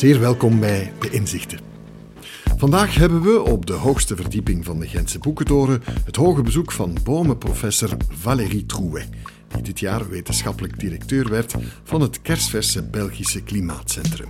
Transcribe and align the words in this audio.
Zeer 0.00 0.20
welkom 0.20 0.60
bij 0.60 0.92
De 0.98 1.10
Inzichten. 1.10 1.58
Vandaag 2.56 2.94
hebben 2.94 3.22
we 3.22 3.42
op 3.42 3.66
de 3.66 3.72
hoogste 3.72 4.16
verdieping 4.16 4.64
van 4.64 4.78
de 4.78 4.88
Gentse 4.88 5.18
Boekentoren 5.18 5.82
het 6.04 6.16
hoge 6.16 6.42
bezoek 6.42 6.72
van 6.72 6.96
bomenprofessor 7.04 7.96
Valérie 8.08 8.66
Trouet, 8.66 9.08
die 9.48 9.62
dit 9.62 9.80
jaar 9.80 10.08
wetenschappelijk 10.08 10.78
directeur 10.78 11.28
werd 11.28 11.54
van 11.84 12.00
het 12.00 12.22
kersverse 12.22 12.82
Belgische 12.82 13.42
Klimaatcentrum. 13.42 14.28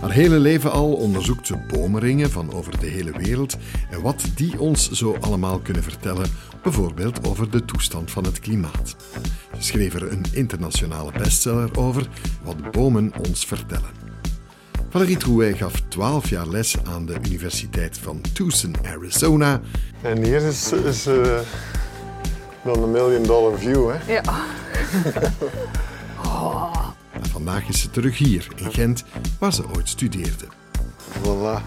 Haar 0.00 0.12
hele 0.12 0.38
leven 0.38 0.72
al 0.72 0.92
onderzoekt 0.92 1.46
ze 1.46 1.56
bomenringen 1.68 2.30
van 2.30 2.52
over 2.52 2.80
de 2.80 2.86
hele 2.86 3.12
wereld 3.18 3.56
en 3.90 4.02
wat 4.02 4.24
die 4.34 4.60
ons 4.60 4.90
zo 4.90 5.16
allemaal 5.20 5.58
kunnen 5.58 5.82
vertellen, 5.82 6.30
bijvoorbeeld 6.62 7.26
over 7.26 7.50
de 7.50 7.64
toestand 7.64 8.10
van 8.10 8.24
het 8.24 8.40
klimaat. 8.40 8.96
Ze 9.58 9.62
schreef 9.62 9.94
er 9.94 10.12
een 10.12 10.24
internationale 10.32 11.12
bestseller 11.12 11.78
over, 11.78 12.08
wat 12.42 12.70
bomen 12.70 13.12
ons 13.28 13.44
vertellen. 13.46 14.09
Valerie 14.90 15.16
Trouet 15.16 15.56
gaf 15.56 15.72
12 15.88 16.28
jaar 16.28 16.46
les 16.46 16.76
aan 16.84 17.06
de 17.06 17.16
Universiteit 17.26 17.98
van 17.98 18.20
Tucson, 18.32 18.74
Arizona. 18.86 19.60
En 20.02 20.24
hier 20.24 20.42
is, 20.42 20.72
is 20.72 21.06
uh, 21.06 21.38
dan 22.64 22.82
een 22.82 22.90
million 22.90 23.22
dollar 23.22 23.58
view, 23.58 23.90
hè? 23.90 24.12
Ja. 24.12 24.22
En 27.10 27.26
vandaag 27.30 27.68
is 27.68 27.80
ze 27.80 27.90
terug 27.90 28.18
hier 28.18 28.48
in 28.56 28.72
Gent, 28.72 29.04
waar 29.38 29.52
ze 29.52 29.62
ooit 29.76 29.88
studeerde. 29.88 30.46
Voilà. 31.22 31.62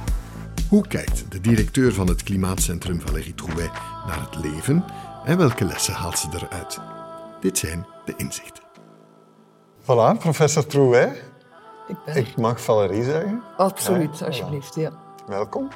Hoe 0.70 0.88
kijkt 0.88 1.26
de 1.30 1.42
directeur 1.42 1.94
van 1.94 2.08
het 2.08 2.24
Klimaatcentrum 2.24 3.02
Valerie 3.02 3.36
Trouet 3.36 3.72
naar 4.08 4.28
het 4.32 4.44
leven 4.44 4.86
en 5.26 5.38
welke 5.38 5.66
lessen 5.66 5.94
haalt 5.94 6.20
ze 6.20 6.28
eruit? 6.34 6.80
Dit 7.42 7.58
zijn 7.58 7.86
de 8.06 8.14
inzichten. 8.18 8.64
Voilà, 9.82 10.18
professor 10.20 10.66
Trouet. 10.66 11.32
Ik 11.88 11.96
ben 12.06 12.16
Ik 12.16 12.38
mag 12.38 12.62
Valerie 12.62 13.04
zeggen. 13.04 13.44
Absoluut, 13.58 14.20
Ja, 14.20 14.26
alsjeblieft. 14.26 14.76
Ja. 14.76 14.92
Welkom. 15.28 15.70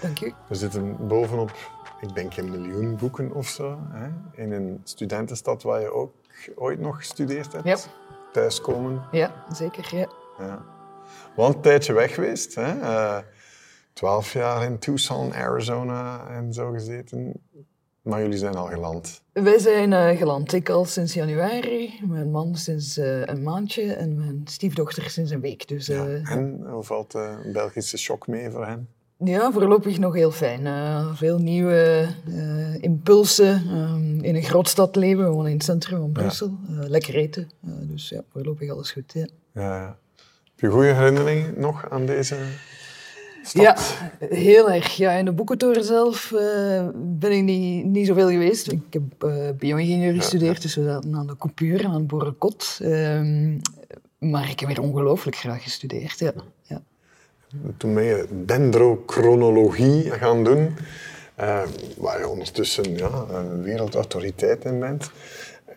Dank 0.00 0.20
u. 0.20 0.34
We 0.46 0.54
zitten 0.54 1.06
bovenop, 1.06 1.52
ik 2.00 2.14
denk 2.14 2.36
een 2.36 2.50
miljoen 2.50 2.96
boeken 2.96 3.32
of 3.32 3.46
zo. 3.46 3.78
Hè? 3.90 4.08
In 4.42 4.52
een 4.52 4.80
studentenstad 4.84 5.62
waar 5.62 5.80
je 5.80 5.92
ook 5.92 6.14
ooit 6.54 6.80
nog 6.80 6.96
gestudeerd 6.96 7.52
hebt. 7.52 7.64
Ja. 7.64 7.76
Thuiskomen. 8.32 9.02
Ja, 9.10 9.32
zeker. 9.52 9.96
Ja. 9.96 10.08
Ja. 10.38 10.62
Wel 11.36 11.46
een 11.46 11.60
tijdje 11.60 11.92
weg 11.92 12.14
geweest. 12.14 12.54
Hè? 12.54 12.80
Eh, 12.80 13.18
Twaalf 13.92 14.32
jaar 14.32 14.62
in 14.64 14.78
Tucson, 14.78 15.34
Arizona 15.34 16.26
en 16.28 16.52
zo 16.52 16.70
gezeten. 16.70 17.32
Maar 18.02 18.20
jullie 18.22 18.38
zijn 18.38 18.54
al 18.54 18.66
geland. 18.66 19.22
Wij 19.32 19.58
zijn 19.58 19.92
eh, 19.92 20.16
geland. 20.18 20.52
Ik 20.52 20.68
al 20.68 20.84
sinds 20.84 21.14
januari, 21.14 22.00
mijn 22.08 22.30
man 22.30 22.56
sinds 22.56 22.96
eh, 22.96 23.20
een 23.26 23.42
maandje 23.42 23.92
en 23.92 24.16
mijn 24.16 24.40
stiefdochter 24.44 25.10
sinds 25.10 25.30
een 25.30 25.40
week. 25.40 25.68
Dus 25.68 25.86
Ja. 25.86 26.06
eh, 26.06 26.30
En 26.30 26.60
hoe 26.70 26.82
valt 26.82 27.12
de 27.12 27.50
Belgische 27.52 27.98
shock 27.98 28.26
mee 28.26 28.50
voor 28.50 28.66
hen? 28.66 28.88
ja, 29.24 29.52
voorlopig 29.52 29.98
nog 29.98 30.14
heel 30.14 30.30
fijn. 30.30 30.66
Veel 31.16 31.38
nieuwe 31.38 32.06
impulsen. 32.80 33.54
Ehm, 33.68 34.20
in 34.24 34.34
een 34.34 34.42
grootstad 34.42 34.96
leven, 34.96 35.24
we 35.24 35.30
wonen 35.30 35.50
in 35.50 35.56
het 35.56 35.64
centrum 35.64 35.98
van 35.98 36.12
Brussel. 36.12 36.58
Lekker 36.68 37.14
eten. 37.14 37.50
Dus 37.82 38.08
ja, 38.08 38.22
voorlopig 38.32 38.70
alles 38.70 38.90
goed. 38.92 39.12
Ja. 39.12 39.26
Ja. 39.54 39.98
Heb 40.44 40.60
je 40.60 40.68
goede 40.70 40.92
herinneringen 40.92 41.54
nog 41.60 41.90
aan 41.90 42.06
deze 42.06 42.36
stad? 43.42 43.62
Ja, 43.62 43.76
heel 44.28 44.70
erg. 44.70 44.96
Ja, 44.96 45.12
in 45.12 45.24
de 45.24 45.32
boekentoren 45.32 45.84
zelf 45.84 46.32
eh, 46.32 46.88
ben 46.94 47.32
ik 47.32 47.42
niet, 47.42 47.84
niet 47.84 48.06
zoveel 48.06 48.28
geweest. 48.28 48.72
Ik 48.72 48.82
heb 48.90 49.02
eh 49.18 49.48
bio-ingenieur 49.58 50.14
gestudeerd, 50.14 50.62
dus 50.62 50.74
we 50.74 50.84
zaten 50.84 51.14
aan 51.14 51.26
de 51.26 51.36
Coupuur 51.36 51.80
en 51.80 51.86
aan 51.86 51.94
het 51.94 52.06
Boerenkot. 52.06 52.78
Ehm, 52.82 53.58
maar 54.18 54.50
ik 54.50 54.60
heb 54.60 54.68
weer 54.68 54.80
ongelooflijk 54.80 55.36
graag 55.36 55.62
gestudeerd, 55.62 56.18
ja. 56.18 56.32
ja. 56.62 56.82
Toen 57.76 57.94
ben 57.94 58.04
je 58.04 58.26
dendrochronologie 58.46 60.10
gaan 60.10 60.44
doen, 60.44 60.76
eh, 61.34 61.62
waar 61.96 62.18
je 62.18 62.28
ondertussen 62.28 62.96
ja, 62.96 63.24
een 63.30 63.62
wereldautoriteit 63.62 64.64
in 64.64 64.78
bent. 64.78 65.10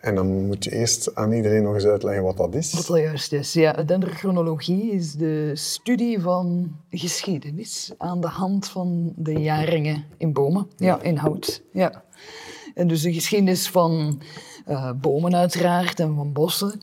En 0.04 0.14
dan 0.14 0.46
moet 0.46 0.64
je 0.64 0.72
eerst 0.72 1.14
aan 1.14 1.32
iedereen 1.32 1.62
nog 1.62 1.74
eens 1.74 1.84
uitleggen 1.84 2.22
wat 2.22 2.36
dat 2.36 2.54
is. 2.54 2.72
Wat 2.72 2.88
al 2.88 2.96
juist 2.96 3.32
is. 3.32 3.52
Ja, 3.52 3.72
dendrochronologie 3.72 4.90
is 4.90 5.12
de 5.12 5.50
studie 5.54 6.20
van 6.20 6.76
geschiedenis 6.90 7.92
aan 7.98 8.20
de 8.20 8.28
hand 8.28 8.68
van 8.68 9.12
de 9.16 9.32
jaringen 9.32 10.04
in 10.16 10.32
bomen, 10.32 10.68
ja, 10.76 11.02
in 11.02 11.16
hout. 11.16 11.62
Ja. 11.72 12.04
En 12.74 12.88
dus 12.88 13.02
de 13.02 13.12
geschiedenis 13.12 13.68
van 13.68 14.22
eh, 14.66 14.90
bomen 15.00 15.36
uiteraard 15.36 16.00
en 16.00 16.14
van 16.14 16.32
bossen, 16.32 16.80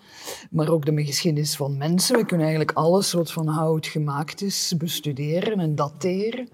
maar 0.51 0.69
ook 0.69 0.85
de 0.85 1.05
geschiedenis 1.05 1.55
van 1.55 1.77
mensen. 1.77 2.17
We 2.17 2.25
kunnen 2.25 2.47
eigenlijk 2.47 2.77
alles 2.77 3.11
wat 3.11 3.31
van 3.31 3.47
hout 3.47 3.87
gemaakt 3.87 4.41
is 4.41 4.73
bestuderen 4.77 5.59
en 5.59 5.75
dateren. 5.75 6.49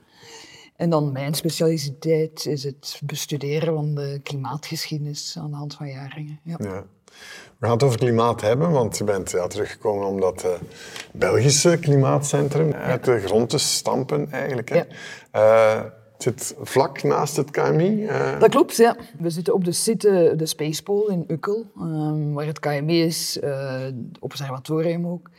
En 0.78 0.90
dan 0.90 1.12
mijn 1.12 1.34
specialiteit 1.34 2.46
is 2.46 2.64
het 2.64 3.02
bestuderen 3.04 3.74
van 3.74 3.96
de 3.96 4.20
klimaatgeschiedenis 4.24 5.36
aan 5.40 5.50
de 5.50 5.58
hand 5.58 5.76
van 5.76 5.88
jaringen. 5.88 6.40
Ja. 6.44 6.56
Ja. 6.60 6.84
We 7.58 7.66
gaan 7.66 7.72
het 7.72 7.84
over 7.84 7.98
klimaat 7.98 8.42
hebben, 8.42 8.72
want 8.72 8.98
je 8.98 9.04
bent 9.04 9.32
ja, 9.32 9.48
teruggekomen 9.48 10.08
om 10.08 10.20
dat 10.20 10.44
eh, 10.44 10.52
Belgische 11.14 11.78
klimaatcentrum 11.82 12.74
uit 12.74 13.04
de 13.04 13.20
grond 13.20 13.50
te 13.50 13.58
stampen 13.58 14.32
eigenlijk. 14.32 14.70
Hè. 14.70 14.84
Ja. 15.32 15.94
Het 16.18 16.24
zit 16.24 16.56
vlak 16.62 17.04
naast 17.04 17.36
het 17.36 17.52
KMI. 17.52 18.06
eh, 18.06 18.40
Dat 18.40 18.50
klopt, 18.50 18.76
ja. 18.76 18.96
We 19.20 19.30
zitten 19.30 19.54
op 19.54 19.64
de 19.66 19.72
site, 19.72 20.34
de 20.36 20.46
Spacepole 20.46 21.12
in 21.12 21.24
Ukkel, 21.28 21.66
ehm, 21.76 22.32
waar 22.32 22.46
het 22.46 22.60
KME 22.60 22.94
is, 22.98 23.40
eh, 23.40 23.80
het 23.80 23.96
observatorium 24.20 25.08
ook, 25.08 25.30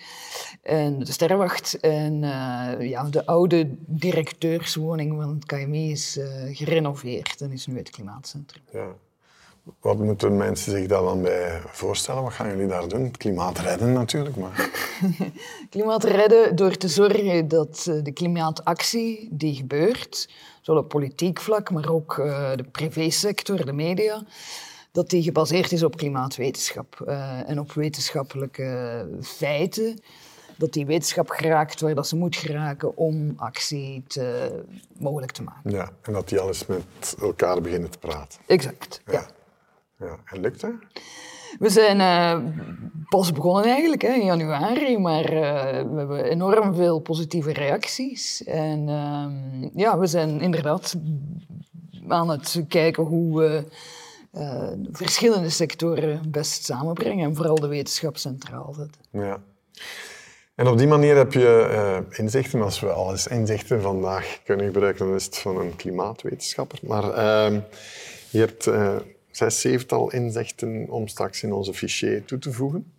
en 0.63 0.99
de 0.99 1.13
Sterrenwacht. 1.13 1.81
En 1.81 2.25
eh, 2.25 2.89
ja, 2.89 3.03
de 3.03 3.27
oude 3.27 3.69
directeurswoning 3.87 5.23
van 5.23 5.29
het 5.35 5.47
KME 5.47 5.89
is 5.91 6.19
gerenoveerd 6.53 7.41
en 7.41 7.53
is 7.53 7.67
nu 7.67 7.77
het 7.79 7.91
klimaatcentrum. 7.91 8.63
ja. 8.73 8.87
Wat 9.81 9.99
moeten 9.99 10.37
mensen 10.37 10.73
zich 10.73 10.87
daar 10.87 11.03
dan 11.03 11.23
bij 11.23 11.61
voorstellen? 11.67 12.23
Wat 12.23 12.33
gaan 12.33 12.49
jullie 12.49 12.67
daar 12.67 12.89
doen? 12.89 13.05
Het 13.05 13.17
klimaat 13.17 13.59
redden 13.59 13.93
natuurlijk, 13.93 14.37
maar... 14.37 14.71
Klimaat 15.71 16.05
redden 16.05 16.57
door 16.57 16.77
te 16.77 16.89
zorgen 16.89 17.49
dat 17.49 17.91
de 18.03 18.13
klimaatactie 18.13 19.29
die 19.33 19.55
gebeurt, 19.55 20.29
zowel 20.69 20.83
op 20.83 20.89
politiek 20.89 21.41
vlak, 21.41 21.71
maar 21.71 21.89
ook 21.89 22.19
eh, 22.19 22.57
de 22.57 22.63
privésector, 22.63 23.65
de 23.65 23.73
media, 23.73 24.23
dat 24.93 25.11
die 25.11 25.23
gebaseerd 25.23 25.73
is 25.73 25.83
op 25.83 25.97
klimaatwetenschap 25.97 27.01
eh, 27.07 27.49
en 27.49 27.61
op 27.61 27.73
wetenschappelijke 27.73 29.07
feiten. 29.23 30.01
Dat 30.57 30.73
die 30.73 30.87
wetenschap 30.87 31.29
geraakt 31.29 31.81
waar 31.81 31.95
dat 31.95 32.09
ze 32.09 32.17
moet 32.17 32.37
geraken 32.37 32.97
om 32.97 33.35
actie 33.37 34.03
te, 34.07 34.51
mogelijk 34.99 35.33
te 35.33 35.43
maken. 35.43 35.71
Ja, 35.71 35.91
en 36.03 36.13
dat 36.13 36.29
die 36.29 36.39
alles 36.39 36.67
met 36.67 37.17
elkaar 37.21 37.61
beginnen 37.61 37.91
te 37.91 37.99
praten. 37.99 38.41
Exact, 38.47 39.01
ja. 39.07 39.27
Ja, 39.99 40.17
en 40.25 40.41
lukt 40.41 40.61
dat? 40.61 40.73
We 41.59 41.71
zijn 41.71 42.01
eh, 42.01 42.39
pas 43.09 43.33
begonnen 43.33 43.65
eigenlijk 43.65 44.03
hè, 44.03 44.13
in 44.13 44.25
januari, 44.25 44.99
maar 44.99 45.25
eh, 45.25 45.83
we 45.91 45.99
hebben 45.99 46.25
enorm 46.25 46.75
veel 46.75 46.99
positieve 46.99 47.53
reacties. 47.53 48.45
En 48.45 48.89
ehm, 48.89 49.79
ja, 49.79 49.99
we 49.99 50.07
zijn 50.07 50.41
inderdaad 50.41 50.95
aan 52.09 52.31
het 52.31 52.65
kijken 52.69 53.03
hoe 53.03 53.39
we 53.39 53.65
eh, 54.33 54.73
verschillende 54.93 55.51
sectoren 55.51 56.31
best 56.31 56.65
samenbrengen 56.65 57.25
en 57.25 57.37
vooral 57.37 57.55
de 57.55 57.69
wetenschap 57.69 58.17
centraal 58.17 58.75
zetten. 58.75 59.01
Ja. 59.11 59.43
En 60.55 60.67
op 60.67 60.79
die 60.79 60.87
manier 60.87 61.17
heb 61.17 61.33
je 61.33 62.05
inzichten. 62.11 62.63
Als 62.63 62.81
we 62.81 62.89
alles 62.89 63.27
inzichten 63.27 63.83
vandaag 63.83 64.41
kunnen 64.45 64.67
gebruiken, 64.67 65.07
dan 65.07 65.15
is 65.15 65.25
het 65.25 65.39
van 65.39 65.59
een 65.59 65.77
klimaatwetenschapper. 65.77 66.79
Maar 66.83 67.13
ehm, 67.13 67.61
je 68.31 68.39
hebt 68.39 68.67
zes, 69.39 69.61
zevental 69.61 70.13
inzichten 70.13 70.87
om 70.89 71.09
straks 71.09 71.43
in 71.43 71.53
onze 71.53 71.75
fichier 71.75 72.25
toe 72.25 72.39
te 72.39 72.53
voegen. 72.53 72.93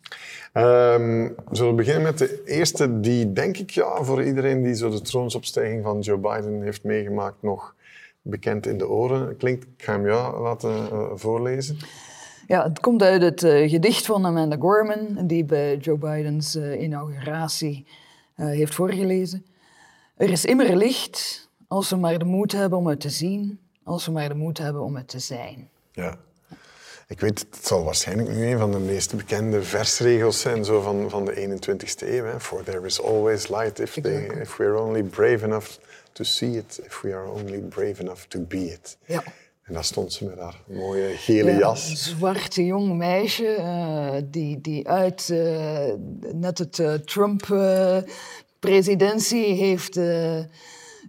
Ehm, 0.53 1.27
we 1.49 1.55
zullen 1.55 1.75
beginnen 1.75 2.03
met 2.03 2.17
de 2.17 2.41
eerste 2.45 2.99
die, 2.99 3.33
denk 3.33 3.57
ik, 3.57 3.69
ja, 3.69 4.03
voor 4.03 4.23
iedereen 4.23 4.63
die 4.63 4.75
zo 4.75 4.89
de 4.89 5.01
troonsopstijging 5.01 5.83
van 5.83 5.99
Joe 5.99 6.17
Biden 6.17 6.61
heeft 6.61 6.83
meegemaakt, 6.83 7.41
nog 7.41 7.75
bekend 8.21 8.67
in 8.67 8.77
de 8.77 8.87
oren 8.87 9.37
klinkt. 9.37 9.63
Ik 9.63 9.83
ga 9.83 9.91
hem 9.91 10.05
jou 10.05 10.41
laten 10.41 10.69
eh, 10.69 11.11
voorlezen. 11.13 11.77
Ja, 12.47 12.63
het 12.63 12.79
komt 12.79 13.03
uit 13.03 13.21
het 13.21 13.43
eh, 13.43 13.69
gedicht 13.69 14.05
van 14.05 14.25
Amanda 14.25 14.55
Gorman, 14.55 15.27
die 15.27 15.43
bij 15.43 15.77
Joe 15.77 15.97
Bidens 15.97 16.55
eh, 16.55 16.81
inauguratie 16.81 17.85
heeft 18.35 18.75
voorgelezen. 18.75 19.45
Er 20.17 20.29
is 20.29 20.45
immer 20.45 20.75
licht 20.75 21.49
als 21.67 21.89
we 21.89 21.95
maar 21.95 22.19
de 22.19 22.25
moed 22.25 22.51
hebben 22.51 22.77
om 22.77 22.87
het 22.87 22.99
te 22.99 23.09
zien, 23.09 23.59
als 23.83 24.05
we 24.05 24.11
maar 24.11 24.29
de 24.29 24.35
moed 24.35 24.57
hebben 24.57 24.81
om 24.81 24.95
het 24.95 25.07
te 25.07 25.19
zijn. 25.19 25.69
Ja. 25.91 26.17
Ik 27.09 27.19
weet, 27.19 27.39
het 27.51 27.65
zal 27.67 27.83
waarschijnlijk 27.83 28.29
nu 28.29 28.45
een 28.51 28.57
van 28.57 28.71
de 28.71 28.77
meest 28.79 29.15
bekende 29.15 29.63
versregels 29.63 30.39
zijn 30.39 30.65
zo 30.65 30.81
van, 30.81 31.09
van 31.09 31.25
de 31.25 31.33
21ste 31.59 32.07
eeuw. 32.07 32.23
Hè. 32.25 32.39
For 32.39 32.63
there 32.63 32.85
is 32.85 33.01
always 33.01 33.47
light 33.47 33.79
if, 33.79 33.93
they, 34.01 34.27
if 34.41 34.57
we 34.57 34.63
are 34.63 34.79
only 34.81 35.03
brave 35.03 35.45
enough 35.45 35.67
to 36.11 36.23
see 36.23 36.49
it, 36.57 36.79
if 36.85 37.01
we 37.01 37.13
are 37.13 37.29
only 37.31 37.57
brave 37.59 38.01
enough 38.01 38.21
to 38.27 38.39
be 38.39 38.57
it. 38.71 38.97
Ja. 39.05 39.23
En 39.63 39.73
daar 39.73 39.83
stond 39.83 40.13
ze 40.13 40.25
met 40.25 40.39
haar 40.39 40.61
mooie 40.67 41.07
gele 41.17 41.43
Ja, 41.43 41.51
Een 41.53 41.57
jas. 41.59 42.03
zwart 42.09 42.55
jong 42.55 42.97
meisje 42.97 43.47
eh, 43.55 44.15
die, 44.25 44.61
die 44.61 44.87
uit 44.87 45.29
eh, 45.29 45.93
net 46.33 46.57
het 46.57 46.79
eh, 46.79 46.93
Trump. 46.93 47.49
eh, 47.51 47.97
presidentie 48.59 49.53
heeft 49.53 49.99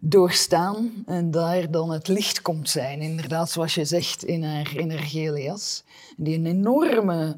doorstaan 0.00 0.92
en 1.06 1.30
daar 1.30 1.70
dan 1.70 1.90
het 1.90 2.08
licht 2.08 2.42
komt 2.42 2.68
zijn. 2.68 3.00
Inderdaad, 3.00 3.50
zoals 3.50 3.74
je 3.74 3.84
zegt, 3.84 4.24
in 4.24 4.42
haar, 4.42 4.76
in 4.76 4.90
haar 4.90 4.98
gele 4.98 5.42
jas. 5.42 5.84
Die 6.16 6.38
een 6.38 6.46
enorme 6.46 7.36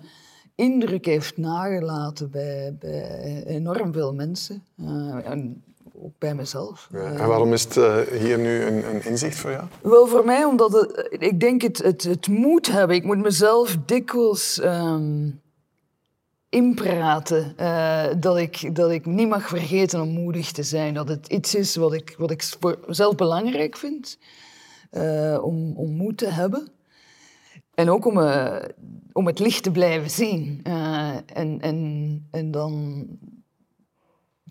indruk 0.55 1.05
heeft 1.05 1.37
nagelaten 1.37 2.31
bij, 2.31 2.76
bij 2.79 3.44
enorm 3.47 3.93
veel 3.93 4.14
mensen. 4.14 4.62
Uh, 4.76 5.31
en 5.31 5.62
ook 6.03 6.19
bij 6.19 6.35
mezelf. 6.35 6.88
Ja, 6.93 7.12
en 7.12 7.26
waarom 7.26 7.53
is 7.53 7.64
het 7.64 7.76
uh, 7.76 7.97
hier 8.20 8.38
nu 8.38 8.62
een, 8.62 8.94
een, 8.94 9.05
inzicht 9.05 9.37
voor 9.37 9.50
jou? 9.50 9.64
Wel, 9.82 10.06
voor 10.06 10.25
mij 10.25 10.44
omdat 10.44 10.73
het, 10.73 11.06
ik 11.19 11.41
denk 11.41 11.62
het, 11.62 11.79
het, 11.79 12.03
het 12.03 12.29
moet 12.29 12.70
hebben. 12.70 12.97
Ik 12.97 13.05
moet 13.05 13.19
mezelf 13.19 13.79
dikwijls 13.87 14.61
um, 14.62 15.41
inpraten 16.52 17.54
uh, 17.60 18.04
dat, 18.19 18.37
ik, 18.37 18.75
dat 18.75 18.90
ik 18.90 19.06
niet 19.06 19.28
mag 19.28 19.49
vergeten 19.49 20.00
om 20.00 20.08
moedig 20.08 20.52
te 20.52 20.62
zijn. 20.62 20.94
Dat 20.94 21.08
het 21.08 21.26
iets 21.26 21.54
is 21.54 21.76
wat 21.76 21.93
ik, 21.93 22.14
wat 22.19 22.31
ik 22.31 22.43
zelf 22.87 23.14
belangrijk 23.14 23.76
vind 23.76 24.19
uh, 24.90 25.38
om, 25.43 25.76
om 25.76 25.96
moed 25.96 26.19
te 26.19 26.28
hebben. 26.28 26.69
En 27.75 27.90
ook 27.90 28.06
om, 28.06 28.19
uh, 28.19 28.56
om 29.12 29.26
het 29.26 29.38
licht 29.38 29.62
te 29.62 29.70
blijven 29.70 30.10
zien. 30.10 30.60
en, 31.26 31.60
en, 31.60 32.28
en 32.31 32.50
dan 32.50 33.06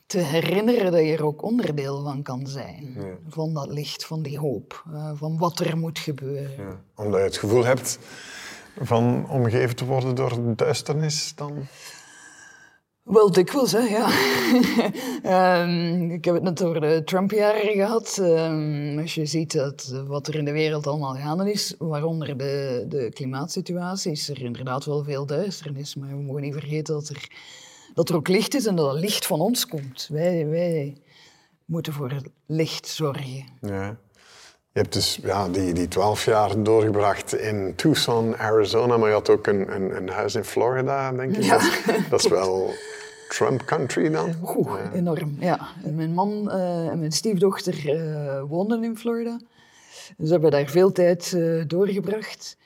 te 0.06 0.20
herinneren 0.20 0.92
dat 0.92 1.02
je 1.02 1.14
er 1.14 1.26
ook 1.26 1.44
onderdeel 1.44 2.04
van 2.04 2.24
kan 2.24 2.48
zijn. 2.48 2.98
Van 3.28 3.54
dat 3.54 3.68
licht, 3.68 4.06
van 4.06 4.22
die 4.22 4.40
hoop, 4.40 4.84
van 5.14 5.38
wat 5.38 5.60
er 5.60 5.78
moet 5.78 6.00
gebeuren. 6.00 6.66
Ja. 6.66 6.82
Omdat 6.96 7.20
je 7.20 7.26
het 7.26 7.38
gevoel 7.38 7.66
hebt 7.66 8.00
van 8.80 9.30
omgeven 9.30 9.76
te 9.76 9.86
worden 9.86 10.16
door 10.16 10.56
duisternis 10.56 11.36
dan? 11.36 11.68
Wel 13.04 13.32
dikwijls, 13.32 13.72
hè, 13.72 13.80
ja. 13.80 14.08
um, 15.64 16.12
ik 16.18 16.26
heb 16.26 16.34
het 16.34 16.44
net 16.44 16.64
over 16.64 16.82
de 16.82 17.02
Trump-jaren 17.06 17.74
gehad. 17.74 18.18
Um, 18.20 19.00
als 19.00 19.16
je 19.16 19.26
ziet 19.26 19.52
dat, 19.54 20.04
wat 20.08 20.28
er 20.28 20.36
in 20.36 20.46
de 20.46 20.52
wereld 20.52 20.88
allemaal 20.88 21.16
gaande 21.16 21.52
is, 21.52 21.76
waaronder 21.78 22.38
de, 22.38 22.86
de 22.88 23.10
klimaatsituatie, 23.14 24.12
is 24.12 24.30
er 24.30 24.42
inderdaad 24.42 24.86
wel 24.86 25.04
veel 25.04 25.26
duisternis. 25.26 25.96
Maar 25.96 26.10
we 26.10 26.24
mogen 26.24 26.42
niet 26.42 26.54
vergeten 26.54 26.94
dat 26.94 27.10
er, 27.10 27.28
dat 27.94 28.10
er 28.10 28.16
ook 28.16 28.28
licht 28.28 28.56
is 28.56 28.66
en 28.66 28.76
dat 28.76 28.92
het 28.92 29.02
licht 29.02 29.26
van 29.26 29.40
ons 29.40 29.68
komt. 29.68 30.08
Wij, 30.12 30.48
wij 30.48 30.98
moeten 31.66 31.94
voor 31.94 32.12
het 32.12 32.30
licht 32.46 32.88
zorgen. 32.88 33.46
Ja. 33.62 33.98
Je 34.74 34.80
hebt 34.80 34.94
dus 34.94 35.20
ja, 35.24 35.50
die, 35.50 35.74
die 35.74 35.88
twaalf 35.88 36.26
jaar 36.26 36.64
doorgebracht 36.64 37.36
in 37.36 37.74
Tucson, 37.76 38.38
Arizona, 38.38 38.98
maar 38.98 39.08
je 39.08 39.14
had 39.14 39.30
ook 39.30 39.48
een, 39.48 39.76
een, 39.76 39.96
een 39.96 40.10
huis 40.10 40.36
in 40.36 40.44
Florida, 40.44 41.12
denk 41.12 41.36
ik. 41.36 41.44
Ja. 41.44 41.58
Dat, 41.58 41.86
dat, 42.10 42.20
is 42.20 42.28
wel 42.28 42.74
Trump 43.30 43.66
country 43.66 44.10
dan? 44.10 44.36
Oeh, 44.56 44.80
enorm, 44.94 45.36
ja. 45.40 45.68
En 45.84 45.96
mijn 45.96 46.14
man 46.14 46.44
uh, 46.48 46.88
en 46.88 47.00
mijn 47.00 47.12
stiefdochter 47.12 47.96
uh, 47.96 48.42
woonden 48.48 48.84
in 48.84 48.98
Florida. 48.98 49.40
Dus 50.18 50.28
we 50.28 50.32
hebben 50.32 50.52
daar 50.52 50.68
veel 50.68 50.92
tijd 50.92 51.32
uh, 51.36 51.64
doorgebracht. 51.68 52.58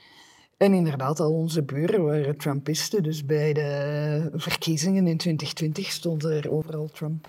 En 0.57 0.73
inderdaad, 0.73 1.19
al 1.19 1.31
onze 1.31 1.63
buren 1.63 2.03
waren 2.03 2.37
Trumpisten. 2.37 3.03
Dus 3.03 3.25
bij 3.25 3.53
de 3.53 4.29
verkiezingen 4.33 5.07
in 5.07 5.17
2020 5.17 5.91
stonden 5.91 6.31
er 6.31 6.51
overal 6.51 6.89
Trump 6.93 7.27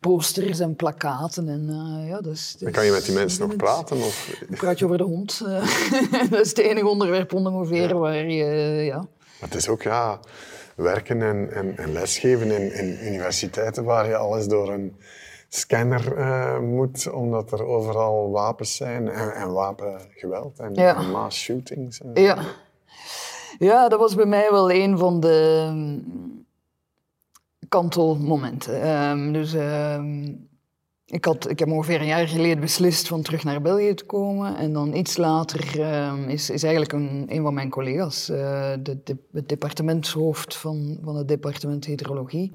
posters 0.00 0.60
en 0.60 0.76
plakaten. 0.76 1.48
En, 1.48 1.66
uh, 1.68 2.08
ja, 2.08 2.20
dus, 2.20 2.56
dus, 2.58 2.72
kan 2.72 2.84
je 2.84 2.90
met 2.90 3.04
die 3.04 3.14
mensen 3.14 3.48
nog 3.48 3.56
praten? 3.56 3.96
Of? 3.96 4.44
Praat 4.50 4.78
je 4.78 4.84
over 4.84 4.98
de 4.98 5.04
hond. 5.04 5.38
Dat 6.30 6.40
is 6.40 6.48
het 6.48 6.58
enige 6.58 6.88
onderwerp 6.88 7.34
ongeveer 7.34 7.88
ja. 7.88 7.94
waar 7.94 8.30
je... 8.30 8.44
Uh, 8.44 8.86
ja. 8.86 8.96
Maar 8.96 9.48
het 9.48 9.54
is 9.54 9.68
ook 9.68 9.82
ja, 9.82 10.20
werken 10.74 11.22
en, 11.22 11.52
en, 11.52 11.76
en 11.76 11.92
lesgeven 11.92 12.50
in, 12.50 12.72
in, 12.72 13.06
universiteiten 13.06 13.84
waar 13.84 14.08
je 14.08 14.16
alles 14.16 14.46
door 14.46 14.72
een 14.72 14.96
scanner 15.48 16.62
moet, 16.62 17.10
omdat 17.10 17.52
er 17.52 17.64
overal 17.64 18.30
wapens 18.30 18.76
zijn 18.76 19.08
en, 19.08 19.34
en 19.34 19.52
wapengeweld 19.52 20.58
en, 20.58 20.74
ja. 20.74 20.96
en 20.96 21.10
mass 21.10 21.40
shootings. 21.40 22.00
En, 22.00 22.22
ja. 22.22 22.38
ja, 23.58 23.88
dat 23.88 23.98
was 23.98 24.14
bij 24.14 24.26
mij 24.26 24.50
wel 24.50 24.70
een 24.70 24.98
van 24.98 25.20
de 25.20 25.68
kantelmomenten. 27.70 28.88
Um, 28.88 29.32
dus 29.32 29.52
um, 29.54 30.48
ik, 31.04 31.24
had, 31.24 31.50
ik 31.50 31.58
heb 31.58 31.68
ongeveer 31.68 32.00
een 32.00 32.06
jaar 32.06 32.28
geleden 32.28 32.60
beslist 32.60 33.08
van 33.08 33.22
terug 33.22 33.44
naar 33.44 33.60
België 33.60 33.94
te 33.94 34.04
komen. 34.04 34.56
En 34.56 34.72
dan 34.72 34.94
iets 34.94 35.16
later 35.16 35.80
um, 36.06 36.28
is, 36.28 36.50
is 36.50 36.62
eigenlijk 36.62 36.92
een, 36.92 37.24
een 37.28 37.42
van 37.42 37.54
mijn 37.54 37.70
collega's, 37.70 38.30
uh, 38.30 38.36
de, 38.82 39.16
het 39.32 39.48
departementshoofd 39.48 40.56
van, 40.56 40.98
van 41.02 41.16
het 41.16 41.28
departement 41.28 41.84
hydrologie, 41.84 42.52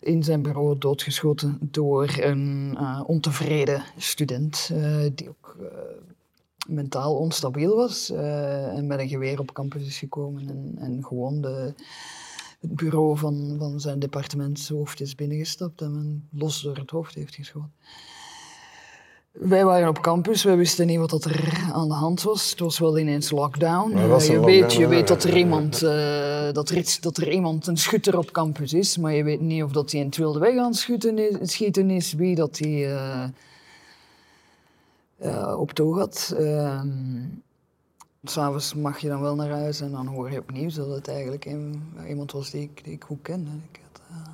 in 0.00 0.24
zijn 0.24 0.42
bureau 0.42 0.78
doodgeschoten 0.78 1.58
door 1.60 2.16
een 2.20 2.76
uh, 2.80 3.00
ontevreden 3.06 3.82
student 3.96 4.70
uh, 4.72 5.10
die 5.14 5.28
ook 5.28 5.56
mentaal 6.68 7.16
onstabiel 7.16 7.76
was 7.76 8.10
en 8.10 8.86
met 8.86 8.98
een 8.98 9.08
geweer 9.08 9.40
op 9.40 9.52
campus 9.52 9.86
is 9.86 9.98
gekomen 9.98 10.48
en, 10.48 10.74
en 10.78 11.04
gewoon 11.04 11.40
de 11.40 11.74
het 12.60 12.74
bureau 12.74 13.18
van, 13.18 13.56
van 13.58 13.80
zijn 13.80 13.98
departementshoofd 13.98 15.00
is 15.00 15.14
binnengestapt 15.14 15.80
en 15.80 15.92
men 15.92 16.28
los 16.32 16.62
door 16.62 16.76
het 16.76 16.90
hoofd 16.90 17.14
heeft 17.14 17.34
geschoten. 17.34 17.72
Wij 19.32 19.64
waren 19.64 19.88
op 19.88 20.00
campus, 20.00 20.42
wij 20.42 20.56
wisten 20.56 20.86
niet 20.86 20.98
wat 20.98 21.24
er 21.24 21.68
aan 21.72 21.88
de 21.88 21.94
hand 21.94 22.22
was. 22.22 22.50
Het 22.50 22.60
was 22.60 22.78
wel 22.78 22.98
ineens 22.98 23.30
lockdown. 23.30 23.92
Uh, 23.92 24.20
je, 24.20 24.40
weet, 24.40 24.72
je 24.72 24.86
weet 24.86 25.08
dat 25.08 25.24
er, 25.24 25.36
iemand, 25.36 25.82
uh, 25.82 26.52
dat, 26.52 26.70
er 26.70 26.98
dat 27.00 27.16
er 27.16 27.32
iemand, 27.32 27.66
een 27.66 27.76
schutter 27.76 28.18
op 28.18 28.30
campus 28.30 28.72
is, 28.72 28.96
maar 28.96 29.12
je 29.12 29.24
weet 29.24 29.40
niet 29.40 29.62
of 29.62 29.72
dat 29.72 29.90
hij 29.90 30.00
in 30.00 30.06
het 30.06 30.16
wilde 30.16 30.38
weg 30.38 30.58
aan 30.58 30.66
het 30.66 30.76
schieten 30.76 31.18
is, 31.18 31.52
schieten 31.52 31.90
is 31.90 32.12
wie 32.12 32.34
dat 32.34 32.58
hij 32.58 32.90
uh, 35.22 35.56
op 35.58 35.72
toog 35.72 35.96
had. 35.96 36.34
Ehm, 36.38 36.88
S'avonds 38.24 38.74
mag 38.74 38.98
je 38.98 39.08
dan 39.08 39.20
wel 39.20 39.34
naar 39.34 39.50
huis 39.50 39.80
en 39.80 39.90
dan 39.90 40.06
hoor 40.06 40.30
je 40.30 40.38
opnieuw 40.38 40.70
dat 40.70 40.88
het 40.88 41.08
eigenlijk 41.08 41.44
iemand 42.08 42.32
was 42.32 42.50
die 42.50 42.62
ik, 42.62 42.80
ik 42.86 43.04
goed 43.04 43.22
kende. 43.22 43.50
Ik 43.72 43.80
uh... 44.10 44.26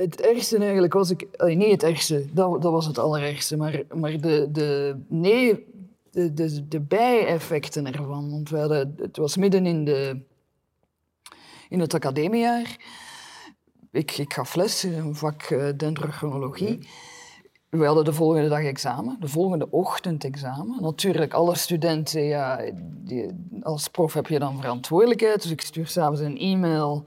Het 0.00 0.20
ergste 0.20 0.58
eigenlijk 0.58 0.92
was 0.92 1.10
ik, 1.10 1.28
allee, 1.36 1.56
niet 1.56 1.70
het 1.70 1.82
ergste, 1.82 2.26
dat, 2.32 2.62
dat 2.62 2.72
was 2.72 2.86
het 2.86 2.98
allerergste, 2.98 3.56
maar, 3.56 3.82
maar 3.94 4.20
de, 4.20 4.48
de, 4.50 4.96
nee, 5.08 5.66
de, 6.10 6.34
de, 6.34 6.68
de 6.68 6.80
bijeffecten 6.80 7.92
ervan. 7.92 8.30
Want 8.30 8.50
we 8.50 8.58
hadden, 8.58 8.94
het 8.96 9.16
was 9.16 9.36
midden 9.36 9.66
in, 9.66 9.84
de, 9.84 10.20
in 11.68 11.80
het 11.80 11.94
academiejaar. 11.94 12.76
Ik, 13.90 14.18
ik 14.18 14.32
gaf 14.32 14.54
les 14.54 14.84
in 14.84 14.92
een 14.92 15.14
vak 15.14 15.50
uh, 15.50 15.68
dendrochronologie. 15.76 16.88
We 17.78 17.84
hadden 17.84 18.04
de 18.04 18.12
volgende 18.12 18.48
dag 18.48 18.62
examen, 18.62 19.16
de 19.20 19.28
volgende 19.28 19.70
ochtend 19.70 20.24
examen. 20.24 20.82
Natuurlijk, 20.82 21.32
alle 21.32 21.56
studenten, 21.56 22.22
ja, 22.22 22.60
die, 23.04 23.26
als 23.62 23.88
prof 23.88 24.12
heb 24.12 24.26
je 24.26 24.38
dan 24.38 24.60
verantwoordelijkheid. 24.60 25.42
Dus 25.42 25.50
ik 25.50 25.60
stuur 25.60 25.86
s'avonds 25.86 26.20
een 26.20 26.38
e-mail 26.38 27.04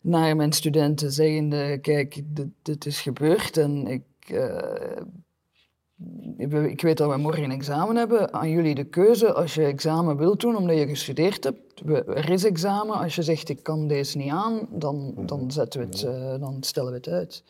naar 0.00 0.36
mijn 0.36 0.52
studenten 0.52 1.12
zeggende, 1.12 1.78
kijk, 1.78 2.22
dit, 2.24 2.46
dit 2.62 2.86
is 2.86 3.00
gebeurd 3.00 3.56
en 3.56 3.86
ik, 3.86 4.02
uh, 4.30 5.00
ik 6.70 6.80
weet 6.80 6.96
dat 6.96 7.10
we 7.10 7.16
morgen 7.16 7.44
een 7.44 7.50
examen 7.50 7.96
hebben. 7.96 8.32
Aan 8.32 8.50
jullie 8.50 8.74
de 8.74 8.84
keuze, 8.84 9.32
als 9.32 9.54
je 9.54 9.64
examen 9.64 10.16
wilt 10.16 10.40
doen 10.40 10.56
omdat 10.56 10.78
je 10.78 10.86
gestudeerd 10.86 11.44
hebt, 11.44 11.80
er 12.06 12.30
is 12.30 12.44
examen. 12.44 12.98
Als 12.98 13.14
je 13.14 13.22
zegt, 13.22 13.48
ik 13.48 13.62
kan 13.62 13.86
deze 13.86 14.18
niet 14.18 14.32
aan, 14.32 14.68
dan, 14.70 15.14
dan, 15.16 15.50
zetten 15.50 15.80
we 15.80 15.86
het, 15.86 16.02
uh, 16.02 16.40
dan 16.40 16.56
stellen 16.60 16.90
we 16.90 16.96
het 16.96 17.08
uit. 17.08 17.42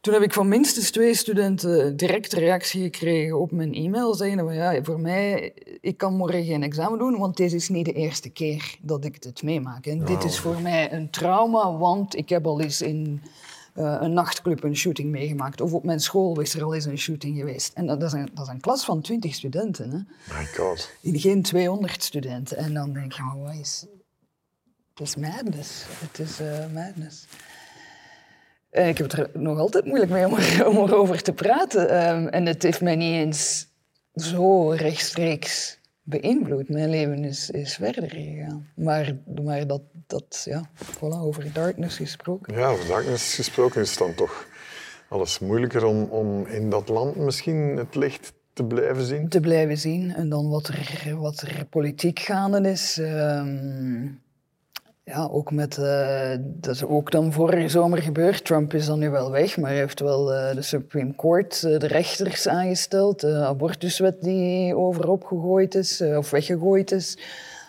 Toen 0.00 0.14
heb 0.14 0.22
ik 0.22 0.32
van 0.32 0.48
minstens 0.48 0.90
twee 0.90 1.14
studenten 1.14 1.96
direct 1.96 2.32
reactie 2.32 2.82
gekregen 2.82 3.40
op 3.40 3.50
mijn 3.50 3.74
e-mail. 3.74 4.14
Zeggende 4.14 4.42
van 4.42 4.54
ja, 4.54 4.82
voor 4.82 5.00
mij, 5.00 5.54
ik 5.80 5.96
kan 5.96 6.16
morgen 6.16 6.44
geen 6.44 6.62
examen 6.62 6.98
doen, 6.98 7.18
want 7.18 7.36
deze 7.36 7.56
is 7.56 7.68
niet 7.68 7.84
de 7.84 7.92
eerste 7.92 8.30
keer 8.30 8.76
dat 8.82 9.04
ik 9.04 9.22
dit 9.22 9.42
meemaak. 9.42 9.86
En 9.86 10.04
dit 10.04 10.24
is 10.24 10.38
voor 10.38 10.60
mij 10.60 10.92
een 10.92 11.10
trauma, 11.10 11.76
want 11.76 12.16
ik 12.16 12.28
heb 12.28 12.46
al 12.46 12.60
eens 12.60 12.82
in 12.82 13.22
uh, 13.74 13.96
een 14.00 14.12
nachtclub 14.12 14.64
een 14.64 14.76
shooting 14.76 15.10
meegemaakt. 15.10 15.60
Of 15.60 15.72
op 15.72 15.84
mijn 15.84 16.00
school 16.00 16.40
is 16.40 16.54
er 16.54 16.62
al 16.62 16.74
eens 16.74 16.84
een 16.84 16.98
shooting 16.98 17.38
geweest. 17.38 17.72
En 17.74 17.86
dat 17.86 18.02
is 18.02 18.12
een, 18.12 18.30
dat 18.34 18.46
is 18.46 18.52
een 18.52 18.60
klas 18.60 18.84
van 18.84 19.00
20 19.00 19.34
studenten. 19.34 19.90
Hè? 19.90 19.98
My 20.38 20.46
god. 20.46 20.90
Geen 21.02 21.42
200 21.42 22.02
studenten. 22.02 22.56
En 22.56 22.74
dan 22.74 22.92
denk 22.92 23.12
je, 23.12 23.22
oh, 23.22 23.42
wat 23.44 23.54
is... 23.54 23.86
Het 24.94 25.08
is 25.08 25.16
madness. 25.16 25.84
Het 25.88 26.18
is 26.18 26.40
uh, 26.40 26.72
madness. 26.74 27.26
Uh, 28.72 28.88
ik 28.88 28.98
heb 28.98 29.10
het 29.10 29.18
er 29.18 29.30
nog 29.40 29.58
altijd 29.58 29.84
moeilijk 29.84 30.10
mee 30.10 30.26
om, 30.26 30.34
er, 30.34 30.66
om 30.68 30.76
erover 30.76 31.22
te 31.22 31.32
praten. 31.32 32.08
Um, 32.08 32.28
en 32.28 32.46
het 32.46 32.62
heeft 32.62 32.80
mij 32.80 32.96
niet 32.96 33.14
eens 33.14 33.68
zo 34.14 34.68
rechtstreeks 34.68 35.78
beïnvloed. 36.02 36.68
Mijn 36.68 36.90
leven 36.90 37.24
is, 37.24 37.50
is 37.50 37.74
verder 37.74 38.10
gegaan. 38.10 38.68
Maar, 38.76 39.16
maar 39.44 39.66
dat, 39.66 39.82
dat, 40.06 40.42
ja, 40.44 40.70
voilà, 40.84 41.20
over 41.20 41.52
darkness 41.52 41.96
gesproken. 41.96 42.54
Ja, 42.54 42.68
over 42.68 42.86
darkness 42.86 43.34
gesproken 43.34 43.80
is 43.80 43.90
het 43.90 43.98
dan 43.98 44.14
toch 44.14 44.46
alles 45.08 45.38
moeilijker 45.38 45.84
om, 45.84 46.02
om 46.02 46.46
in 46.46 46.70
dat 46.70 46.88
land 46.88 47.16
misschien 47.16 47.76
het 47.76 47.94
licht 47.94 48.32
te 48.52 48.64
blijven 48.64 49.04
zien? 49.04 49.28
Te 49.28 49.40
blijven 49.40 49.78
zien. 49.78 50.14
En 50.14 50.28
dan 50.28 50.48
wat 50.48 50.68
er, 50.68 51.16
wat 51.16 51.40
er 51.40 51.66
politiek 51.70 52.18
gaande 52.18 52.70
is. 52.70 52.96
Um, 52.96 54.22
ja, 55.10 55.28
ook 55.30 55.50
met, 55.52 55.78
eh, 55.78 56.30
dat 56.40 56.74
is 56.74 56.84
ook 56.84 57.10
dan 57.10 57.32
vorige 57.32 57.68
zomer 57.68 58.02
gebeurd. 58.02 58.44
Trump 58.44 58.74
is 58.74 58.86
dan 58.86 58.98
nu 58.98 59.10
wel 59.10 59.30
weg, 59.30 59.56
maar 59.56 59.70
hij 59.70 59.78
heeft 59.78 60.00
wel 60.00 60.32
uh, 60.34 60.54
de 60.54 60.62
Supreme 60.62 61.14
Court, 61.16 61.62
uh, 61.66 61.78
de 61.78 61.86
rechters 61.86 62.48
aangesteld. 62.48 63.20
De 63.20 63.34
abortuswet 63.34 64.22
die 64.22 64.76
overop 64.76 65.24
gegooid 65.24 65.74
is, 65.74 66.00
of 66.00 66.30
weggegooid 66.30 66.92
is. 66.92 67.18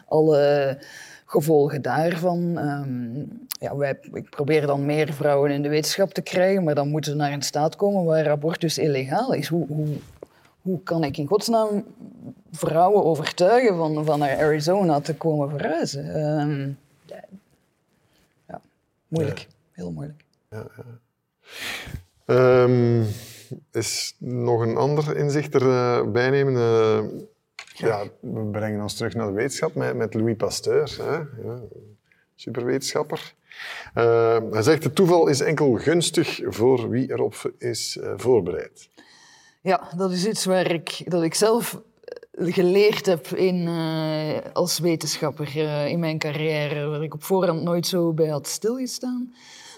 Alle 0.07 0.77
gevolgen 1.25 1.81
daarvan. 1.81 2.57
Um, 2.57 3.47
ja, 3.59 3.75
wij, 3.75 3.99
ik 4.13 4.29
probeer 4.29 4.65
dan 4.65 4.85
meer 4.85 5.13
vrouwen 5.13 5.51
in 5.51 5.61
de 5.61 5.69
wetenschap 5.69 6.13
te 6.13 6.21
krijgen, 6.21 6.63
maar 6.63 6.75
dan 6.75 6.89
moeten 6.89 7.11
ze 7.11 7.17
naar 7.17 7.31
een 7.31 7.41
staat 7.41 7.75
komen 7.75 8.03
waar 8.03 8.29
abortus 8.29 8.77
illegaal 8.77 9.33
is. 9.33 9.47
Hoe, 9.47 9.67
hoe, 9.67 9.87
hoe 10.61 10.83
kan 10.83 11.03
ik 11.03 11.17
in 11.17 11.27
godsnaam 11.27 11.83
vrouwen 12.51 13.03
overtuigen 13.03 13.77
van, 13.77 14.05
van 14.05 14.19
naar 14.19 14.37
Arizona 14.37 14.99
te 14.99 15.15
komen 15.15 15.49
verhuizen? 15.49 16.19
Um, 16.39 16.77
ja, 19.11 19.17
moeilijk. 19.17 19.47
Heel 19.71 19.91
moeilijk. 19.91 20.23
Ja, 20.49 20.67
um, 22.25 23.05
is 23.71 24.15
nog 24.19 24.61
een 24.61 24.77
ander 24.77 25.17
inzicht 25.17 25.55
erbij 25.55 26.25
uh, 26.25 26.31
nemen? 26.31 26.53
Uh, 26.53 27.21
ja, 27.73 28.03
we 28.19 28.49
brengen 28.51 28.81
ons 28.81 28.95
terug 28.95 29.13
naar 29.13 29.27
de 29.27 29.33
wetenschap 29.33 29.75
met, 29.75 29.95
met 29.95 30.13
Louis 30.13 30.35
Pasteur. 30.35 30.97
Hè? 30.97 31.15
Ja, 31.47 31.59
superwetenschapper. 32.35 33.33
Uh, 33.95 34.37
hij 34.51 34.61
zegt, 34.61 34.83
het 34.83 34.95
toeval 34.95 35.27
is 35.27 35.39
enkel 35.39 35.73
gunstig 35.73 36.39
voor 36.43 36.89
wie 36.89 37.11
erop 37.11 37.51
is 37.57 37.97
uh, 38.01 38.13
voorbereid. 38.15 38.89
Ja, 39.61 39.89
dat 39.95 40.11
is 40.11 40.25
iets 40.25 40.45
waar 40.45 40.71
ik, 40.71 41.01
dat 41.05 41.23
ik 41.23 41.33
zelf 41.33 41.81
geleerd 42.31 43.05
heb 43.05 43.27
in, 43.27 43.55
uh, 43.55 44.37
als 44.53 44.79
wetenschapper 44.79 45.55
in 45.87 45.99
mijn 45.99 46.17
carrière, 46.17 46.85
waar 46.87 47.03
ik 47.03 47.13
op 47.13 47.23
voorhand 47.23 47.61
nooit 47.61 47.87
zo 47.87 48.13
bij 48.13 48.27
had 48.27 48.47
stilgestaan. 48.47 49.33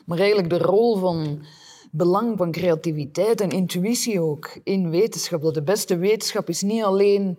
Maar 0.05 0.17
eigenlijk 0.17 0.49
de 0.49 0.57
rol 0.57 0.97
van 0.97 1.45
belang 1.91 2.37
van 2.37 2.51
creativiteit 2.51 3.41
en 3.41 3.49
intuïtie 3.49 4.21
ook 4.21 4.59
in 4.63 4.89
wetenschap. 4.89 5.41
Dat 5.41 5.53
de 5.53 5.63
beste 5.63 5.97
wetenschap 5.97 6.49
is 6.49 6.61
niet 6.61 6.83
alleen 6.83 7.37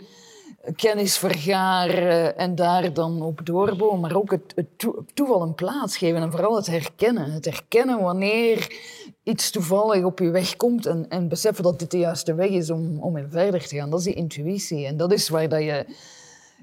kennis 0.76 1.18
vergaren 1.18 2.38
en 2.38 2.54
daar 2.54 2.92
dan 2.92 3.22
op 3.22 3.40
doorbomen, 3.46 4.00
maar 4.00 4.16
ook 4.16 4.30
het, 4.30 4.52
het 4.54 4.88
toeval 5.14 5.42
een 5.42 5.54
plaats 5.54 5.96
geven 5.96 6.22
en 6.22 6.30
vooral 6.30 6.56
het 6.56 6.66
herkennen. 6.66 7.32
Het 7.32 7.44
herkennen 7.44 8.00
wanneer 8.00 8.76
iets 9.24 9.50
toevallig 9.50 10.04
op 10.04 10.18
je 10.18 10.30
weg 10.30 10.56
komt 10.56 10.86
en, 10.86 11.08
en 11.08 11.28
beseffen 11.28 11.64
dat 11.64 11.78
dit 11.78 11.90
de 11.90 11.98
juiste 11.98 12.34
weg 12.34 12.48
is 12.48 12.70
om, 12.70 12.98
om 13.00 13.16
in 13.16 13.30
verder 13.30 13.68
te 13.68 13.76
gaan. 13.76 13.90
Dat 13.90 13.98
is 13.98 14.04
die 14.04 14.14
intuïtie 14.14 14.86
en 14.86 14.96
dat 14.96 15.12
is 15.12 15.28
waar 15.28 15.48
dat 15.48 15.62
je 15.62 15.86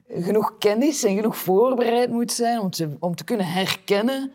genoeg 0.10 0.58
kennis 0.58 1.04
en 1.04 1.16
genoeg 1.16 1.38
voorbereid 1.38 2.10
moet 2.10 2.32
zijn 2.32 2.60
om 2.60 2.70
te, 2.70 2.90
om 3.00 3.16
te 3.16 3.24
kunnen 3.24 3.46
herkennen 3.46 4.32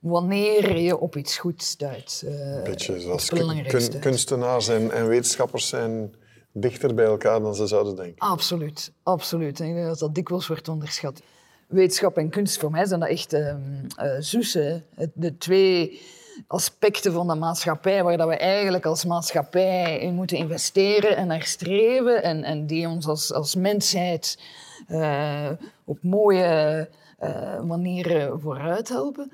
wanneer 0.00 0.78
je 0.78 0.98
op 0.98 1.16
iets 1.16 1.38
goeds 1.38 1.66
stuit. 1.66 2.22
Uh, 2.24 2.62
Beetje 2.62 3.00
zoals 3.00 3.28
kun, 3.28 3.98
kunstenaars 4.00 4.68
en, 4.68 4.90
en 4.90 5.08
wetenschappers 5.08 5.68
zijn 5.68 6.14
dichter 6.52 6.94
bij 6.94 7.04
elkaar 7.04 7.40
dan 7.40 7.54
ze 7.54 7.66
zouden 7.66 7.96
denken. 7.96 8.18
Absoluut, 8.18 8.92
absoluut. 9.02 9.60
En 9.60 9.68
ik 9.68 9.74
denk 9.74 9.86
dat 9.86 9.98
dat 9.98 10.14
dikwijls 10.14 10.46
wordt 10.46 10.68
onderschat. 10.68 11.22
Wetenschap 11.68 12.16
en 12.16 12.30
kunst, 12.30 12.58
voor 12.58 12.70
mij 12.70 12.86
zijn 12.86 13.00
dat 13.00 13.08
echt 13.08 13.32
uh, 13.32 13.54
zussen. 14.18 14.84
De 15.14 15.36
twee 15.36 16.00
aspecten 16.46 17.12
van 17.12 17.26
de 17.26 17.34
maatschappij 17.34 18.02
waar 18.02 18.16
dat 18.16 18.28
we 18.28 18.36
eigenlijk 18.36 18.84
als 18.84 19.04
maatschappij 19.04 19.98
in 19.98 20.14
moeten 20.14 20.36
investeren 20.36 21.16
en 21.16 21.26
naar 21.26 21.42
streven 21.42 22.22
en, 22.22 22.44
en 22.44 22.66
die 22.66 22.88
ons 22.88 23.06
als, 23.06 23.32
als 23.32 23.54
mensheid 23.54 24.38
uh, 24.88 25.50
op 25.84 25.98
mooie 26.02 26.88
uh, 27.22 27.62
manieren 27.62 28.40
vooruit 28.40 28.88
helpen. 28.88 29.32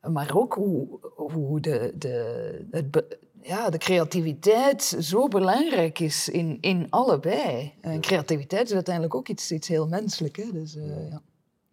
Maar 0.00 0.30
ook 0.34 0.54
hoe, 0.54 0.98
hoe 1.16 1.60
de, 1.60 1.92
de, 1.94 2.66
het, 2.70 3.18
ja, 3.42 3.70
de 3.70 3.78
creativiteit 3.78 4.82
zo 4.82 5.28
belangrijk 5.28 5.98
is 5.98 6.28
in, 6.28 6.58
in 6.60 6.86
allebei. 6.90 7.72
En 7.80 8.00
creativiteit 8.00 8.68
is 8.68 8.74
uiteindelijk 8.74 9.14
ook 9.14 9.28
iets, 9.28 9.52
iets 9.52 9.68
heel 9.68 9.86
menselijks. 9.86 10.50
Dus, 10.50 10.76
uh, 10.76 11.10
ja. 11.10 11.22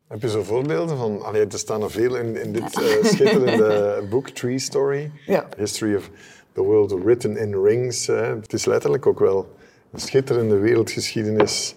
Heb 0.07 0.21
je 0.21 0.29
zo 0.29 0.43
voorbeelden 0.43 0.97
van... 0.97 1.21
Allee, 1.21 1.47
er 1.47 1.59
staan 1.59 1.81
er 1.81 1.91
veel 1.91 2.15
in, 2.15 2.35
in 2.35 2.53
dit 2.53 2.79
uh, 2.79 3.03
schitterende 3.03 4.01
boek, 4.09 4.29
Tree 4.29 4.59
Story. 4.59 5.11
Ja. 5.25 5.47
History 5.57 5.95
of 5.95 6.09
the 6.53 6.61
World 6.61 7.03
Written 7.03 7.37
in 7.37 7.63
Rings. 7.63 8.07
Hè. 8.07 8.35
Het 8.35 8.53
is 8.53 8.65
letterlijk 8.65 9.05
ook 9.05 9.19
wel 9.19 9.55
een 9.91 9.99
schitterende 9.99 10.57
wereldgeschiedenis. 10.57 11.75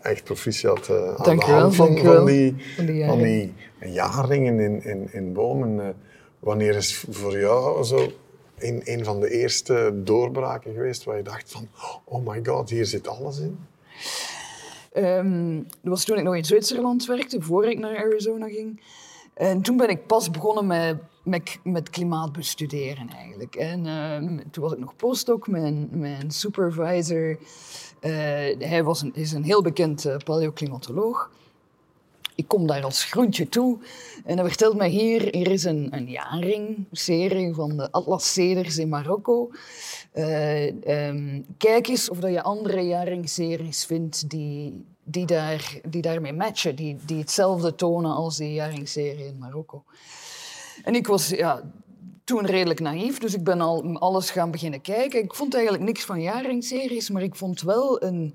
Echt 0.00 0.24
proficiat 0.24 0.88
uh, 0.88 1.14
aan 1.14 1.36
de 1.36 1.44
hand 1.44 1.74
van, 1.74 1.98
van, 1.98 2.24
die, 2.24 2.56
van 3.06 3.22
die 3.22 3.54
jaarringen 3.78 4.60
in, 4.60 4.84
in, 4.84 5.08
in 5.12 5.32
bomen. 5.32 5.94
wanneer 6.38 6.74
is 6.74 7.04
voor 7.10 7.38
jou 7.38 7.84
zo 7.84 8.12
een, 8.58 8.82
een 8.84 9.04
van 9.04 9.20
de 9.20 9.30
eerste 9.30 10.00
doorbraken 10.04 10.72
geweest 10.72 11.04
waar 11.04 11.16
je 11.16 11.22
dacht 11.22 11.50
van, 11.50 11.68
oh 12.04 12.26
my 12.26 12.40
god, 12.44 12.70
hier 12.70 12.86
zit 12.86 13.08
alles 13.08 13.38
in? 13.38 13.58
Um, 14.96 15.62
dat 15.62 15.92
was 15.92 16.04
toen 16.04 16.18
ik 16.18 16.24
nog 16.24 16.36
in 16.36 16.44
Zwitserland 16.44 17.06
werkte, 17.06 17.42
voor 17.42 17.64
ik 17.64 17.78
naar 17.78 17.96
Arizona 17.96 18.48
ging. 18.48 18.80
En 19.34 19.62
toen 19.62 19.76
ben 19.76 19.88
ik 19.88 20.06
pas 20.06 20.30
begonnen 20.30 20.66
met, 20.66 20.96
met, 21.22 21.58
met 21.62 21.90
klimaat 21.90 22.32
bestuderen 22.32 23.08
eigenlijk. 23.08 23.54
En 23.54 23.84
uh, 23.86 24.40
toen 24.50 24.62
was 24.62 24.72
ik 24.72 24.78
nog 24.78 24.96
postdoc, 24.96 25.46
mijn, 25.46 25.88
mijn 25.90 26.30
supervisor. 26.30 27.28
Uh, 27.28 27.38
hij 28.58 28.82
was 28.84 29.04
is 29.12 29.32
een 29.32 29.44
heel 29.44 29.62
bekend 29.62 30.06
uh, 30.06 30.16
paleoclimatoloog 30.24 31.30
ik 32.36 32.48
kom 32.48 32.66
daar 32.66 32.84
als 32.84 33.04
groentje 33.04 33.48
toe 33.48 33.78
en 34.24 34.38
hij 34.38 34.46
vertelt 34.46 34.76
mij 34.76 34.88
hier, 34.88 35.28
hier 35.30 35.50
is 35.50 35.64
een, 35.64 35.88
een 35.90 36.10
jaring-serie 36.10 37.54
van 37.54 37.76
de 37.76 37.92
Atlas-ceders 37.92 38.78
in 38.78 38.88
Marokko. 38.88 39.50
Uh, 40.14 40.66
um, 40.66 41.46
kijk 41.58 41.88
eens 41.88 42.10
of 42.10 42.18
dat 42.18 42.30
je 42.32 42.42
andere 42.42 42.80
jaring-series 42.80 43.84
vindt 43.84 44.30
die, 44.30 44.84
die, 45.04 45.26
daar, 45.26 45.80
die 45.88 46.02
daarmee 46.02 46.32
matchen, 46.32 46.76
die, 46.76 46.96
die 47.06 47.18
hetzelfde 47.18 47.74
tonen 47.74 48.14
als 48.14 48.36
die 48.36 48.52
jaring-serie 48.52 49.26
in 49.26 49.38
Marokko. 49.38 49.84
En 50.84 50.94
ik 50.94 51.06
was 51.06 51.28
ja, 51.28 51.62
toen 52.24 52.46
redelijk 52.46 52.80
naïef, 52.80 53.18
dus 53.18 53.34
ik 53.34 53.44
ben 53.44 53.60
al 53.60 53.98
alles 53.98 54.30
gaan 54.30 54.50
beginnen 54.50 54.80
kijken. 54.80 55.22
Ik 55.22 55.34
vond 55.34 55.54
eigenlijk 55.54 55.84
niks 55.84 56.04
van 56.04 56.22
jaring-series, 56.22 57.10
maar 57.10 57.22
ik 57.22 57.34
vond 57.34 57.60
wel 57.62 58.02
een 58.02 58.34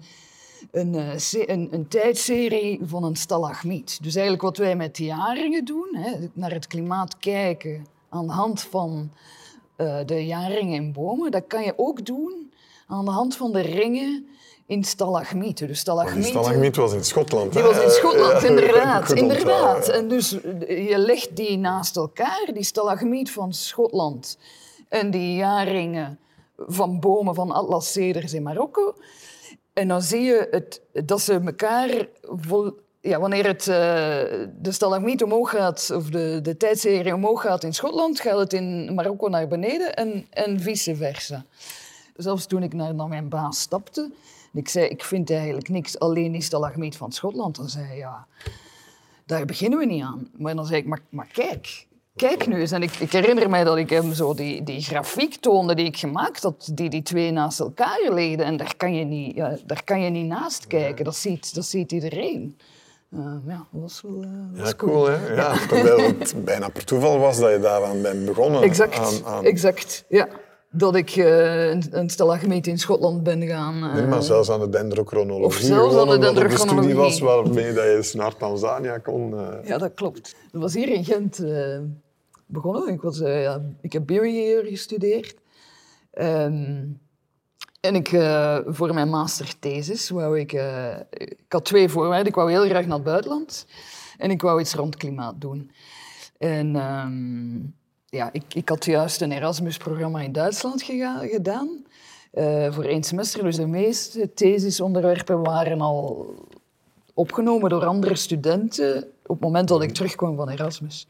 een, 0.72 0.96
eh, 0.96 1.48
een, 1.48 1.68
een 1.72 1.88
tijdserie 1.88 2.80
van 2.84 3.04
een 3.04 3.16
stalagmiet. 3.16 4.04
Dus 4.04 4.14
eigenlijk 4.14 4.44
wat 4.44 4.58
wij 4.58 4.76
met 4.76 4.98
jaringen 4.98 5.66
doen, 5.66 5.88
hè, 5.92 6.28
naar 6.34 6.52
het 6.52 6.68
klimaat 6.68 7.18
kijken 7.18 7.86
aan 8.10 8.28
de 8.28 8.34
hand 8.34 8.62
van 8.62 9.12
uh, 9.78 9.98
de 10.06 10.26
jaringen 10.26 10.84
in 10.84 10.92
bomen, 10.92 11.32
dat 11.32 11.44
kan 11.48 11.64
je 11.64 11.74
ook 11.76 12.06
doen 12.06 12.52
aan 12.88 13.06
de 13.06 13.12
hand 13.12 13.36
van 13.36 13.52
de 13.52 13.62
ringen 13.62 14.26
in 14.66 14.84
stalagmieten. 14.84 15.68
Dus 15.68 15.80
stalagmieten... 15.80 16.30
stalagmiet 16.30 16.76
was 16.76 16.94
in 16.94 17.04
Schotland. 17.04 17.54
Die 17.54 17.62
was 17.62 17.84
in 17.84 17.90
Schotland, 17.90 18.44
inderdaad. 18.44 19.12
inderdaad. 19.12 19.88
En 19.88 20.08
dus 20.08 20.30
je 20.68 20.96
legt 20.98 21.36
die 21.36 21.58
naast 21.58 21.96
elkaar, 21.96 22.50
die 22.54 22.64
stalagmiet 22.64 23.32
van 23.32 23.54
Schotland 23.54 24.38
en 24.90 25.12
die 25.12 25.36
jaringen 25.36 26.20
van 26.58 27.00
bomen 27.00 27.36
van 27.36 27.52
Atlas 27.52 27.92
ceders 27.92 28.34
in 28.34 28.44
Marokko. 28.44 28.94
En 29.74 29.88
dan 29.88 30.02
zie 30.02 30.22
je 30.22 30.48
het, 30.52 30.82
dat 31.06 31.22
ze 31.22 31.40
elkaar... 31.40 32.08
Vol, 32.22 32.80
ja, 33.02 33.20
wanneer 33.20 33.48
het, 33.48 33.60
uh, 33.60 33.76
de 34.58 34.72
stalagmiet 34.72 35.24
omhoog 35.24 35.50
gaat, 35.50 35.92
of 35.96 36.10
de, 36.10 36.40
de 36.42 36.58
tijdserie 36.58 37.14
omhoog 37.14 37.42
gaat 37.42 37.64
in 37.64 37.74
Schotland, 37.74 38.20
gaat 38.20 38.38
het 38.38 38.54
in 38.54 38.94
Marokko 38.94 39.28
naar 39.28 39.48
beneden 39.48 39.96
en, 39.96 40.26
en 40.30 40.60
vice 40.60 40.96
versa. 40.96 41.46
Zelfs 42.16 42.46
toen 42.46 42.64
ik 42.64 42.74
naar, 42.74 42.96
naar 42.96 43.08
mijn 43.08 43.30
baas 43.30 43.60
stapte, 43.60 44.02
en 44.54 44.60
ik 44.60 44.70
zei, 44.70 44.88
ik 44.88 45.04
vind 45.04 45.32
eigenlijk 45.32 45.70
niks, 45.70 46.00
alleen 46.00 46.32
die 46.32 46.42
stalagmiet 46.42 46.98
van 46.98 47.12
Schotland. 47.12 47.56
Dan 47.56 47.70
zei 47.70 47.86
hij, 47.86 47.98
ja, 47.98 48.28
daar 49.26 49.46
beginnen 49.46 49.80
we 49.80 49.86
niet 49.86 50.04
aan. 50.04 50.30
Maar 50.38 50.56
dan 50.56 50.66
zei 50.66 50.80
ik, 50.80 50.86
maar, 50.86 51.02
maar 51.10 51.28
kijk, 51.34 51.88
Kijk 52.16 52.48
nu 52.48 52.60
eens, 52.60 52.72
en 52.72 52.84
ik, 52.84 52.96
ik, 52.96 53.12
herinner 53.12 53.50
mij 53.50 53.64
dat 53.64 53.78
ik 53.78 53.90
hem 53.90 54.14
zo 54.14 54.34
die, 54.34 54.64
die 54.64 54.82
grafiek 54.82 55.36
toonde 55.36 55.76
die 55.76 55.86
ik 55.86 55.98
gemaakt 55.98 56.44
had, 56.44 56.72
die 56.74 56.90
die 56.90 57.02
twee 57.02 57.32
naast 57.32 57.60
elkaar 57.60 58.10
legden. 58.10 58.46
En 58.46 58.58
daar 58.58 58.76
kan 58.78 58.94
je 58.94 59.04
niet, 59.04 59.36
ja, 59.36 59.58
daar 59.66 59.84
kan 59.84 60.02
je 60.02 60.10
niet 60.10 60.26
naast 60.26 60.68
kijken, 60.68 61.06
dat 61.06 61.16
ziet, 61.16 61.56
dat 61.56 61.66
ziet 61.66 61.92
iedereen. 61.92 62.58
Uh, 63.14 63.36
ja, 63.48 63.68
dat 63.72 63.82
was 63.82 64.02
wel 64.02 64.24
uh, 64.24 64.60
was 64.60 64.70
ja, 64.70 64.76
cool. 64.76 65.06
hè? 65.06 65.34
Ja, 65.34 65.68
terwijl 65.68 66.02
het 66.20 66.46
bijna 66.46 66.70
per 66.70 66.86
toeval 66.86 67.20
was 67.20 67.40
dat 67.40 67.52
je 67.52 67.60
daaraan 67.60 68.02
bent 68.02 68.26
begonnen. 68.26 68.62
Exact, 68.62 68.98
aan, 68.98 69.26
aan... 69.26 69.46
exact 69.46 70.06
ja. 70.10 70.28
Dat 70.74 70.96
ik 70.96 71.16
uh, 71.16 71.70
een, 71.70 71.84
een 71.92 72.64
in 72.64 72.78
Schotland 72.78 73.24
ben 73.24 73.48
gaan... 73.48 73.80
nee, 73.94 74.06
maar 74.06 74.24
zelfs 74.24 74.50
aan 74.50 74.60
de 74.60 74.70
dendrochronologie. 74.70 75.46
Of 75.46 75.56
zelfs 75.56 75.96
aan 75.96 76.10
de 76.10 76.18
dendrochronologie. 76.18 76.76
de 76.76 76.82
studie 76.82 76.96
was 76.96 77.20
waarmee 77.20 77.74
dat 77.74 78.12
je 78.12 78.18
naar 78.18 78.38
Tanzania 78.38 78.98
kon... 78.98 79.36
Ja, 79.64 79.78
dat 79.78 79.94
klopt. 79.94 80.36
Dat 80.52 80.62
was 80.62 80.74
hier 80.74 80.90
in 80.90 81.06
Gent 81.06 81.46
begonnen. 82.46 82.88
Ik, 82.88 83.02
was, 83.02 83.18
ja, 83.18 83.62
ik 83.82 83.94
heb 83.94 84.10
hier 84.10 84.64
gestudeerd. 84.66 85.36
Um, 86.14 87.00
en 87.80 87.96
ik, 87.96 88.08
voor 88.66 88.94
mijn 88.94 89.10
masterthesis 89.10 90.10
wou 90.10 90.40
ik... 90.40 90.52
Ik 91.10 91.46
had 91.50 91.66
twee 91.66 91.90
voorwaarden. 91.90 92.28
Ik 92.28 92.36
wou 92.36 92.52
heel 92.52 92.66
graag 92.66 92.86
naar 92.86 92.96
het 92.96 93.04
buitenland. 93.04 93.66
En 94.18 94.32
ik 94.32 94.42
wou 94.42 94.60
iets 94.60 94.74
rond 94.74 94.96
klimaat 94.96 95.42
doen. 95.42 95.72
En 96.38 96.76
ehm, 96.76 97.60
ja, 98.12 98.30
ik, 98.32 98.54
ik 98.54 98.70
had 98.70 98.86
juist 98.86 99.22
een 99.22 99.32
Erasmus-programma 99.32 100.22
in 100.22 100.32
Duitsland 100.32 100.84
gedaan. 100.84 101.86
eh, 102.32 102.74
voor 102.74 102.84
één 102.84 103.04
semester. 103.04 103.44
Dus 103.44 103.56
de 103.56 103.68
meeste 103.68 104.34
thesisonderwerpen 104.34 105.44
waren 105.44 105.82
al 105.82 106.34
opgenomen 107.14 107.70
door 107.70 107.86
andere 107.86 108.16
studenten 108.16 108.98
op 109.26 109.36
het 109.36 109.40
moment 109.40 109.68
dat 109.68 109.82
ik 109.84 109.94
terugkwam 109.94 110.36
van 110.36 110.50
Erasmus. 110.50 111.08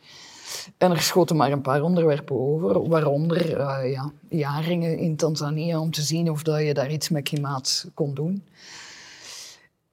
En 0.78 0.92
er 0.92 1.02
schoten 1.02 1.36
maar 1.36 1.52
een 1.52 1.62
paar 1.62 1.82
onderwerpen 1.82 2.36
over, 2.40 2.88
waaronder 2.90 3.58
eh, 3.58 3.92
ja, 3.92 4.12
jaringen 4.30 4.98
in 4.98 5.16
Tanzania, 5.16 5.80
om 5.80 5.92
te 5.92 6.02
zien 6.02 6.30
of 6.32 6.44
dat 6.44 6.62
je 6.62 6.74
daar 6.74 6.92
iets 6.92 7.10
met 7.10 7.24
klimaat 7.24 7.90
kon 7.94 8.14
doen. 8.14 8.44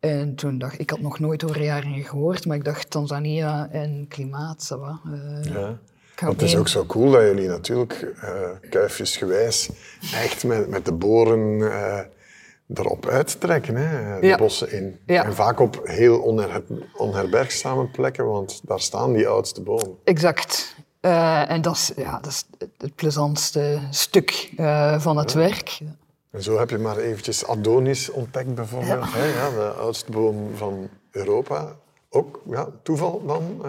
En 0.01 0.35
toen 0.35 0.59
dacht 0.59 0.75
ik, 0.75 0.81
ik 0.81 0.91
had 0.91 1.01
nog 1.01 1.19
nooit 1.19 1.45
over 1.45 1.63
jaringen 1.63 2.05
gehoord, 2.05 2.47
maar 2.47 2.57
ik 2.57 2.65
dacht 2.65 2.91
Tanzania 2.91 3.69
en 3.71 4.07
klimaat, 4.09 4.71
ça 4.73 4.77
va. 4.79 5.01
Eh, 5.13 5.53
Ja. 5.53 5.79
Want 6.21 6.41
het 6.41 6.51
is 6.51 6.57
ook 6.57 6.69
zo 6.69 6.85
cool 6.87 7.11
dat 7.11 7.23
jullie 7.23 7.49
natuurlijk 7.49 8.13
eh 8.21 8.51
kuifjesgewijs 8.71 9.69
echt 10.15 10.45
met, 10.45 10.69
met 10.69 10.85
de 10.85 10.93
boren 10.93 11.73
eh, 11.73 12.01
erop 12.75 13.07
uittrekken, 13.07 13.77
hè, 13.77 14.21
de 14.21 14.27
Ja. 14.27 14.37
bossen 14.37 14.73
in. 14.73 14.99
Ja. 15.07 15.25
En 15.25 15.35
vaak 15.35 15.61
op 15.61 15.81
heel 15.85 16.19
onher, 16.21 16.63
onherbergzame 16.97 17.87
plekken, 17.89 18.27
want 18.27 18.61
daar 18.65 18.81
staan 18.81 19.13
die 19.13 19.29
oudste 19.29 19.63
bomen. 19.63 19.99
Exact. 20.05 20.77
Eh, 21.01 21.51
en 21.51 21.63
dat 21.63 21.75
is, 21.75 21.93
ja, 21.97 22.19
dat 22.21 22.31
is 22.33 22.45
het- 22.79 22.95
plezantste 22.95 23.79
stuk 23.91 24.51
van 24.99 25.17
het 25.17 25.33
werk. 25.33 25.79
En 26.31 26.43
zo 26.43 26.59
heb 26.59 26.71
je 26.71 26.79
maar 26.79 26.97
eventjes 26.97 27.47
Adonis 27.47 28.11
ontdekt 28.11 28.55
bijvoorbeeld. 28.55 29.13
Hè, 29.13 29.25
ja, 29.25 29.51
de 29.51 29.69
oudste 29.81 30.11
boom 30.13 30.51
van 30.57 30.89
Europa. 31.11 31.77
Ook 32.11 32.41
ja, 32.51 32.69
toeval 32.83 33.23
dan? 33.27 33.63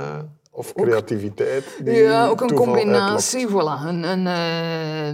Of 0.51 0.73
creativiteit? 0.73 1.79
die 1.83 1.93
Ja, 1.93 2.27
ook 2.27 2.41
een 2.41 2.53
combinatie. 2.53 3.47
Voilà. 3.47 3.85
Een, 3.87 4.03
een, 4.03 4.27
eh, 4.27 5.07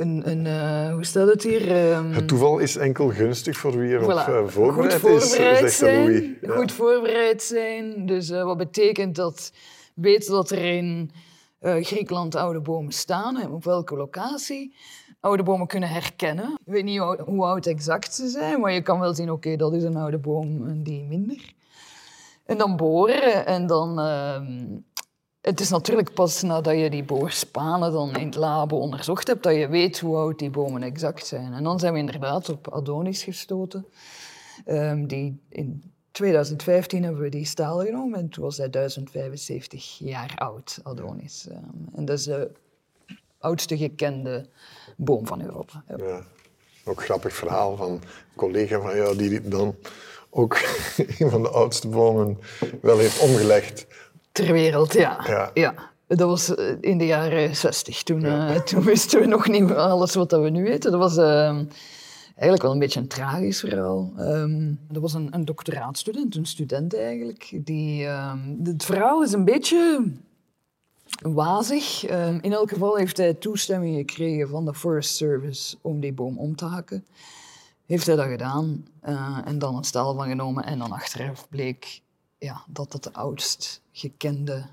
een, 0.00 0.30
een, 0.30 0.46
eh, 0.46 0.92
hoe 0.92 1.04
staat 1.04 1.28
het 1.28 1.42
hier? 1.42 1.60
Ehm, 1.70 1.94
uitlokt. 1.94 2.14
Het 2.16 2.28
toeval 2.28 2.58
is 2.58 2.76
enkel 2.76 3.08
gunstig 3.08 3.56
voor 3.56 3.78
wie 3.78 3.90
erop 3.90 4.10
Voilà. 4.10 4.28
eh, 4.32 4.46
voorbereid, 4.46 4.92
goed 5.00 5.00
voorbereid 5.00 5.64
is, 5.64 5.76
zegt. 5.76 6.06
Louis. 6.06 6.24
Ja. 6.40 6.54
Goed 6.56 6.72
voorbereid 6.72 7.42
zijn. 7.42 8.06
Dus 8.06 8.30
wat 8.30 8.56
betekent 8.56 9.16
dat 9.16 9.52
weten 9.94 10.32
dat 10.32 10.50
er 10.50 10.64
in 10.64 11.10
Griekenland 11.60 12.34
oude 12.34 12.60
bomen 12.60 12.92
staan 12.92 13.40
en 13.40 13.50
op 13.50 13.64
welke 13.64 13.96
locatie. 13.96 14.74
Oude 15.20 15.42
bomen 15.42 15.66
kunnen 15.66 15.88
herkennen. 15.88 16.44
Ik 16.64 16.72
weet 16.72 16.84
niet 16.84 16.98
hoe, 16.98 17.22
hoe 17.24 17.44
oud 17.44 17.66
exact 17.66 18.14
ze 18.14 18.28
zijn, 18.28 18.60
maar 18.60 18.72
je 18.72 18.82
kan 18.82 19.00
wel 19.00 19.14
zien, 19.14 19.30
oké, 19.30 19.56
dat 19.56 19.72
is 19.74 19.82
een 19.82 19.96
oude 19.96 20.18
boom 20.18 20.66
en 20.66 20.82
die 20.82 21.04
minder. 21.04 21.52
En 22.44 22.58
dan 22.58 22.76
boren 22.76 23.46
en 23.46 23.66
dan... 23.66 23.98
ehm, 23.98 24.80
het 25.42 25.60
is 25.60 25.70
natuurlijk 25.70 26.14
pas 26.14 26.42
nadat 26.42 26.78
je 26.78 26.90
die 26.90 27.04
boorspanen 27.04 27.92
dan 27.92 28.16
in 28.16 28.26
het 28.26 28.34
labo 28.34 28.76
onderzocht 28.76 29.26
hebt, 29.26 29.42
dat 29.42 29.54
je 29.54 29.68
weet 29.68 30.00
hoe 30.00 30.16
oud 30.16 30.38
die 30.38 30.50
bomen 30.50 30.82
exact 30.82 31.26
zijn. 31.26 31.52
En 31.52 31.62
dan 31.62 31.78
zijn 31.78 31.92
we 31.92 31.98
inderdaad 31.98 32.48
op 32.48 32.68
Adonis 32.68 33.22
gestoten. 33.22 33.86
Ehm, 34.64 35.06
die 35.06 35.40
in 35.48 35.92
2015 36.10 37.02
hebben 37.02 37.22
we 37.22 37.28
die 37.28 37.44
staal 37.44 37.80
genomen 37.80 38.18
en 38.18 38.28
toen 38.28 38.44
was 38.44 38.56
hij 38.56 38.70
1075 38.70 39.98
jaar 39.98 40.34
oud, 40.36 40.80
Adonis. 40.82 41.46
Ehm, 41.48 41.94
en 41.94 42.04
dat 42.04 42.18
is 42.18 42.24
de 42.24 42.50
oudste 43.38 43.76
gekende 43.76 44.46
boom 44.96 45.26
van 45.26 45.42
Europa. 45.42 45.84
Ja. 45.96 46.22
Ook 46.84 47.04
grappig 47.04 47.34
verhaal 47.34 47.76
van 47.76 47.90
een 47.90 48.02
collega 48.36 48.80
van 48.80 48.96
jou 48.96 49.16
die 49.16 49.48
dan 49.48 49.74
ook 50.34 50.58
een 51.18 51.30
van 51.30 51.42
de 51.42 51.48
oudste 51.48 51.88
bomen 51.88 52.38
wel 52.80 52.98
heeft 52.98 53.18
omgelegd. 53.18 53.86
Ter 54.32 54.52
wereld, 54.52 54.92
ja. 54.92 55.24
Ja. 55.26 55.50
ja. 55.54 55.90
Dat 56.06 56.28
was 56.28 56.54
eh, 56.54 56.74
in 56.80 56.98
de 56.98 57.06
jaren 57.06 57.56
60. 57.56 58.02
Toen, 58.02 58.24
eh, 58.24 58.54
toen 58.70 58.82
wisten 58.82 59.20
we 59.20 59.26
nog 59.26 59.48
niet 59.48 59.70
alles 59.70 60.14
wat 60.14 60.30
we 60.30 60.50
nu 60.50 60.62
weten. 60.62 60.90
Dat 60.90 61.00
was 61.00 61.16
eh, 61.16 61.56
eigenlijk 62.34 62.62
wel 62.62 62.72
een 62.72 62.78
beetje 62.78 63.00
een 63.00 63.08
tragisch 63.08 63.60
verhaal. 63.60 64.12
Ehm 64.16 64.74
dat 64.88 65.02
was 65.02 65.14
een, 65.14 65.28
een 65.30 65.44
doctoraatstudent, 65.44 66.36
een 66.36 66.46
student 66.46 66.96
eigenlijk. 66.96 67.58
Die, 67.64 68.06
ehm, 68.06 68.38
het 68.64 68.84
verhaal 68.84 69.22
is 69.22 69.32
een 69.32 69.44
beetje 69.44 70.12
wazig. 71.22 72.04
Ehm, 72.04 72.38
in 72.40 72.52
elk 72.52 72.68
geval 72.68 72.96
heeft 72.96 73.16
hij 73.16 73.34
toestemming 73.34 73.96
gekregen 73.96 74.48
van 74.48 74.64
de 74.64 74.74
Forest 74.74 75.16
Service 75.16 75.76
om 75.80 76.00
die 76.00 76.12
boom 76.12 76.38
om 76.38 76.56
te 76.56 76.64
hakken. 76.64 77.04
Heeft 77.92 78.06
hij 78.06 78.16
dat 78.16 78.26
gedaan 78.26 78.86
eh, 79.00 79.38
en 79.44 79.58
dan 79.58 79.76
een 79.76 79.84
stel 79.84 80.14
van 80.14 80.28
genomen. 80.28 80.64
En 80.64 80.78
dan 80.78 80.92
achteraf 80.92 81.48
bleek 81.48 82.00
ja, 82.38 82.64
dat 82.66 82.92
het 82.92 83.02
de 83.02 83.12
oudst 83.12 83.82
gekende 83.92 84.64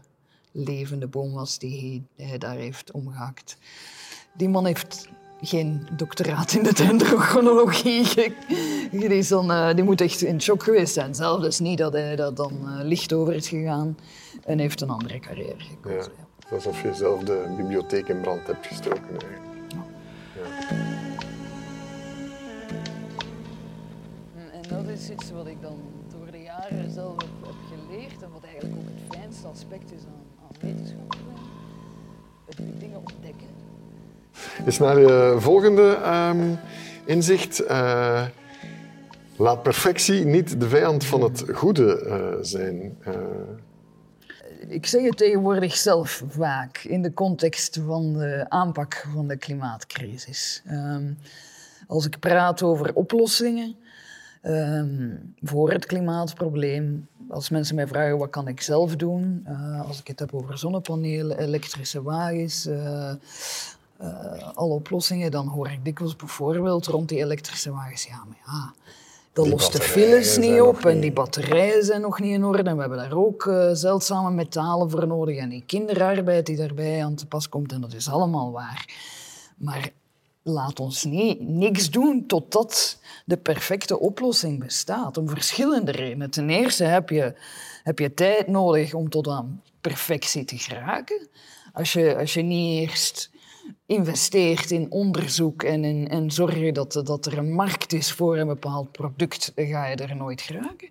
levende 0.51 1.07
boom 1.07 1.33
was 1.33 1.57
die 1.57 2.05
hij, 2.15 2.27
hij 2.27 2.37
daar 2.37 2.55
heeft 2.55 2.91
omgehakt. 2.91 3.57
Die 4.33 4.49
man 4.49 4.65
heeft 4.65 5.09
geen 5.41 5.87
doctoraat 5.91 6.53
in 6.53 6.63
de 6.63 6.73
dendrochronologie. 6.73 8.13
Die, 8.91 9.17
is 9.17 9.27
dan, 9.27 9.51
eh, 9.51 9.73
die 9.75 9.83
moet 9.83 10.01
echt 10.01 10.21
in 10.21 10.41
shock 10.41 10.63
geweest 10.63 10.93
zijn. 10.93 11.15
Zelf 11.15 11.41
dus 11.41 11.59
niet 11.59 11.77
dat 11.77 11.93
hij 11.93 12.15
dat 12.15 12.37
dan 12.37 12.51
eh, 12.51 12.85
licht 12.85 13.13
over 13.13 13.33
is 13.33 13.47
gegaan 13.47 13.97
en 14.45 14.59
heeft 14.59 14.81
een 14.81 14.89
andere 14.89 15.19
carrière 15.19 15.59
gekozen. 15.59 16.11
ja. 16.17 16.55
Alsof 16.55 16.81
je 16.81 16.93
zelf 16.93 17.23
de 17.23 17.53
bibliotheek 17.57 18.07
in 18.07 18.21
brand 18.21 18.47
hebt 18.47 18.67
gestoken. 18.67 19.09
eigenlijk. 19.09 19.48
Is 24.99 25.09
iets 25.09 25.31
wat 25.31 25.47
ik 25.47 25.61
dan 25.61 25.77
door 26.17 26.31
de 26.31 26.41
jaren 26.41 26.91
zelf 26.91 27.15
heb, 27.17 27.29
heb 27.45 27.55
geleerd 27.79 28.21
en 28.23 28.31
wat 28.31 28.43
eigenlijk 28.43 28.75
ook 28.79 28.85
het 28.87 29.17
fijnste 29.17 29.47
aspect 29.47 29.91
is 29.91 30.01
aan, 30.05 30.23
aan 30.43 30.55
wetenschap. 30.69 31.15
Het 32.45 32.79
dingen 32.79 32.97
ontdekken. 32.97 33.47
Is 34.65 34.77
naar 34.77 34.99
je 34.99 35.35
volgende 35.39 35.93
ehm, 36.03 36.55
inzicht. 37.05 37.59
eh, 37.59 38.25
laat 39.37 39.63
perfectie 39.63 40.25
niet 40.25 40.59
de 40.59 40.69
vijand 40.69 41.05
van 41.05 41.21
het 41.23 41.43
goede 41.53 41.99
eh, 42.01 42.37
zijn. 42.41 42.97
Eh, 43.03 43.13
Ik 44.67 44.85
zeg 44.85 45.03
het 45.03 45.17
tegenwoordig 45.17 45.75
zelf 45.75 46.23
vaak 46.27 46.77
in 46.77 47.01
de 47.01 47.13
context 47.13 47.79
van 47.85 48.13
de 48.13 48.45
aanpak 48.49 49.05
van 49.13 49.27
de 49.27 49.37
klimaatcrisis. 49.37 50.61
Ehm, 50.65 51.11
als 51.87 52.05
ik 52.05 52.19
praat 52.19 52.63
over 52.63 52.93
oplossingen 52.95 53.75
ehm, 54.41 55.09
voor 55.41 55.71
het 55.71 55.85
klimaatprobleem, 55.85 57.07
als 57.29 57.49
mensen 57.49 57.75
mij 57.75 57.87
vragen 57.87 58.17
wat 58.17 58.29
kan 58.29 58.47
ik 58.47 58.61
zelf 58.61 58.95
doen, 58.95 59.41
eh, 59.45 59.87
als 59.87 59.99
ik 59.99 60.07
het 60.07 60.19
heb 60.19 60.33
over 60.33 60.57
zonnepanelen, 60.57 61.37
elektrische 61.39 62.01
wagens, 62.03 62.65
eh, 62.65 63.09
eh, 63.09 63.17
alle 64.53 64.73
oplossingen, 64.73 65.31
dan 65.31 65.47
hoor 65.47 65.69
ik 65.71 65.85
dikwijls 65.85 66.15
bijvoorbeeld 66.15 66.85
rond 66.87 67.09
die 67.09 67.17
elektrische 67.17 67.71
wagens, 67.71 68.03
ja, 68.03 68.23
maar 68.27 68.37
ja, 68.45 68.73
dat 69.33 69.43
Die 69.45 69.53
lost 69.53 69.71
de 69.71 69.81
files 69.81 70.37
niet 70.37 70.61
op 70.61 70.85
en 70.85 70.93
niet- 70.93 71.01
die 71.01 71.11
batterijen 71.11 71.83
zijn 71.83 72.01
nog 72.01 72.19
niet 72.19 72.33
in 72.33 72.43
orde 72.43 72.63
en 72.63 72.75
we 72.75 72.79
hebben 72.81 72.97
daar 72.99 73.13
ook 73.17 73.51
zeldzame 73.73 74.31
metalen 74.31 74.89
voor 74.89 75.07
nodig 75.07 75.37
en 75.37 75.49
die 75.49 75.63
kinderarbeid 75.65 76.45
die 76.45 76.55
daarbij 76.57 77.03
aan 77.03 77.15
te 77.15 77.25
pas 77.25 77.49
komt 77.49 77.71
en 77.71 77.81
dat 77.81 77.93
is 77.93 78.09
allemaal 78.09 78.51
waar. 78.51 78.85
Maar 79.57 79.89
laat 80.49 80.79
ons 80.79 81.03
niet, 81.03 81.39
niks 81.41 81.89
doen 81.89 82.25
totdat 82.27 82.99
de 83.25 83.37
perfecte 83.37 83.99
oplossing 83.99 84.59
bestaat. 84.59 85.17
Om 85.17 85.29
verschillende 85.29 85.91
redenen. 85.91 86.29
Ten 86.29 86.49
eerste 86.49 86.83
heb 86.83 87.09
je, 87.09 87.33
heb 87.83 87.99
je 87.99 88.13
tijd 88.13 88.47
nodig 88.47 88.93
om 88.93 89.09
tot 89.09 89.27
aan 89.27 89.61
perfectie 89.81 90.45
te 90.45 90.57
geraken. 90.57 91.27
Als 91.73 91.93
je, 91.93 92.17
als 92.17 92.33
je 92.33 92.41
niet 92.41 92.89
eerst 92.89 93.29
investeert 93.85 94.71
in 94.71 94.91
onderzoek 94.91 95.63
en, 95.63 95.83
in, 95.83 96.07
en 96.07 96.31
zorgen 96.31 96.73
dat, 96.73 97.01
dat 97.03 97.25
er 97.25 97.37
een 97.37 97.53
markt 97.53 97.93
is 97.93 98.11
voor 98.11 98.37
een 98.37 98.47
bepaald 98.47 98.91
product, 98.91 99.51
ga 99.55 99.87
je 99.87 99.95
er 99.95 100.15
nooit 100.15 100.41
geraken. 100.41 100.89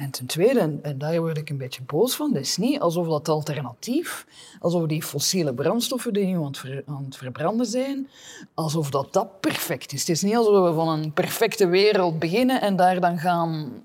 En 0.00 0.10
ten 0.10 0.26
tweede, 0.26 0.78
en, 0.82 0.98
daar 0.98 1.20
word 1.20 1.38
ik 1.38 1.50
een 1.50 1.56
beetje 1.56 1.82
boos 1.82 2.16
van, 2.16 2.34
het 2.34 2.44
is 2.44 2.56
niet 2.56 2.80
alsof 2.80 3.08
dat 3.08 3.28
alternatief, 3.28 4.26
alsof 4.60 4.86
die 4.86 5.02
fossiele 5.02 5.54
brandstoffen 5.54 6.12
die 6.12 6.26
nu 6.26 6.36
aan 6.36 6.44
het, 6.44 6.58
ver- 6.58 6.82
aan 6.86 7.04
het 7.04 7.16
verbranden 7.16 7.66
zijn, 7.66 8.08
alsof 8.54 8.90
dat, 8.90 9.12
dat 9.12 9.40
perfect 9.40 9.92
is. 9.92 10.00
Het 10.00 10.08
is 10.08 10.22
niet 10.22 10.36
alsof 10.36 10.68
we 10.68 10.74
van 10.74 10.88
een 10.88 11.12
perfecte 11.12 11.66
wereld 11.66 12.18
beginnen 12.18 12.60
en 12.60 12.76
daar 12.76 13.00
dan 13.00 13.18
gaan 13.18 13.82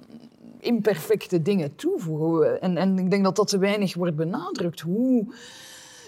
imperfecte 0.60 1.41
dingen 1.41 1.75
toevoegen. 1.75 2.62
En, 2.62 2.78
en 2.78 2.99
ik 2.99 3.10
denk 3.10 3.23
dat 3.23 3.36
dat 3.36 3.47
te 3.47 3.58
weinig 3.58 3.95
wordt 3.95 4.15
benadrukt, 4.15 4.80
hoe 4.80 5.36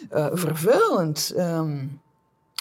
eh, 0.10 0.28
vervuilend 0.32 1.34
ehm, 1.36 1.86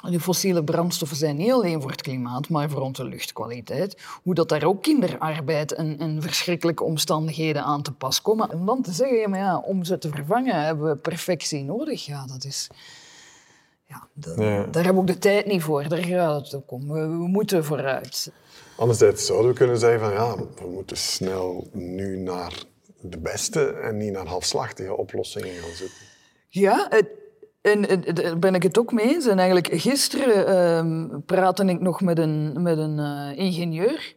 die 0.04 0.20
fossiele 0.20 0.64
brandstoffen 0.64 1.16
zijn 1.16 1.36
niet 1.36 1.52
alleen 1.52 1.80
voor 1.80 1.90
het 1.90 2.02
klimaat, 2.02 2.48
maar 2.48 2.70
voor 2.70 2.80
onze 2.80 3.04
luchtkwaliteit. 3.04 4.02
Hoe 4.22 4.34
dat 4.34 4.48
daar 4.48 4.64
ook 4.64 4.82
kinderarbeid 4.82 5.72
en, 5.72 5.98
en 5.98 6.22
verschrikkelijke 6.22 6.84
omstandigheden 6.84 7.62
aan 7.62 7.82
te 7.82 7.92
pas 7.92 8.22
komen. 8.22 8.50
Om 8.52 8.66
dan 8.66 8.82
te 8.82 8.92
zeggen, 8.92 9.16
ja, 9.18 9.28
maar 9.28 9.38
ja, 9.38 9.58
om 9.58 9.84
ze 9.84 9.98
te 9.98 10.08
vervangen 10.10 10.64
hebben 10.64 10.88
we 10.88 10.96
perfectie 10.96 11.64
nodig. 11.64 12.06
Ja, 12.06 12.26
dat 12.26 12.44
is... 12.44 12.68
Ja, 13.88 14.08
da- 14.12 14.42
Ja. 14.44 14.64
Daar 14.66 14.84
hebben 14.84 14.94
we 14.94 15.00
ook 15.00 15.06
de 15.06 15.18
tijd 15.18 15.46
niet 15.46 15.62
voor. 15.62 15.88
Daar 15.88 16.04
gaat 16.04 16.44
het 16.44 16.54
ook 16.54 16.70
om. 16.72 16.88
We, 16.92 17.00
we 17.00 17.06
moeten 17.28 17.64
vooruit. 17.64 18.32
anderzijds 18.76 19.26
zouden 19.26 19.50
we 19.50 19.56
kunnen 19.56 19.78
zeggen 19.78 20.00
van 20.00 20.12
ja, 20.12 20.36
we 20.36 20.68
moeten 20.70 20.96
snel 20.96 21.68
nu 21.72 22.16
naar 22.18 22.64
de 23.00 23.18
beste 23.18 23.66
en 23.66 23.96
niet 23.96 24.12
naar 24.12 24.26
halfslachtige 24.26 24.96
oplossingen 24.96 25.54
gaan 25.54 25.74
zoeken. 25.76 25.96
Ja, 26.48 26.86
het, 26.90 27.06
en, 27.66 27.88
en, 27.88 28.14
daar 28.14 28.38
ben 28.38 28.54
ik 28.54 28.62
het 28.62 28.78
ook 28.78 28.92
mee 28.92 29.14
eens. 29.14 29.26
En 29.26 29.38
eigenlijk 29.38 29.80
gisteren 29.80 30.46
ehm, 30.46 31.20
praatte 31.26 31.64
ik 31.64 31.80
nog 31.80 32.00
met 32.00 32.18
een, 32.18 32.62
met 32.62 32.78
een 32.78 32.98
eh, 32.98 33.38
ingenieur. 33.38 34.14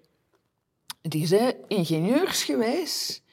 Die 1.02 1.28
zei, 1.28 1.54
ingenieursgewijs 1.68 3.24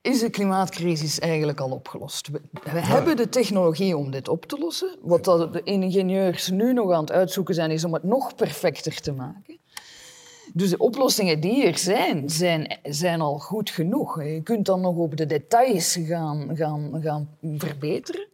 is 0.00 0.20
de 0.20 0.30
klimaatcrisis 0.30 1.18
eigenlijk 1.18 1.60
al 1.60 1.70
opgelost. 1.70 2.28
We, 2.28 2.40
we 2.52 2.80
hebben 2.80 3.16
de 3.16 3.28
technologie 3.28 3.96
om 3.96 4.10
dit 4.10 4.28
op 4.28 4.46
te 4.46 4.58
lossen. 4.58 4.96
Wat 5.00 5.24
dat 5.24 5.52
de 5.52 5.62
ingenieurs 5.62 6.50
nu 6.50 6.72
nog 6.72 6.92
aan 6.92 7.00
het 7.00 7.12
uitzoeken 7.12 7.54
zijn, 7.54 7.70
is 7.70 7.84
om 7.84 7.94
het 7.94 8.02
nog 8.02 8.34
perfecter 8.34 9.00
te 9.00 9.12
maken. 9.12 9.58
Dus 10.52 10.70
de 10.70 10.78
oplossingen 10.78 11.40
die 11.40 11.66
er 11.66 11.78
zijn, 11.78 12.30
zijn, 12.30 12.78
zijn 12.82 13.20
al 13.20 13.38
goed 13.38 13.70
genoeg. 13.70 14.24
Je 14.24 14.42
kunt 14.42 14.66
dan 14.66 14.80
nog 14.80 14.96
op 14.96 15.16
de 15.16 15.26
details 15.26 15.98
gaan, 16.00 16.56
gaan, 16.56 17.00
gaan 17.02 17.28
verbeteren. 17.42 18.28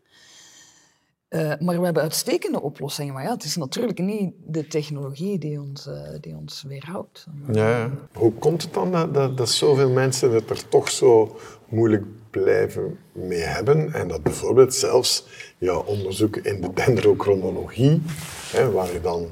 Uh, 1.31 1.53
maar 1.59 1.79
we 1.79 1.85
hebben 1.85 2.03
uitstekende 2.03 2.61
oplossingen. 2.61 3.15
Maar 3.15 3.23
ja, 3.23 3.31
het 3.31 3.45
is 3.45 3.57
natuurlijk 3.57 3.99
niet 3.99 4.33
de 4.47 4.67
technologie 4.67 5.39
die 5.39 5.61
ons, 5.61 5.87
uh, 5.87 5.95
die 6.21 6.37
ons 6.37 6.65
weerhoudt. 6.69 7.27
Ja, 7.53 7.91
Hoe 8.13 8.33
komt 8.33 8.63
het 8.63 8.75
dan 8.75 9.13
dat, 9.13 9.37
dat, 9.37 9.49
zoveel 9.49 9.91
mensen 9.91 10.33
het 10.33 10.51
er 10.51 10.69
toch 10.69 10.91
zo 10.91 11.37
moeilijk 11.69 12.05
blijven 12.31 12.99
mee 13.13 13.41
hebben? 13.41 13.93
En 13.93 14.09
dat 14.09 14.23
bijvoorbeeld 14.23 14.75
zelfs 14.75 15.27
ja, 15.59 15.77
onderzoek 15.77 16.37
in 16.37 16.61
de 16.61 16.73
dendrochronologie, 16.73 18.03
hè, 18.53 18.71
waar 18.71 18.93
je 18.93 19.01
dan 19.01 19.29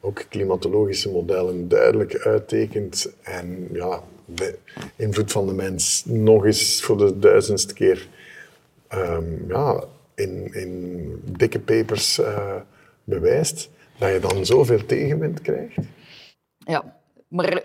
ook 0.00 0.24
klimatologische 0.28 1.10
modellen 1.10 1.68
duidelijk 1.68 2.18
uittekent 2.18 3.12
en 3.22 3.68
ja, 3.72 4.02
de 4.24 4.58
invloed 4.96 5.32
van 5.32 5.46
de 5.46 5.52
mens 5.52 6.02
nog 6.06 6.44
eens 6.44 6.82
voor 6.82 6.98
de 6.98 7.18
duizendste 7.18 7.74
keer 7.74 8.08
um, 8.94 9.44
ja, 9.48 9.84
in, 10.20 10.54
in 10.54 11.22
dikke 11.24 11.60
papers 11.60 12.18
uh, 12.18 12.54
bewijst, 13.04 13.70
dat 13.98 14.12
je 14.12 14.20
dan 14.20 14.46
zoveel 14.46 14.86
tegenwind 14.86 15.40
krijgt? 15.40 15.76
Ja, 16.58 16.98
maar 17.28 17.52
er 17.52 17.62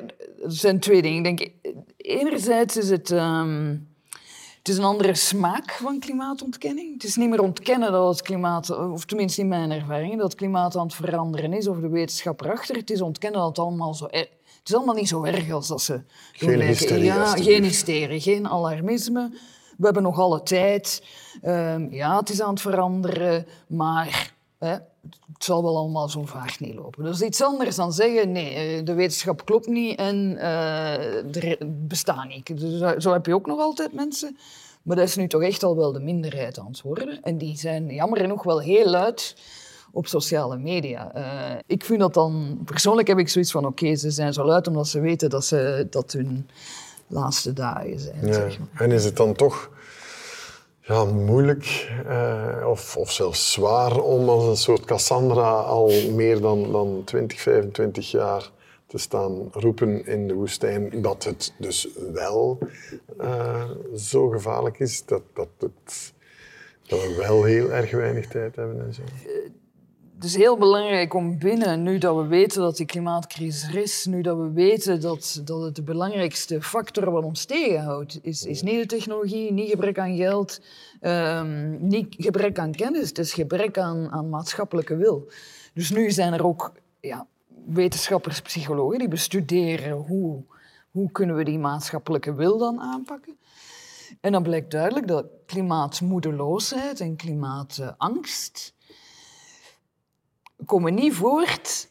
zijn 0.47 0.79
twee 0.79 1.01
dingen. 1.01 1.25
Ik 1.25 1.37
denk, 1.37 1.51
enerzijds 1.97 2.77
is 2.77 2.89
het... 2.89 3.09
Um, 3.09 3.93
het 4.57 4.73
is 4.73 4.79
een 4.79 4.89
andere 4.89 5.15
smaak 5.15 5.71
van 5.71 5.99
klimaatontkenning. 5.99 6.93
Het 6.93 7.03
is 7.03 7.15
niet 7.15 7.29
meer 7.29 7.41
ontkennen 7.41 7.91
dat 7.91 8.09
het 8.09 8.21
klimaat, 8.21 8.77
of 8.77 9.05
tenminste 9.05 9.41
in 9.41 9.47
mijn 9.47 9.71
ervaring, 9.71 10.13
dat 10.13 10.23
het 10.23 10.35
klimaat 10.35 10.75
aan 10.75 10.85
het 10.85 10.95
veranderen 10.95 11.53
is, 11.53 11.67
of 11.67 11.79
de 11.79 11.89
wetenschap 11.89 12.41
erachter. 12.41 12.75
Het 12.75 12.89
is 12.89 13.01
ontkennen 13.01 13.39
dat 13.39 13.49
het 13.49 13.59
allemaal 13.59 13.93
zo... 13.93 14.07
Het 14.11 14.29
is 14.65 14.75
allemaal 14.75 14.95
niet 14.95 15.07
zo 15.07 15.23
erg 15.23 15.51
als 15.51 15.67
dat 15.67 15.81
ze 15.81 16.01
Geen 16.31 16.61
hysterie. 16.61 17.03
Ja, 17.03 17.25
geen 17.25 17.63
hysterie, 17.63 18.19
geen 18.19 18.47
alarmisme. 18.47 19.31
We 19.77 19.85
hebben 19.85 20.03
nog 20.03 20.19
alle 20.19 20.43
tijd. 20.43 21.03
Um, 21.43 21.91
ja, 21.91 22.17
het 22.19 22.29
is 22.29 22.41
aan 22.41 22.49
het 22.49 22.61
veranderen, 22.61 23.47
maar 23.67 24.33
hè, 24.57 24.71
het 25.33 25.43
zal 25.43 25.63
wel 25.63 25.77
allemaal 25.77 26.09
zo 26.09 26.25
vaag 26.25 26.59
niet 26.59 26.75
lopen. 26.75 27.05
Is 27.05 27.21
iets 27.21 27.41
anders 27.41 27.75
dan 27.75 27.93
zeggen, 27.93 28.31
nee, 28.31 28.53
eh, 28.53 28.85
de 28.85 28.93
wetenschap 28.93 29.45
klopt 29.45 29.67
niet 29.67 29.99
en 29.99 30.37
er 30.39 31.57
bestaat 31.87 32.27
niet. 32.27 32.59
Dus 32.59 33.03
zo 33.03 33.11
heb 33.11 33.25
je 33.25 33.35
ook 33.35 33.45
nog 33.47 33.59
altijd 33.59 33.93
mensen. 33.93 34.37
Maar 34.85 34.95
dat 34.95 35.07
is 35.07 35.15
nu 35.15 35.27
toch 35.27 35.41
echt 35.41 35.63
al 35.63 35.75
wel 35.75 35.91
de 35.91 35.99
minderheid 35.99 36.59
aan 36.59 36.67
het 36.67 36.81
worden. 36.81 37.21
En 37.21 37.37
die 37.37 37.57
zijn 37.57 37.93
jammer 37.93 38.19
genoeg 38.19 38.43
wel 38.43 38.59
heel 38.61 38.89
luid 38.89 39.35
op 39.91 40.07
sociale 40.07 40.57
media. 40.57 41.11
Uh, 41.15 41.59
ik 41.67 41.85
vind 41.85 41.99
dat 41.99 42.13
dan... 42.13 42.61
Persoonlijk 42.65 43.07
heb 43.07 43.17
ik 43.17 43.29
zoiets 43.29 43.51
van, 43.51 43.65
oké, 43.65 43.95
ze 43.95 44.11
zijn 44.11 44.33
zo 44.33 44.45
luid 44.45 44.67
omdat 44.67 44.87
ze 44.87 44.99
weten 44.99 45.29
dat, 45.29 45.45
ze, 45.45 45.87
dat 45.89 46.11
hun 46.11 46.49
laatste 47.07 47.53
dagen 47.53 47.99
zijn. 47.99 48.27
Ja. 48.27 48.33
Zeg 48.33 48.59
maar. 48.59 48.81
En 48.81 48.91
is 48.91 49.05
het 49.05 49.15
dan 49.15 49.33
toch 49.33 49.69
ja, 50.81 51.05
moeilijk 51.05 51.91
uh, 52.07 52.67
of, 52.69 52.97
of 52.97 53.11
zelfs 53.11 53.51
zwaar 53.51 53.99
om 53.99 54.29
als 54.29 54.43
een 54.43 54.57
soort 54.57 54.85
Cassandra 54.85 55.59
al 55.59 55.91
meer 56.11 56.41
dan, 56.41 56.71
dan 56.71 57.01
20, 57.05 57.41
25 57.41 58.11
jaar 58.11 58.51
te 58.87 58.97
staan 58.97 59.49
roepen 59.51 60.05
in 60.05 60.27
de 60.27 60.33
woestijn 60.33 61.01
dat 61.01 61.23
het 61.23 61.53
dus 61.59 61.87
wel 62.13 62.57
uh, 63.21 63.69
zo 63.95 64.29
gevaarlijk 64.29 64.79
is, 64.79 65.05
dat, 65.05 65.21
dat, 65.33 65.49
het, 65.59 66.13
dat 66.87 67.01
we 67.01 67.15
wel 67.17 67.43
heel 67.43 67.71
erg 67.71 67.91
weinig 67.91 68.27
tijd 68.27 68.55
hebben 68.55 68.85
en 68.85 68.93
zo 68.93 69.01
het 70.15 70.23
is 70.23 70.35
heel 70.35 70.57
belangrijk 70.57 71.13
om 71.13 71.37
binnen, 71.37 71.83
nu 71.83 71.97
dat 71.97 72.15
we 72.15 72.25
weten 72.25 72.61
dat 72.61 72.77
die 72.77 72.85
klimaatcrisis 72.85 73.69
er 73.69 73.81
is, 73.81 74.05
nu 74.05 74.21
dat 74.21 74.37
we 74.37 74.51
weten 74.51 75.01
dat, 75.01 75.41
dat 75.43 75.61
het 75.61 75.75
de 75.75 75.83
belangrijkste 75.83 76.61
factor 76.61 77.11
wat 77.11 77.23
ons 77.23 77.45
tegenhoudt, 77.45 78.19
is, 78.21 78.45
is 78.45 78.61
niet 78.61 78.79
de 78.79 78.85
technologie, 78.85 79.51
niet 79.51 79.69
gebrek 79.69 79.99
aan 79.99 80.15
geld, 80.15 80.61
um, 81.01 81.87
niet 81.87 82.15
gebrek 82.17 82.59
aan 82.59 82.71
kennis, 82.71 83.07
het 83.07 83.17
is 83.17 83.33
gebrek 83.33 83.77
aan, 83.77 84.11
aan 84.11 84.29
maatschappelijke 84.29 84.95
wil. 84.95 85.31
Dus 85.73 85.89
nu 85.89 86.11
zijn 86.11 86.33
er 86.33 86.45
ook 86.45 86.71
ja, 86.99 87.27
wetenschappers, 87.65 88.41
psychologen 88.41 88.99
die 88.99 89.07
bestuderen 89.07 89.91
hoe, 89.91 90.43
hoe 90.91 91.11
kunnen 91.11 91.35
we 91.35 91.43
die 91.43 91.59
maatschappelijke 91.59 92.33
wil 92.33 92.57
dan 92.57 92.79
aanpakken. 92.79 93.37
En 94.21 94.31
dan 94.31 94.43
blijkt 94.43 94.71
duidelijk 94.71 95.07
dat 95.07 95.25
klimaatmoedeloosheid 95.45 96.99
en 96.99 97.15
klimaatangst 97.15 98.74
komen 100.65 100.93
niet 100.93 101.13
voort 101.13 101.87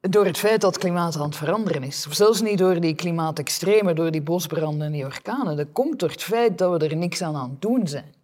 door 0.00 0.24
het 0.24 0.38
feit 0.38 0.60
dat 0.60 0.74
het 0.74 0.82
klimaat 0.82 1.16
aan 1.16 1.22
het 1.22 1.36
veranderen 1.36 1.82
is. 1.82 2.06
Of 2.06 2.14
zelfs 2.14 2.40
niet 2.40 2.58
door 2.58 2.80
die 2.80 2.94
klimaatextremen, 2.94 3.96
door 3.96 4.10
die 4.10 4.22
bosbranden 4.22 4.86
en 4.86 4.92
die 4.92 5.04
orkanen. 5.04 5.56
Dat 5.56 5.66
komt 5.72 5.98
door 5.98 6.10
het 6.10 6.22
feit 6.22 6.58
dat 6.58 6.80
we 6.80 6.88
er 6.88 6.96
niks 6.96 7.22
aan 7.22 7.36
aan 7.36 7.50
het 7.50 7.60
doen 7.60 7.88
zijn. 7.88 8.14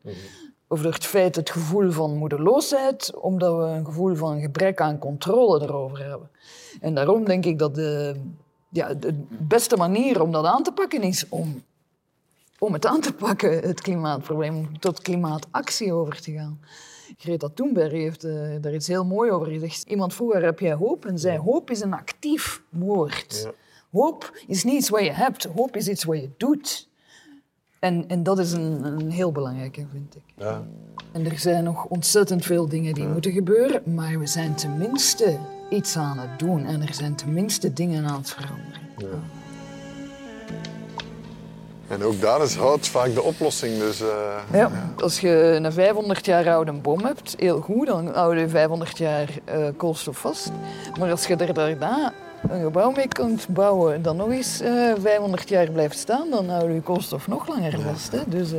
Of 0.69 0.83
door 0.83 0.93
het 0.93 1.07
feit, 1.07 1.37
het 1.37 1.51
gevoel 1.51 1.91
van 1.91 2.17
moedeloosheid, 2.17 3.15
omdat 3.15 3.57
we 3.57 3.63
een 3.63 3.85
gevoel 3.85 4.15
van 4.15 4.41
gebrek 4.41 4.81
aan 4.81 4.99
controle 4.99 5.63
erover 5.63 5.99
hebben. 5.99 6.31
En 6.81 6.95
daarom 6.95 7.25
denk 7.25 7.45
ik 7.45 7.59
dat 7.59 7.75
de, 7.75 8.15
ja, 8.69 8.95
de 8.95 9.25
beste 9.29 9.77
manier 9.77 10.23
om 10.23 10.33
dat 10.33 10.45
aan 10.45 10.63
te 10.63 10.73
pakken 10.73 11.03
is 11.03 11.29
om, 11.29 11.63
om 12.59 12.73
het 12.73 12.87
aan 12.87 13.01
te 13.01 13.13
pakken, 13.13 13.61
het 13.61 13.81
klimaatprobleem, 13.81 14.79
tot 14.79 15.03
klimaatactie 15.03 15.93
over 15.93 16.21
te 16.21 16.33
gaan. 16.33 16.61
Greta 17.17 17.49
Thunberg 17.55 17.93
heeft 17.93 18.25
uh, 18.25 18.49
daar 18.61 18.75
iets 18.75 18.87
heel 18.87 19.05
moois 19.05 19.31
over 19.31 19.47
gezegd. 19.47 19.83
Iemand 19.83 20.15
vroeg 20.15 20.33
heb 20.33 20.59
jij 20.59 20.75
hoop? 20.75 21.07
En 21.07 21.19
zei, 21.19 21.39
hoop 21.39 21.71
is 21.71 21.81
een 21.81 21.93
actief 21.93 22.63
woord. 22.69 23.43
Ja. 23.45 23.51
Hoop 23.99 24.39
is 24.47 24.65
niet 24.65 24.75
iets 24.75 24.89
wat 24.89 25.05
je 25.05 25.13
hebt, 25.13 25.45
hoop 25.45 25.77
is 25.77 25.89
iets 25.89 26.05
wat 26.05 26.17
je 26.17 26.31
doet. 26.37 26.89
En, 27.79 28.09
en 28.09 28.23
dat 28.23 28.39
is 28.39 28.53
een, 28.53 28.85
een 28.85 29.11
heel 29.11 29.33
belangrijke, 29.33 29.87
vind 29.93 30.17
ik. 30.17 30.23
Ja. 30.37 30.67
En 31.13 31.25
er 31.25 31.39
zijn 31.39 31.65
nog 31.65 31.85
ontzettend 31.85 32.45
veel 32.45 32.69
dingen 32.69 32.95
die 32.95 33.07
moeten 33.07 33.33
gebeuren, 33.33 33.95
maar 33.95 34.19
we 34.19 34.27
zijn 34.27 34.55
tenminste 34.55 35.39
iets 35.71 35.97
aan 35.97 36.19
het 36.19 36.39
doen 36.39 36.65
en 36.65 36.83
er 36.83 36.95
zijn 36.95 37.15
tenminste 37.15 37.73
dingen 37.73 38.05
aan 38.05 38.19
het 38.19 38.31
veranderen. 38.31 39.23
En 41.89 42.03
ook 42.03 42.21
daar 42.21 42.43
is 42.43 42.55
hout 42.55 42.89
vaak 42.89 43.15
de 43.15 43.23
oplossing. 43.23 43.79
Dus, 43.79 44.01
uh, 44.01 44.09
ja, 44.53 44.71
als 45.01 45.21
je 45.21 45.29
een 45.29 45.73
500 45.73 46.27
jaar 46.27 46.49
oude 46.49 46.73
boom 46.73 47.05
hebt, 47.05 47.35
heel 47.39 47.61
goed, 47.61 47.87
dan 47.87 48.07
hou 48.15 48.39
je 48.39 48.49
500 48.49 48.99
jaar 48.99 49.29
uh, 49.55 49.69
koolstof 49.77 50.19
vast. 50.19 50.51
Maar 50.99 51.11
als 51.11 51.27
je 51.27 51.37
er 51.37 51.55
daarna 51.55 52.13
een 52.49 52.63
gebouw 52.63 52.91
mee 52.91 53.09
kunt 53.09 53.49
bouwen 53.49 54.03
dat 54.03 54.17
nog 54.17 54.31
eens 54.31 54.63
uh, 54.63 54.91
eh, 54.91 54.97
500 55.01 55.49
jaar 55.49 55.71
blijft 55.71 55.99
staan, 55.99 56.31
dan 56.31 56.49
hou 56.49 56.73
je 56.73 56.81
koolstof 56.81 57.29
nog 57.29 57.49
langer 57.49 57.81
vast. 57.81 58.13
Hè? 58.13 58.21
Dus, 58.27 58.51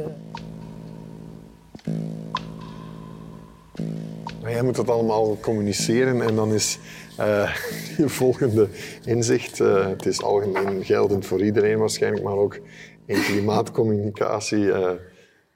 maar 4.41 4.51
jij 4.51 4.61
moet 4.61 4.75
dat 4.75 4.89
allemaal 4.89 5.37
communiceren 5.41 6.21
en 6.21 6.35
dan 6.35 6.53
is 6.53 6.79
je 7.97 8.09
volgende 8.09 8.67
inzicht, 9.05 9.57
het 9.57 10.05
is 10.05 10.23
algemeen 10.23 10.83
geldend 10.83 11.25
voor 11.25 11.43
iedereen 11.43 11.77
waarschijnlijk, 11.79 12.23
maar 12.23 12.33
ook 12.33 12.59
in 13.05 13.21
klimaatcommunicatie 13.21 14.63
uh, 14.63 14.91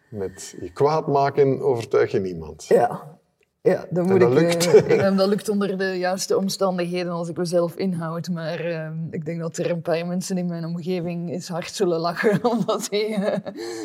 met 0.09 0.55
je 0.61 0.71
kwaad 0.71 1.07
maken 1.07 1.61
overtuig 1.61 2.11
je 2.11 2.19
niemand. 2.19 2.65
Ja, 2.67 3.17
ja 3.61 3.85
dat, 3.89 4.05
moet 4.05 4.19
dat 4.19 4.31
ik, 4.31 4.37
lukt. 4.37 4.89
Uh, 4.89 5.17
dat 5.17 5.27
lukt 5.27 5.49
onder 5.49 5.77
de 5.77 5.97
juiste 5.97 6.37
omstandigheden 6.37 7.11
als 7.11 7.29
ik 7.29 7.37
mezelf 7.37 7.75
inhoud. 7.75 8.29
Maar 8.29 8.65
uh, 8.65 8.89
ik 9.11 9.25
denk 9.25 9.39
dat 9.39 9.57
er 9.57 9.71
een 9.71 9.81
paar 9.81 10.07
mensen 10.07 10.37
in 10.37 10.45
mijn 10.45 10.65
omgeving 10.65 11.31
eens 11.31 11.47
hard 11.47 11.73
zullen 11.73 11.99
lachen 11.99 12.43
omdat 12.51 12.87
die 12.89 13.17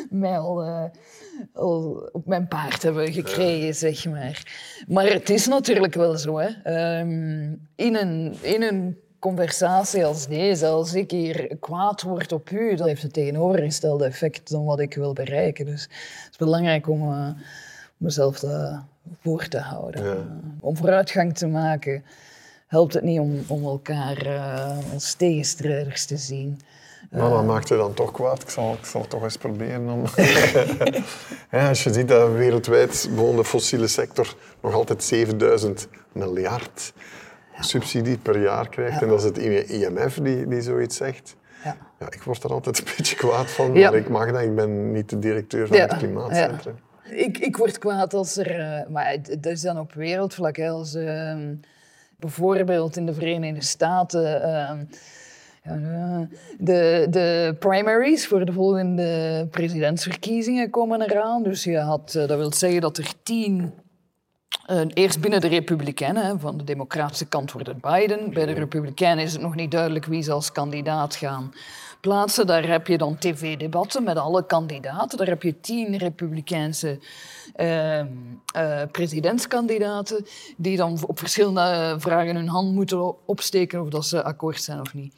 mij 0.09 0.37
al, 0.37 0.91
al, 1.53 2.09
op 2.11 2.25
mijn 2.25 2.47
paard 2.47 2.83
hebben 2.83 3.13
gekregen, 3.13 3.75
zeg 3.75 4.05
maar. 4.05 4.43
Maar 4.87 5.05
het 5.05 5.29
is 5.29 5.47
natuurlijk 5.47 5.93
wel 5.93 6.17
zo. 6.17 6.37
Hè. 6.37 6.47
Um, 6.99 7.67
in, 7.75 7.95
een, 7.95 8.35
in 8.41 8.61
een 8.63 8.97
conversatie 9.25 10.05
als 10.05 10.27
deze, 10.27 10.67
als 10.67 10.93
ik 10.93 11.11
hier 11.11 11.57
kwaad 11.59 12.01
word 12.01 12.31
op 12.31 12.49
u, 12.49 12.75
dan 12.75 12.87
heeft 12.87 13.01
het 13.01 13.13
tegenovergestelde 13.13 14.05
effect 14.05 14.49
dan 14.49 14.65
wat 14.65 14.79
ik 14.79 14.93
wil 14.95 15.13
bereiken. 15.13 15.65
Dus 15.65 15.81
het 15.81 16.31
is 16.31 16.37
belangrijk 16.37 16.89
om 16.89 17.11
uh, 17.11 17.29
mezelf 17.97 18.43
voor 19.21 19.47
te 19.47 19.59
houden. 19.59 20.03
Ja. 20.03 20.13
Uh, 20.13 20.19
om 20.59 20.77
vooruitgang 20.77 21.37
te 21.37 21.47
maken 21.47 22.03
helpt 22.67 22.93
het 22.93 23.03
niet 23.03 23.19
om, 23.19 23.43
om 23.47 23.63
elkaar 23.63 24.27
uh, 24.27 24.93
als 24.93 25.13
tegenstrijders 25.13 26.05
te 26.05 26.17
zien. 26.17 26.59
Maar 27.11 27.29
dat 27.29 27.45
maakt 27.45 27.67
je 27.67 27.75
dan 27.75 27.93
toch 27.93 28.11
kwaad. 28.11 28.41
Ik 28.41 28.49
zal, 28.49 28.73
ik 28.73 28.85
zal 28.85 29.01
het 29.01 29.09
toch 29.09 29.23
eens 29.23 29.37
proberen. 29.37 29.89
Om... 29.89 30.03
ja, 31.51 31.69
als 31.69 31.83
je 31.83 31.93
ziet 31.93 32.07
dat 32.07 32.31
wereldwijd 32.31 33.09
gewoon 33.15 33.35
de 33.35 33.45
fossiele 33.45 33.87
sector 33.87 34.35
nog 34.61 34.73
altijd 34.73 35.03
7000 35.03 35.87
miljard 36.11 36.93
subsidie 37.59 38.17
per 38.17 38.41
jaar 38.41 38.69
krijgt. 38.69 39.01
En 39.01 39.07
dat 39.07 39.19
is 39.19 39.23
het 39.25 39.37
IMF 39.69 40.19
die, 40.21 40.47
die 40.47 40.61
zoiets 40.61 40.97
zegt. 40.97 41.35
Ja. 41.63 41.77
ja. 41.99 42.05
ik 42.09 42.23
word 42.23 42.43
er 42.43 42.51
altijd 42.51 42.77
een 42.77 42.85
beetje 42.97 43.15
kwaad 43.15 43.51
van, 43.51 43.71
maar 43.71 43.95
ik 43.95 44.09
mag 44.09 44.31
dat. 44.31 44.41
Ik 44.41 44.55
ben 44.55 44.91
niet 44.91 45.09
de 45.09 45.19
directeur 45.19 45.67
van 45.67 45.77
het 45.77 45.97
Klimaatcentrum. 45.97 46.75
Ik, 47.09 47.37
ik 47.37 47.57
word 47.57 47.77
kwaad 47.77 48.13
als 48.13 48.37
er... 48.37 48.59
Uh, 48.59 48.87
maar 48.89 49.17
dat 49.39 49.45
is 49.45 49.61
dan 49.61 49.79
op 49.79 49.93
wereldvlak. 49.93 50.59
als 50.59 50.95
uh, 50.95 51.35
bijvoorbeeld 52.19 52.97
in 52.97 53.05
de 53.05 53.13
Verenigde 53.13 53.63
Staten... 53.63 54.43
Ehm, 54.43 54.79
de, 56.57 57.07
de 57.09 57.55
primaries 57.59 58.27
voor 58.27 58.45
de 58.45 58.53
volgende 58.53 59.47
presidentsverkiezingen 59.51 60.69
komen 60.69 61.01
eraan. 61.01 61.43
Dus 61.43 61.63
je 61.63 61.77
had, 61.77 62.15
eh, 62.15 62.27
dat 62.27 62.37
wil 62.37 62.53
zeggen 62.53 62.81
dat 62.81 62.97
er 62.97 63.13
tien 63.23 63.73
eerst 64.93 65.21
binnen 65.21 65.41
de 65.41 65.47
Republikeinen, 65.47 66.39
van 66.39 66.57
de 66.57 66.63
democratische 66.63 67.25
kant 67.25 67.51
wordt 67.51 67.67
het 67.67 67.81
Biden. 67.81 68.33
Bij 68.33 68.45
de 68.45 68.53
Republikeinen 68.53 69.23
is 69.23 69.33
het 69.33 69.41
nog 69.41 69.55
niet 69.55 69.71
duidelijk 69.71 70.05
wie 70.05 70.21
ze 70.21 70.31
als 70.31 70.51
kandidaat 70.51 71.15
gaan 71.15 71.53
plaatsen. 72.01 72.47
Daar 72.47 72.67
heb 72.67 72.87
je 72.87 72.97
dan 72.97 73.17
tv-debatten 73.17 74.03
met 74.03 74.17
alle 74.17 74.45
kandidaten. 74.45 75.17
Daar 75.17 75.27
heb 75.27 75.43
je 75.43 75.59
tien 75.59 75.97
Republikeinse 75.97 76.99
uh, 77.55 77.99
uh, 77.99 78.05
presidentskandidaten 78.91 80.25
die 80.57 80.77
dan 80.77 80.99
op 81.07 81.19
verschillende 81.19 81.95
vragen 81.97 82.35
hun 82.35 82.47
hand 82.47 82.73
moeten 82.73 83.27
opsteken 83.27 83.81
of 83.81 83.89
dat 83.89 84.05
ze 84.05 84.23
akkoord 84.23 84.61
zijn 84.61 84.79
of 84.79 84.93
niet 84.93 85.13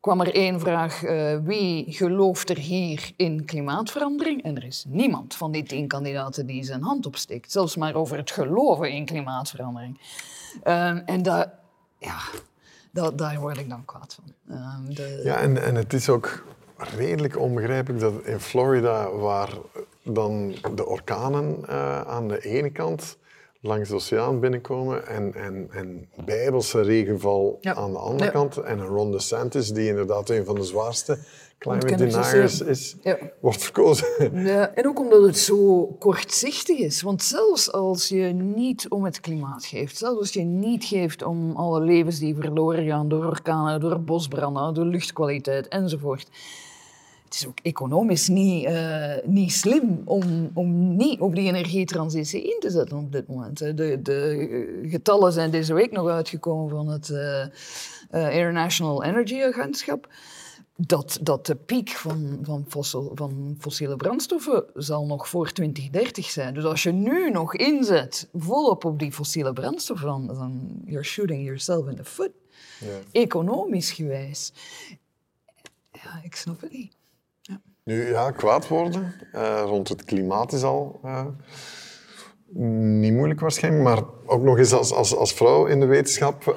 kwam 0.00 0.20
er 0.20 0.34
één 0.34 0.60
vraag, 0.60 1.02
uh, 1.02 1.38
wie 1.42 1.92
gelooft 1.92 2.50
er 2.50 2.58
hier 2.58 3.12
in 3.16 3.44
klimaatverandering? 3.44 4.42
En 4.42 4.56
er 4.56 4.64
is 4.64 4.84
niemand 4.88 5.34
van 5.34 5.52
die 5.52 5.62
tien 5.62 5.88
kandidaten 5.88 6.46
die 6.46 6.64
zijn 6.64 6.82
hand 6.82 7.06
opsteekt, 7.06 7.52
zelfs 7.52 7.76
maar 7.76 7.94
over 7.94 8.16
het 8.16 8.30
geloven 8.30 8.92
in 8.92 9.04
klimaatverandering. 9.04 10.00
Uh, 10.64 11.08
en 11.08 11.22
dat, 11.22 11.48
ja, 11.98 12.18
dat, 12.90 13.18
daar 13.18 13.40
word 13.40 13.58
ik 13.58 13.68
dan 13.68 13.84
kwaad 13.84 14.14
van. 14.14 14.56
Uh, 14.56 14.94
de... 14.96 15.20
Ja, 15.24 15.36
en, 15.36 15.62
en 15.62 15.74
het 15.74 15.92
is 15.92 16.08
ook 16.08 16.44
redelijk 16.76 17.38
onbegrijpelijk 17.38 18.00
dat 18.00 18.24
in 18.24 18.40
Florida, 18.40 19.10
waar 19.10 19.50
dan 20.02 20.54
de 20.74 20.86
orkanen 20.86 21.58
uh, 21.68 22.00
aan 22.00 22.28
de 22.28 22.40
ene 22.40 22.70
kant 22.70 23.18
langs 23.60 23.88
de 23.88 23.94
oceaan 23.94 24.40
binnenkomen 24.40 25.06
en, 25.06 25.34
en, 25.34 25.68
en 25.70 26.08
bijbelse 26.24 26.80
regenval 26.80 27.58
aan 27.62 27.92
de 27.92 27.98
andere 27.98 28.30
kant. 28.30 28.56
En 28.56 28.78
een 28.78 28.86
Ron 28.86 29.12
DeSantis, 29.12 29.68
die 29.68 29.88
inderdaad 29.88 30.28
een 30.28 30.44
van 30.44 30.54
de 30.54 30.64
zwaarste 30.64 31.18
climate 31.58 31.94
deniers 31.96 32.60
is, 32.60 32.96
wordt 33.40 33.62
verkozen. 33.62 34.06
Ja, 34.44 34.74
en 34.74 34.86
ook 34.86 34.98
omdat 34.98 35.22
het 35.22 35.38
zo 35.38 35.86
kortzichtig 35.98 36.78
is. 36.78 37.02
Want 37.02 37.22
zelfs 37.22 37.72
als 37.72 38.08
je 38.08 38.24
niet 38.32 38.88
om 38.88 39.04
het 39.04 39.20
klimaat 39.20 39.64
geeft, 39.64 39.96
zelfs 39.96 40.18
als 40.18 40.32
je 40.32 40.42
niet 40.42 40.84
geeft 40.84 41.22
om 41.22 41.56
alle 41.56 41.80
levens 41.80 42.18
die 42.18 42.34
verloren 42.34 42.86
gaan 42.86 43.08
door 43.08 43.24
orkanen, 43.24 43.80
door 43.80 44.00
bosbranden, 44.00 44.74
door 44.74 44.84
luchtkwaliteit 44.84 45.68
enzovoort 45.68 46.28
het 47.30 47.40
is 47.40 47.46
ook 47.46 47.58
economisch 47.62 48.28
niet, 48.28 48.64
uh, 48.64 49.14
niet 49.24 49.52
slim 49.52 50.02
om, 50.04 50.50
om 50.54 50.96
niet 50.96 51.20
op 51.20 51.34
die 51.34 51.48
energietransitie 51.48 52.42
in 52.42 52.56
te 52.60 52.70
zetten 52.70 52.98
op 52.98 53.12
dit 53.12 53.28
moment. 53.28 53.58
De, 53.58 53.98
de 54.02 54.82
getallen 54.82 55.32
zijn 55.32 55.50
deze 55.50 55.74
week 55.74 55.92
nog 55.92 56.08
uitgekomen 56.08 56.70
van 56.70 56.88
het 56.88 57.08
uh, 57.08 57.44
uh, 58.10 58.36
International 58.36 59.04
Energy 59.04 59.42
Agentschap. 59.42 60.08
Dat, 60.76 61.18
dat 61.22 61.46
de 61.46 61.54
piek 61.54 61.88
van, 61.88 62.38
van, 62.42 62.64
fossiel, 62.68 63.12
van 63.14 63.56
fossiele 63.58 63.96
brandstoffen 63.96 64.64
zal 64.74 65.06
nog 65.06 65.28
voor 65.28 65.52
2030 65.52 66.30
zijn. 66.30 66.54
Dus 66.54 66.64
als 66.64 66.82
je 66.82 66.92
nu 66.92 67.30
nog 67.30 67.54
inzet 67.54 68.28
volop 68.34 68.84
op 68.84 68.98
die 68.98 69.12
fossiele 69.12 69.52
brandstoffen, 69.52 70.06
dan, 70.06 70.26
dan 70.26 70.82
you're 70.84 71.04
shooting 71.04 71.44
yourself 71.44 71.88
in 71.88 71.96
the 71.96 72.04
foot. 72.04 72.32
Ja. 72.80 73.20
Economisch 73.20 73.92
gewijs. 73.92 74.52
Ja, 75.92 76.20
ik 76.22 76.34
snap 76.34 76.60
het 76.60 76.72
niet. 76.72 76.98
Nu, 77.90 78.08
ja, 78.08 78.30
kwaad 78.30 78.68
worden 78.68 79.14
uh, 79.34 79.62
rond 79.64 79.88
het 79.88 80.04
klimaat 80.04 80.52
is 80.52 80.62
al 80.62 81.00
uh, 81.04 81.26
niet 83.00 83.12
moeilijk 83.12 83.40
waarschijnlijk, 83.40 83.84
maar 83.84 84.02
ook 84.26 84.42
nog 84.42 84.58
eens 84.58 84.72
als, 84.72 84.92
als, 84.92 85.16
als 85.16 85.32
vrouw 85.32 85.66
in 85.66 85.80
de 85.80 85.86
wetenschap, 85.86 86.44
uh, 86.46 86.54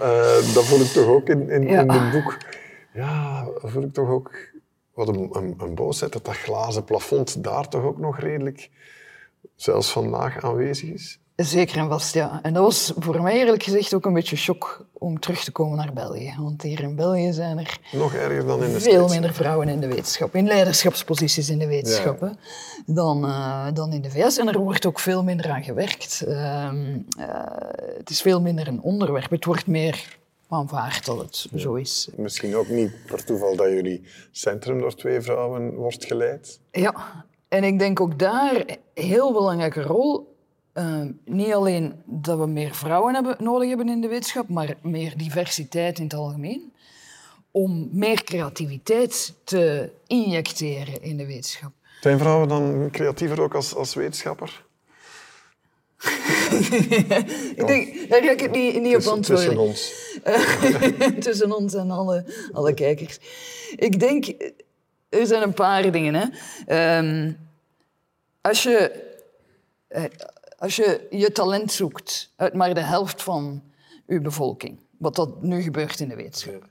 dat 0.54 0.66
voel 0.66 0.80
ik 0.80 0.88
toch 0.88 1.08
ook 1.08 1.28
in, 1.28 1.50
in, 1.50 1.62
ja. 1.62 1.82
in 1.82 1.88
dit 1.88 2.12
boek. 2.12 2.38
Ja, 2.94 3.48
voel 3.58 3.84
ik 3.84 3.94
toch 3.94 4.10
ook 4.10 4.32
wat 4.94 5.08
een, 5.08 5.30
een, 5.32 5.56
een 5.58 5.76
boosheid 5.76 6.14
dat 6.14 6.26
dat 6.26 6.36
glazen 6.36 6.84
plafond 6.84 7.44
daar 7.44 7.70
toch 7.70 7.84
ook 7.84 7.98
nog 7.98 8.20
redelijk, 8.20 8.70
zelfs 9.56 9.92
vandaag, 9.92 10.44
aanwezig 10.44 10.90
is. 10.90 11.20
Zeker 11.44 11.78
en 11.78 11.90
vast, 11.90 12.14
ja. 12.14 12.40
En 12.42 12.54
dat 12.54 12.64
was 12.64 12.94
voor 12.98 13.22
mij 13.22 13.38
eerlijk 13.38 13.64
gezegd 13.64 13.94
ook 13.94 14.06
een 14.06 14.14
beetje 14.14 14.36
shock 14.36 14.86
om 14.94 15.20
terug 15.20 15.44
te 15.44 15.52
komen 15.52 15.78
naar 15.78 15.94
België. 15.94 16.36
Want 16.40 16.62
hier 16.62 16.80
in 16.80 16.96
België 16.96 17.34
zijn 17.34 17.58
er 17.58 17.80
Nog 17.92 18.14
erger 18.14 18.46
dan 18.46 18.64
in 18.64 18.74
de 18.74 18.80
veel 18.80 19.08
minder 19.08 19.34
vrouwen 19.34 19.68
in 19.68 19.80
de 19.80 19.88
wetenschap, 19.88 20.36
in 20.36 20.48
leiderschapsposities 20.48 21.50
in 21.50 21.60
de 21.60 21.68
wetenschap, 21.68 22.32
dan, 22.86 23.26
uh, 23.26 23.68
dan 23.74 23.94
in 23.94 24.02
de 24.02 24.10
VS. 24.10 24.38
En 24.38 24.48
er 24.48 24.60
wordt 24.60 24.86
ook 24.86 25.00
veel 25.00 25.24
minder 25.24 25.50
aan 25.50 25.64
gewerkt. 25.64 26.24
Uh, 26.28 26.34
uh, 26.34 27.26
het 27.98 28.10
is 28.10 28.22
veel 28.22 28.42
minder 28.42 28.68
een 28.68 28.82
onderwerp. 28.82 29.30
Het 29.30 29.46
wordt 29.46 29.68
meer 29.68 30.18
aanvaard 30.50 31.06
dat 31.06 31.18
het 31.18 31.48
ja. 31.52 31.58
zo 31.58 31.74
is. 31.74 32.10
Misschien 32.16 32.56
ook 32.56 32.68
niet 32.68 32.92
per 33.06 33.26
toeval 33.26 33.56
dat 33.56 33.70
jullie 33.70 34.04
centrum 34.32 34.80
door 34.80 34.96
twee 34.96 35.22
vrouwen 35.22 35.74
wordt 35.74 36.06
geleid. 36.06 36.60
Ja, 36.72 37.26
en 37.48 37.64
ik 37.64 37.80
denk 37.80 38.00
ook 38.00 38.20
daar 38.20 38.56
een 38.56 38.78
heel 38.94 39.34
belangrijke 39.34 39.82
rol 39.82 40.33
Uh, 40.74 41.02
niet 41.26 41.54
alleen 41.54 41.94
dat 42.06 42.38
we 42.40 42.46
meer 42.46 42.76
vrouwen 42.76 43.14
hebben, 43.14 43.36
nodig 43.40 43.68
hebben 43.68 43.90
in 43.90 44.02
de 44.02 44.08
wetenschap, 44.08 44.48
maar 44.48 44.76
meer 44.82 45.18
diversiteit 45.18 45.98
in 45.98 46.04
het 46.04 46.14
algemeen. 46.14 46.74
Om 47.52 47.90
meer 47.92 48.24
creativiteit 48.24 49.34
te 49.44 49.92
injecteren 50.08 51.02
in 51.02 51.18
de 51.18 51.26
wetenschap. 51.26 51.72
Zijn 52.02 52.20
vrouwen 52.20 52.48
dan 52.48 52.90
creatiever 52.92 53.42
ook 53.42 53.56
als, 53.56 53.76
als 53.76 53.94
wetenschapper? 53.94 54.64
ik 57.56 57.68
denk, 57.68 58.10
daar 58.10 58.24
ga 58.24 58.32
ik 58.32 58.40
het 58.40 58.52
niet, 58.52 58.82
niet 58.82 58.96
op 58.96 59.06
antwoorden. 59.06 59.46
Tussen 59.46 59.58
ons. 59.58 59.94
tussen 61.26 61.56
ons 61.56 61.74
en 61.74 61.92
alle, 61.92 62.26
alle 62.54 62.74
kijkers. 62.74 63.20
Ik 63.76 64.00
denk, 64.00 64.26
er 65.10 65.26
zijn 65.26 65.42
een 65.42 65.54
paar 65.54 65.92
dingen. 65.92 66.14
Hè. 66.66 66.98
Um, 66.98 67.38
als 68.42 68.64
je 68.64 69.02
eh, 69.88 70.04
als 70.64 70.76
je 70.76 71.08
je 71.10 71.32
talent 71.32 71.72
zoekt 71.72 72.32
uit 72.36 72.54
maar 72.54 72.74
de 72.74 72.82
helft 72.82 73.24
van 73.24 73.64
je 74.08 74.22
bevolking, 74.22 74.80
wat 74.98 75.16
dat 75.16 75.42
nu 75.42 75.62
gebeurt 75.62 76.00
in 76.00 76.10
de 76.10 76.16
wetenschap, 76.16 76.64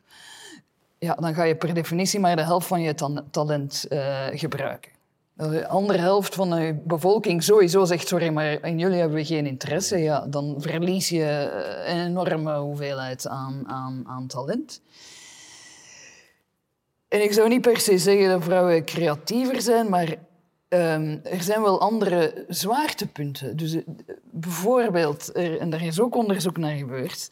ja, 0.98 1.14
dan 1.14 1.34
ga 1.34 1.42
je 1.44 1.56
per 1.56 1.74
definitie 1.74 2.20
maar 2.20 2.36
de 2.36 2.42
helft 2.42 2.66
van 2.66 2.80
je 2.80 2.94
ta 2.94 3.24
talent 3.30 3.86
uh, 3.88 4.26
gebruiken. 4.30 4.92
De 5.34 5.68
andere 5.68 5.98
helft 5.98 6.34
van 6.34 6.50
de 6.50 6.80
bevolking 6.84 7.42
sowieso 7.42 7.84
zegt, 7.84 8.08
sorry, 8.08 8.28
maar 8.28 8.66
in 8.66 8.78
jullie 8.78 8.98
hebben 8.98 9.16
we 9.16 9.24
geen 9.24 9.46
interesse. 9.46 9.98
Ja, 9.98 10.26
dan 10.26 10.54
verlies 10.58 11.08
je 11.08 11.50
een 11.86 12.06
enorme 12.06 12.58
hoeveelheid 12.58 13.28
aan, 13.28 13.62
aan, 13.66 14.04
aan 14.06 14.26
talent. 14.26 14.80
En 17.08 17.22
ik 17.22 17.32
zou 17.32 17.48
niet 17.48 17.60
per 17.60 17.80
se 17.80 17.98
zeggen 17.98 18.28
dat 18.28 18.42
vrouwen 18.42 18.84
creatiever 18.84 19.62
zijn, 19.62 19.88
maar 19.88 20.16
Um, 20.74 21.20
er 21.24 21.42
zijn 21.42 21.62
wel 21.62 21.80
andere 21.80 22.44
zwaartepunten. 22.48 23.56
Dus 23.56 23.74
uh, 23.74 23.82
bijvoorbeeld, 24.30 25.36
er, 25.36 25.58
en 25.58 25.70
daar 25.70 25.84
is 25.84 26.00
ook 26.00 26.14
onderzoek 26.14 26.56
naar 26.56 26.76
gebeurd, 26.76 27.30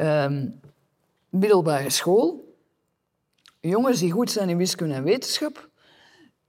um, 0.00 0.60
middelbare 1.28 1.90
school. 1.90 2.54
Jongens 3.60 4.00
die 4.00 4.10
goed 4.10 4.30
zijn 4.30 4.48
in 4.48 4.56
wiskunde 4.56 4.94
en 4.94 5.04
wetenschap, 5.04 5.68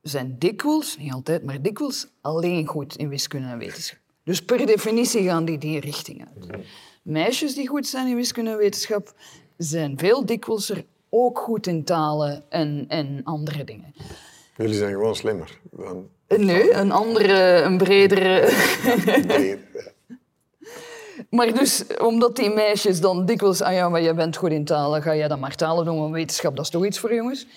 zijn 0.01 0.35
dikwijls, 0.39 0.97
niet 0.97 1.13
altijd, 1.13 1.43
maar 1.43 1.61
dikwijls 1.61 2.07
alleen 2.21 2.67
goed 2.67 2.95
in 2.95 3.09
wiskunde 3.09 3.47
en 3.47 3.57
wetenschap. 3.57 3.99
Dus 4.23 4.41
per 4.41 4.65
definitie 4.65 5.23
gaan 5.23 5.45
die 5.45 5.57
die 5.57 5.79
richting 5.79 6.27
uit. 6.27 6.65
Meisjes 7.01 7.55
die 7.55 7.67
goed 7.67 7.87
zijn 7.87 8.07
in 8.07 8.15
wiskunde 8.15 8.51
en 8.51 8.57
wetenschap, 8.57 9.13
zijn 9.57 9.97
veel 9.97 10.25
dikwijlser 10.25 10.85
ook 11.09 11.39
goed 11.39 11.67
in 11.67 11.83
talen 11.83 12.43
en, 12.49 12.85
en 12.87 13.21
andere 13.23 13.63
dingen. 13.63 13.93
Jullie 14.55 14.75
zijn 14.75 14.93
gewoon 14.93 15.15
slimmer 15.15 15.59
dan... 15.71 16.09
Nee, 16.27 16.73
een 16.73 16.91
andere, 16.91 17.61
een 17.61 17.77
bredere... 17.77 18.49
Maar 21.29 21.53
dus, 21.53 21.83
omdat 21.97 22.35
die 22.35 22.49
meisjes 22.49 23.01
dan 23.01 23.25
dikwijls... 23.25 23.61
Ah 23.61 23.73
ja, 23.73 23.89
maar 23.89 24.01
jij 24.01 24.15
bent 24.15 24.35
goed 24.35 24.51
in 24.51 24.65
talen, 24.65 25.01
ga 25.01 25.15
jij 25.15 25.27
dan 25.27 25.39
maar 25.39 25.55
talen 25.55 25.85
doen, 25.85 25.99
want 25.99 26.13
wetenschap, 26.13 26.55
dat 26.55 26.65
is 26.65 26.71
toch 26.71 26.85
iets 26.85 26.99
voor 26.99 27.13
jongens? 27.13 27.47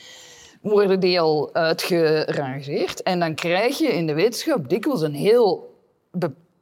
Worden 0.63 1.01
die 1.01 1.21
al 1.21 1.55
uitgerangeerd. 1.55 3.03
En 3.03 3.19
dan 3.19 3.35
krijg 3.35 3.79
je 3.79 3.89
in 3.89 4.07
de 4.07 4.15
wetenschap 4.15 4.69
dikwijls 4.69 5.03
een 5.03 5.15
heel 5.15 5.77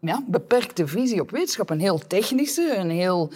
ja, 0.00 0.24
beperkte 0.26 0.86
visie 0.86 1.20
op 1.20 1.30
wetenschap. 1.30 1.70
Een 1.70 1.80
heel 1.80 1.98
technische, 1.98 2.74
een 2.76 2.90
heel 2.90 3.30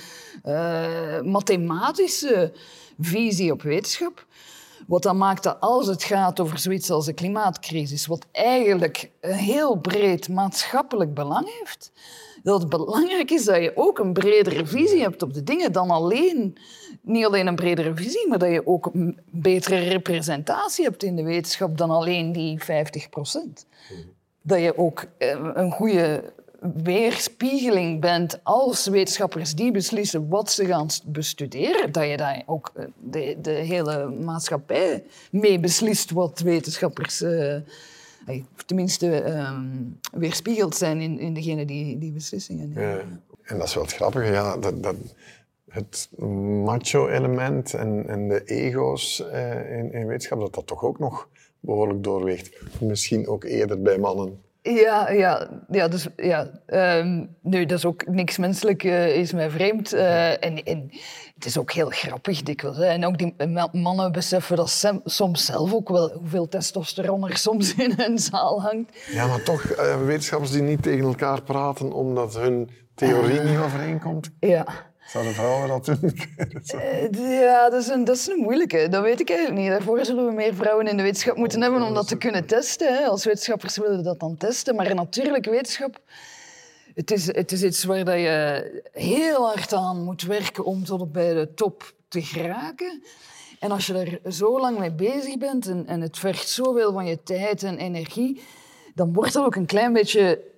uh, 0.47 1.21
mathematische 1.21 2.53
visie 3.01 3.53
op 3.53 3.63
wetenschap. 3.63 4.27
Wat 4.87 5.03
dan 5.03 5.19
maakt 5.19 5.43
dat 5.43 5.61
als 5.61 5.87
het 5.87 6.03
gaat 6.03 6.41
over 6.41 6.59
zoiets 6.59 6.91
als 6.91 7.07
de 7.07 7.13
klimaatcrisis, 7.13 8.07
wat 8.07 8.27
eigenlijk 8.33 9.11
een 9.21 9.33
heel 9.33 9.77
breed 9.77 10.29
maatschappelijk 10.29 11.15
belang 11.15 11.59
heeft, 11.59 11.93
dat 12.43 12.61
het 12.61 12.71
belangrijk 12.71 13.31
is 13.31 13.45
dat 13.45 13.63
je 13.63 13.73
ook 13.75 13.99
een 13.99 14.13
bredere 14.13 14.67
visie 14.67 15.01
hebt 15.01 15.23
op 15.23 15.35
de 15.35 15.45
dingen 15.45 15.73
dan 15.73 15.91
alleen, 15.91 16.57
niet 17.03 17.25
alleen 17.25 17.47
een 17.47 17.55
bredere 17.55 17.95
visie, 17.95 18.29
maar 18.29 18.39
dat 18.39 18.51
je 18.51 18.67
ook 18.67 18.91
een 18.93 19.21
betere 19.31 19.79
representatie 19.79 20.85
hebt 20.85 21.03
in 21.03 21.17
de 21.17 21.23
wetenschap 21.23 21.79
dan 21.79 21.91
alleen 21.91 22.33
die 22.33 22.63
50 22.63 23.09
procent. 23.09 23.67
Dat 24.43 24.61
je 24.61 24.79
ook 24.79 25.05
eh, 25.19 25.53
een 25.55 25.73
goede 25.73 26.33
weerspiegeling 26.61 28.01
bent 28.01 28.41
als 28.43 28.87
wetenschappers 28.87 29.55
die 29.55 29.71
beslissen 29.71 30.29
wat 30.29 30.51
ze 30.51 30.67
gaan 30.67 30.89
bestuderen, 31.05 31.93
dat 31.93 32.09
je 32.09 32.17
daar 32.17 32.43
ook 32.47 32.73
eh, 32.75 32.85
de, 32.99 33.37
de 33.43 33.51
hele 33.51 34.11
maatschappij 34.11 35.05
mee 35.31 35.61
beslist 35.61 36.11
wat 36.11 36.41
wetenschappers, 36.41 37.23
uh, 37.23 37.57
tenminste, 38.67 39.31
um, 39.31 39.99
weerspiegeld 40.13 40.77
zijn 40.77 41.01
in, 41.01 41.19
in 41.19 41.35
degene 41.35 41.65
die, 41.65 41.99
die 41.99 42.13
beslissingen 42.13 42.69
nemen. 42.69 43.23
En 43.43 43.59
dat 43.59 43.67
is 43.67 43.75
wel 43.75 43.83
het 43.83 43.95
grappige, 43.95 44.33
ja, 44.33 44.57
dat, 44.57 44.83
dat 44.83 44.97
het 45.69 46.09
macho-element 46.65 47.75
en, 47.75 48.09
en 48.09 48.29
de 48.29 48.45
ego's 48.45 49.21
uh, 49.21 49.79
in, 49.79 49.93
in 49.93 50.07
wetenschap, 50.07 50.41
dat 50.41 50.55
dat 50.55 50.67
toch 50.67 50.85
ook 50.85 50.99
nog 50.99 51.29
behoorlijk 51.61 52.05
doorweegt. 52.05 52.81
Misschien 52.81 53.29
ook 53.29 53.45
eerder 53.45 53.83
bij 53.83 53.99
mannen. 53.99 54.41
Ja, 54.75 55.11
ja, 55.11 55.49
ja, 55.69 55.89
dus, 55.89 56.07
ja. 56.17 56.51
Um, 56.67 57.37
nu, 57.43 57.67
dat 57.67 57.79
is 57.79 57.85
ook 57.85 58.07
niks 58.07 58.39
menselijk, 58.39 58.85
uh, 58.85 59.17
is 59.17 59.33
mij 59.33 59.51
vreemd. 59.51 59.95
Uh, 59.95 60.45
en, 60.45 60.63
en 60.63 60.91
het 61.35 61.45
is 61.45 61.59
ook 61.59 61.73
heel 61.73 61.89
grappig 61.89 62.43
dikwijls. 62.43 62.77
Hè. 62.77 62.85
En 62.85 63.07
ook 63.07 63.19
die 63.19 63.35
mannen 63.73 64.13
beseffen 64.13 64.57
dat 64.57 64.71
sem, 64.71 65.01
soms 65.05 65.45
zelf 65.45 65.73
ook 65.73 65.89
wel 65.89 66.13
hoeveel 66.13 66.49
testosteron 66.49 67.29
er 67.29 67.37
soms 67.37 67.75
in 67.85 67.93
hun 67.97 68.19
zaal 68.19 68.63
hangt. 68.63 69.07
Ja, 69.11 69.27
maar 69.27 69.43
toch 69.43 69.65
uh, 69.65 70.05
wetenschappers 70.05 70.51
die 70.51 70.63
niet 70.63 70.83
tegen 70.83 71.05
elkaar 71.05 71.43
praten 71.43 71.93
omdat 71.93 72.37
hun 72.37 72.71
theorie 72.95 73.41
niet 73.41 73.59
overeenkomt. 73.59 74.31
Ja. 74.41 74.90
Zouden 75.11 75.35
vrouwen 75.35 75.69
dat 75.69 75.85
doen? 75.85 76.15
ja, 77.41 77.71
dat 77.71 77.83
is, 77.83 77.89
een, 77.89 78.05
dat 78.05 78.17
is 78.17 78.29
een 78.29 78.39
moeilijke. 78.39 78.89
Dat 78.89 79.03
weet 79.03 79.21
ik 79.21 79.31
eigenlijk 79.31 79.61
niet. 79.61 79.71
Daarvoor 79.71 80.05
zullen 80.05 80.27
we 80.27 80.33
meer 80.33 80.55
vrouwen 80.55 80.87
in 80.87 80.97
de 80.97 81.03
wetenschap 81.03 81.37
moeten 81.37 81.63
hebben 81.63 81.83
om 81.83 81.95
dat 81.95 82.09
te 82.09 82.17
kunnen 82.17 82.47
testen. 82.47 82.97
Hè. 82.97 83.05
Als 83.05 83.25
wetenschappers 83.25 83.77
willen 83.77 83.97
we 83.97 84.03
dat 84.03 84.21
dan 84.21 84.37
testen. 84.37 84.75
Maar 84.75 84.95
natuurlijk, 84.95 85.45
wetenschap, 85.45 86.01
het 86.95 87.11
is, 87.11 87.27
het 87.27 87.53
is 87.53 87.63
iets 87.63 87.85
waar 87.85 88.19
je 88.19 88.83
heel 88.93 89.47
hard 89.47 89.73
aan 89.73 90.05
moet 90.05 90.23
werken 90.23 90.65
om 90.65 90.85
tot 90.85 91.13
bij 91.13 91.35
de 91.35 91.55
top 91.55 91.93
te 92.09 92.23
geraken. 92.23 93.03
En 93.59 93.71
als 93.71 93.87
je 93.87 94.21
er 94.23 94.33
zo 94.33 94.61
lang 94.61 94.79
mee 94.79 94.93
bezig 94.93 95.39
bent 95.39 95.67
en, 95.67 95.87
en 95.87 96.01
het 96.01 96.19
vergt 96.19 96.49
zoveel 96.49 96.93
van 96.93 97.07
je 97.07 97.23
tijd 97.23 97.63
en 97.63 97.79
energie, 97.79 98.43
dan 98.95 99.13
wordt 99.13 99.33
dat 99.33 99.45
ook 99.45 99.55
een 99.55 99.67
klein 99.67 99.93
beetje 99.93 100.50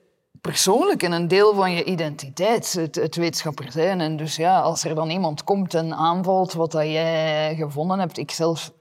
persoonlijk 0.42 1.02
en 1.02 1.12
een 1.12 1.28
deel 1.28 1.54
van 1.54 1.72
je 1.72 1.84
identiteit, 1.84 2.72
het, 2.72 3.16
wetenschapper 3.16 3.72
zijn. 3.72 4.00
En 4.00 4.16
dus 4.16 4.36
ja, 4.36 4.60
als 4.60 4.84
er 4.84 4.94
dan 4.94 5.10
iemand 5.10 5.44
komt 5.44 5.74
en 5.74 5.94
aanvalt 5.94 6.52
wat 6.52 6.72
dat 6.72 6.84
jij 6.84 7.54
gevonden 7.54 7.98
hebt, 7.98 8.18
ik 8.18 8.30
zelf 8.30 8.72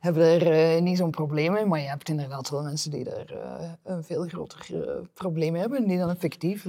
heb 0.00 0.16
er 0.16 0.74
uh, 0.76 0.82
niet 0.82 0.98
zo'n 0.98 1.10
probleem 1.10 1.52
mee, 1.52 1.64
maar 1.64 1.80
je 1.80 1.88
hebt 1.88 2.08
inderdaad 2.08 2.50
wel 2.50 2.62
mensen 2.62 2.90
die 2.90 3.04
daar 3.04 3.32
uh, 3.32 3.70
een 3.82 4.04
veel 4.04 4.26
groter 4.26 4.66
uh, 4.72 4.80
probleem 5.14 5.54
hebben, 5.54 5.88
die 5.88 5.98
dan 5.98 6.10
effectief 6.10 6.66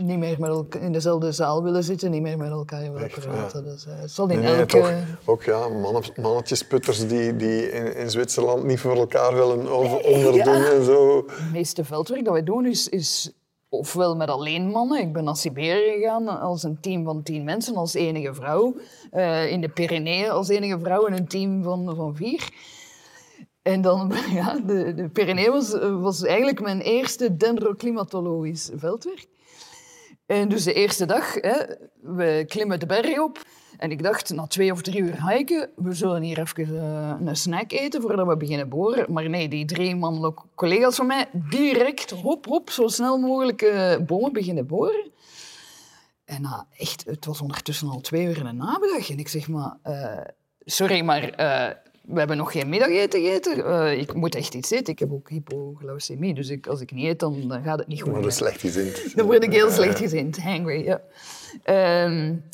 niet 0.00 0.18
meer 0.18 0.36
met 0.38 0.50
elkaar 0.50 0.82
in 0.82 0.92
dezelfde 0.92 1.32
zaal 1.32 1.62
willen 1.62 1.84
zitten, 1.84 2.10
niet 2.10 2.22
meer 2.22 2.38
met 2.38 2.50
elkaar 2.50 2.92
willen 2.92 3.10
praten. 3.10 3.64
Dus, 3.64 3.86
uh, 3.86 3.92
het 4.00 4.10
zal 4.10 4.28
in 4.28 4.40
nee, 4.40 4.54
elke... 4.54 4.66
toch, 4.66 4.92
ook 5.24 5.42
ja, 5.42 5.68
mannen, 5.68 6.02
mannetjesputters 6.20 7.08
die, 7.08 7.36
die 7.36 7.70
in, 7.70 7.96
in, 7.96 8.10
Zwitserland 8.10 8.64
niet 8.64 8.80
voor 8.80 8.96
elkaar 8.96 9.34
willen 9.34 9.68
over, 9.68 10.04
onderdoen 10.14 10.64
en 10.64 10.84
zo. 10.84 11.24
Het 11.26 11.52
meeste 11.52 11.84
veldwerk 11.84 12.24
dat 12.24 12.32
wij 12.32 12.44
doen 12.44 12.66
is, 12.66 12.88
is 12.88 13.32
ofwel 13.68 14.16
met 14.16 14.28
alleen 14.28 14.70
mannen. 14.70 15.00
Ik 15.00 15.12
ben 15.12 15.24
naar 15.24 15.36
Siberië 15.36 15.92
gegaan 15.98 16.40
als 16.40 16.62
een 16.62 16.80
team 16.80 17.04
van 17.04 17.22
tien 17.22 17.44
mensen, 17.44 17.76
als 17.76 17.94
enige 17.94 18.34
vrouw. 18.34 18.76
Uh, 19.12 19.52
in 19.52 19.60
de 19.60 19.68
Pyreneeën 19.68 20.30
als 20.30 20.48
enige 20.48 20.78
vrouw 20.78 21.06
in 21.06 21.12
een 21.12 21.28
team 21.28 21.62
van, 21.62 21.96
van 21.96 22.16
vier. 22.16 22.48
En 23.62 23.80
dan, 23.80 24.12
ja, 24.40 24.60
de, 24.66 24.94
de 24.94 25.08
Pyrenee 25.08 25.50
was, 25.50 25.78
was 26.00 26.22
eigenlijk 26.22 26.60
mijn 26.60 26.80
eerste 26.80 27.36
dendroclimatologisch 27.36 28.70
veldwerk. 28.74 29.26
En 30.28 30.48
dus 30.48 30.64
de 30.64 30.72
eerste 30.72 31.06
dag, 31.06 31.34
hè, 31.34 31.64
we 32.00 32.44
klimmen 32.48 32.80
de 32.80 32.86
berg 32.86 33.18
op. 33.18 33.42
En 33.78 33.90
ik 33.90 34.02
dacht, 34.02 34.34
na 34.34 34.46
twee 34.46 34.72
of 34.72 34.82
drie 34.82 35.00
uur 35.00 35.28
hiken, 35.28 35.70
we 35.76 35.94
zullen 35.94 36.22
hier 36.22 36.38
even 36.38 36.68
uh, 36.68 37.14
een 37.24 37.36
snack 37.36 37.72
eten 37.72 38.00
voordat 38.00 38.26
we 38.26 38.36
beginnen 38.36 38.68
boren. 38.68 39.12
Maar 39.12 39.28
nee, 39.28 39.48
die 39.48 39.64
drie 39.64 39.96
mannelijke 39.96 40.42
collega's 40.54 40.96
van 40.96 41.06
mij, 41.06 41.26
direct, 41.32 42.10
hop, 42.10 42.46
hop, 42.46 42.70
zo 42.70 42.86
snel 42.86 43.18
mogelijk 43.18 43.62
uh, 43.62 43.96
bomen 43.96 44.32
beginnen 44.32 44.66
boren. 44.66 45.10
En 46.24 46.66
echt, 46.76 47.04
het 47.04 47.24
was 47.24 47.40
ondertussen 47.40 47.88
al 47.88 48.00
twee 48.00 48.26
uur 48.26 48.38
in 48.38 48.44
de 48.44 48.52
namiddag. 48.52 49.10
En 49.10 49.18
ik 49.18 49.28
zeg 49.28 49.48
maar, 49.48 49.76
sorry, 50.64 51.00
maar 51.00 51.22
we 52.08 52.18
hebben 52.18 52.36
nog 52.36 52.52
geen 52.52 52.68
middageten 52.68 53.20
gegeten. 53.20 53.58
Uh, 53.58 53.98
ik 54.00 54.14
moet 54.14 54.34
echt 54.34 54.54
iets 54.54 54.70
eten. 54.70 54.92
Ik 54.92 54.98
heb 54.98 55.12
ook 55.12 55.28
hypoglycemie, 55.28 56.34
dus 56.34 56.48
ik, 56.48 56.66
als 56.66 56.80
ik 56.80 56.92
niet 56.92 57.06
eet, 57.06 57.20
dan, 57.20 57.48
dan 57.48 57.62
gaat 57.62 57.78
het 57.78 57.88
niet 57.88 58.02
goed. 58.02 58.12
Dan 58.12 58.20
word 58.20 58.32
je 58.32 58.38
slecht 58.38 58.60
gezind. 58.60 59.16
Dan 59.16 59.26
word 59.26 59.42
ik 59.42 59.52
heel 59.52 59.70
slecht 59.70 59.98
gezind, 59.98 60.42
hangry, 60.42 60.84
ja. 60.84 61.00
Um, 62.04 62.44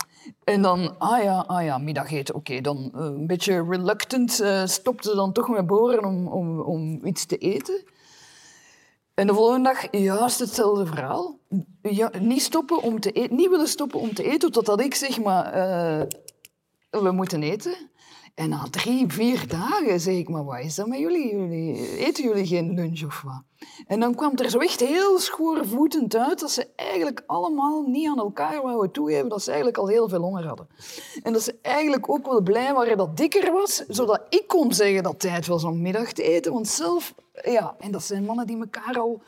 en 0.44 0.62
dan, 0.62 0.98
ah 0.98 1.22
ja, 1.22 1.44
ah 1.46 1.64
ja 1.64 1.78
middageten, 1.78 2.34
oké. 2.34 2.50
Okay. 2.50 2.62
Dan 2.62 2.92
uh, 2.94 3.04
een 3.04 3.26
beetje 3.26 3.64
reluctant 3.68 4.40
uh, 4.40 4.66
stopte 4.66 5.14
dan 5.14 5.32
toch 5.32 5.48
met 5.48 5.66
boren 5.66 6.04
om, 6.04 6.26
om, 6.26 6.60
om 6.60 7.00
iets 7.04 7.24
te 7.24 7.36
eten. 7.38 7.82
En 9.14 9.26
de 9.26 9.34
volgende 9.34 9.68
dag 9.68 9.86
juist 9.90 10.38
hetzelfde 10.38 10.86
verhaal. 10.86 11.38
Ja, 11.82 12.10
niet, 12.20 12.42
stoppen 12.42 12.82
om 12.82 13.00
te 13.00 13.12
eten, 13.12 13.36
niet 13.36 13.50
willen 13.50 13.68
stoppen 13.68 14.00
om 14.00 14.14
te 14.14 14.22
eten, 14.22 14.52
totdat 14.52 14.80
ik 14.80 14.94
zeg 14.94 15.22
maar, 15.22 15.52
we 16.90 17.10
moeten 17.12 17.42
eten. 17.42 17.74
En 18.34 18.48
na 18.48 18.66
drie, 18.70 19.04
vier 19.08 19.48
dagen 19.48 20.00
zeg 20.00 20.14
ik, 20.14 20.28
maar 20.28 20.44
wat 20.44 20.58
is 20.58 20.74
dat 20.74 20.86
met 20.86 20.98
jullie? 20.98 21.36
jullie? 21.36 21.98
Eten 21.98 22.24
jullie 22.24 22.46
geen 22.46 22.74
lunch 22.74 23.04
of 23.04 23.22
wat? 23.22 23.42
En 23.86 24.00
dan 24.00 24.14
kwam 24.14 24.36
er 24.36 24.50
zo 24.50 24.58
echt 24.58 24.80
heel 24.80 25.18
schoorvoetend 25.18 26.16
uit 26.16 26.40
dat 26.40 26.50
ze 26.50 26.68
eigenlijk 26.76 27.22
allemaal 27.26 27.82
niet 27.82 28.08
aan 28.08 28.18
elkaar 28.18 28.62
wouden 28.62 28.90
toegeven 28.90 29.28
dat 29.28 29.42
ze 29.42 29.48
eigenlijk 29.48 29.78
al 29.78 29.88
heel 29.88 30.08
veel 30.08 30.20
honger 30.20 30.46
hadden. 30.46 30.68
En 31.22 31.32
dat 31.32 31.42
ze 31.42 31.58
eigenlijk 31.62 32.10
ook 32.10 32.26
wel 32.26 32.40
blij 32.42 32.72
waren 32.72 32.96
dat 32.96 33.16
dikker 33.16 33.52
was, 33.52 33.84
zodat 33.88 34.20
ik 34.28 34.44
kon 34.46 34.72
zeggen 34.72 35.02
dat 35.02 35.12
het 35.12 35.20
tijd 35.20 35.46
was 35.46 35.64
om 35.64 35.82
middag 35.82 36.12
te 36.12 36.22
eten. 36.22 36.52
Want 36.52 36.68
zelf, 36.68 37.14
ja, 37.42 37.74
en 37.78 37.90
dat 37.90 38.02
zijn 38.02 38.24
mannen 38.24 38.46
die 38.46 38.58
elkaar 38.58 38.98
al 38.98 39.22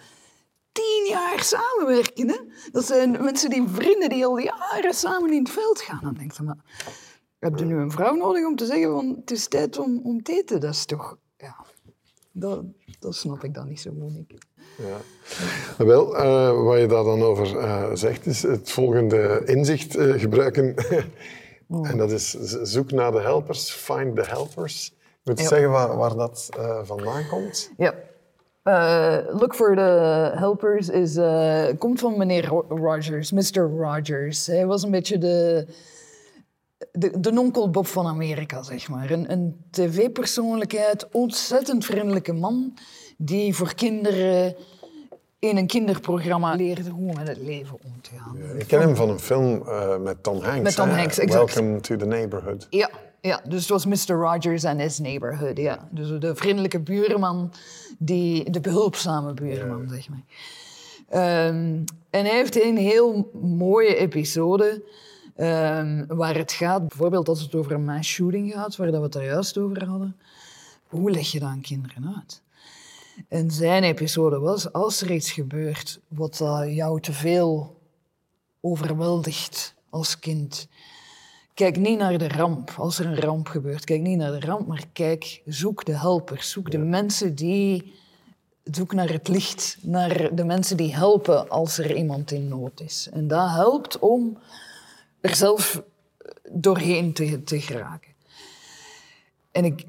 tien 0.73 1.07
jaar 1.09 1.43
samenwerken. 1.43 2.29
Hè? 2.29 2.39
Dat 2.73 2.85
zijn 2.85 3.11
mensen 3.11 3.51
die 3.51 3.65
vrienden 3.69 4.09
die 4.09 4.27
al 4.27 4.39
jaren 4.39 4.95
samen 4.95 5.33
in 5.33 5.43
het 5.43 5.51
veld 5.51 5.81
gaan. 5.81 6.01
Dan 6.03 6.15
denk 6.15 6.33
je, 6.33 6.43
maar 6.43 6.57
heb 7.39 7.59
je 7.59 7.65
nu 7.65 7.77
een 7.77 7.91
vrouw 7.91 8.15
nodig 8.15 8.47
om 8.47 8.57
te 8.57 8.67
zeggen 8.67 8.91
van 8.91 9.17
het 9.21 9.31
is 9.31 9.49
tijd 9.49 9.79
om, 9.79 10.01
om 10.05 10.23
te 10.23 10.33
eten? 10.33 10.61
Dat 10.61 10.75
is 10.75 10.85
toch, 10.85 11.17
ja, 11.37 11.65
dat, 12.33 12.65
dat 12.99 13.15
snap 13.15 13.45
ik 13.45 13.55
dan 13.55 13.69
niet 13.69 13.81
zo 13.81 13.93
moeilijk. 13.93 14.35
Ja. 14.77 14.97
Wel, 15.85 16.17
uh, 16.17 16.65
wat 16.65 16.79
je 16.81 16.87
daar 16.87 17.05
dan 17.05 17.23
over 17.23 17.55
uh, 17.55 17.91
zegt, 17.93 18.27
is 18.27 18.43
het 18.43 18.71
volgende 18.71 19.43
inzicht 19.45 19.97
uh, 19.97 20.21
gebruiken. 20.21 20.75
oh. 21.69 21.91
En 21.91 21.99
dat 21.99 22.11
is 22.11 22.31
zoek 22.63 22.91
naar 22.91 23.13
de 23.13 23.21
helpers, 23.21 23.71
find 23.71 24.17
the 24.17 24.25
helpers. 24.27 24.95
Moet 25.23 25.37
je 25.39 25.43
ja. 25.43 25.49
zeggen 25.49 25.71
waar, 25.71 25.97
waar 25.97 26.17
dat 26.17 26.49
vandaan 26.83 27.27
komt? 27.29 27.71
Ja. 27.77 27.95
look 29.33 29.55
for 29.55 29.75
the 29.75 30.33
helpers 30.35 30.89
is, 30.89 31.19
komt 31.79 32.01
van 32.01 32.19
meneer 32.19 32.47
Rogers, 32.69 33.33
Mr. 33.33 33.71
Rogers. 33.79 34.47
Hij 34.47 34.67
was 34.67 34.83
een 34.83 34.91
beetje 34.91 35.19
de 35.19 35.67
de, 36.97 37.21
de 37.21 37.33
nonkel 37.33 37.71
Bob 37.71 37.87
van 37.87 38.07
Amerika, 38.07 38.63
zeg 38.63 38.89
maar. 38.89 39.11
Een, 39.11 39.33
een 39.33 39.57
tv-persoonlijkheid, 39.71 41.09
ontzettend 41.11 41.85
vriendelijke 41.85 42.33
man, 42.33 42.75
die 43.17 43.55
voor 43.55 43.75
kinderen 43.75 44.57
in 45.39 45.57
een 45.57 45.67
kinderprogramma 45.67 46.55
leerde 46.55 46.91
hoe 46.91 47.13
met 47.13 47.29
het 47.29 47.39
leven 47.39 47.79
om 47.85 48.01
te 48.01 48.11
gaan. 48.17 48.37
Ja, 48.39 48.61
ik 48.61 48.67
ken 48.67 48.81
hem 48.81 48.97
van 48.97 49.09
een 49.09 49.19
film 49.19 49.63
uh, 49.67 49.99
met 49.99 50.23
Tom 50.23 50.41
Hanks. 50.41 50.63
Met 50.63 50.75
Tom 50.75 50.89
Hanks, 50.89 51.19
exact. 51.19 51.55
Welcome 51.55 51.81
to 51.81 51.97
the 51.97 52.07
Neighborhood. 52.07 52.67
Ja, 52.71 52.91
ja, 53.21 53.41
dus 53.49 53.69
het 53.69 53.69
was 53.69 53.87
Mr. 53.87 54.15
Rogers 54.15 54.65
and 54.65 54.81
his 54.81 54.99
Neighborhood, 54.99 55.59
ja. 55.59 55.89
Dus 55.91 56.21
de 56.21 56.35
vriendelijke 56.35 56.81
buurman, 56.81 57.53
die, 57.99 58.51
de 58.51 58.61
behulpzame 58.61 59.35
buurman, 59.35 59.83
ja. 59.83 59.95
zeg 59.95 60.09
maar. 60.09 60.25
Um, 61.49 61.85
en 62.11 62.25
hij 62.25 62.37
heeft 62.37 62.63
een 62.63 62.77
heel 62.77 63.31
mooie 63.43 63.97
episode 63.97 64.83
Um, 65.39 66.07
waar 66.07 66.37
het 66.37 66.53
gaat, 66.53 66.89
bijvoorbeeld 66.89 67.29
als 67.29 67.41
het 67.41 67.55
over 67.55 67.73
een 67.73 67.85
mass 67.85 68.09
shooting 68.09 68.53
gaat, 68.53 68.77
waar 68.77 68.91
we 68.91 68.99
het 68.99 69.13
daar 69.13 69.25
juist 69.25 69.59
over 69.59 69.85
hadden. 69.85 70.17
Hoe 70.87 71.11
leg 71.11 71.31
je 71.31 71.41
dat 71.41 71.49
aan 71.49 71.61
kinderen 71.61 72.15
uit? 72.17 72.43
En 73.29 73.51
zijn 73.51 73.83
episode 73.83 74.39
was, 74.39 74.73
als 74.73 75.01
er 75.01 75.11
iets 75.11 75.31
gebeurt 75.31 76.01
wat 76.09 76.43
jou 76.69 77.01
te 77.01 77.13
veel 77.13 77.81
overweldigt 78.61 79.75
als 79.91 80.19
kind, 80.19 80.69
kijk 81.55 81.77
niet 81.77 81.99
naar 81.99 82.19
de 82.19 82.29
ramp 82.29 82.75
als 82.77 82.99
er 82.99 83.07
een 83.07 83.21
ramp 83.21 83.49
gebeurt. 83.49 83.85
Kijk 83.85 84.01
niet 84.01 84.19
naar 84.19 84.41
de 84.41 84.47
ramp, 84.47 84.67
maar 84.67 84.85
kijk, 84.93 85.43
zoek 85.47 85.85
de 85.85 85.97
helpers. 85.99 86.51
Zoek 86.51 86.71
de 86.71 86.79
mensen 86.79 87.35
die. 87.35 87.95
Zoek 88.65 88.93
naar 88.93 89.09
het 89.09 89.29
licht, 89.29 89.79
naar 89.81 90.35
de 90.35 90.45
mensen 90.45 90.77
die 90.77 90.95
helpen 90.95 91.49
als 91.49 91.79
er 91.79 91.97
iemand 91.97 92.31
in 92.31 92.49
nood 92.49 92.81
is. 92.81 93.09
En 93.13 93.29
dat 93.29 93.51
helpt 93.51 93.99
om 93.99 94.39
er 95.27 95.35
zelf 95.35 95.83
doorheen 96.53 97.13
te, 97.13 97.43
te 97.43 97.61
geraken. 97.61 98.13
En 99.51 99.65
ik, 99.65 99.85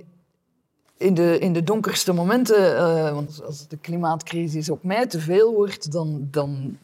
in 0.97 1.13
de, 1.13 1.39
in 1.39 1.53
de 1.53 1.63
donkerste 1.63 2.13
momenten, 2.13 2.71
uh, 2.73 3.13
want 3.13 3.43
als 3.45 3.67
de 3.67 3.77
klimaatcrisis 3.77 4.69
op 4.69 4.83
mij 4.83 5.07
te 5.07 5.19
veel 5.19 5.53
wordt, 5.53 5.91
dan, 5.91 6.27
dan 6.31 6.77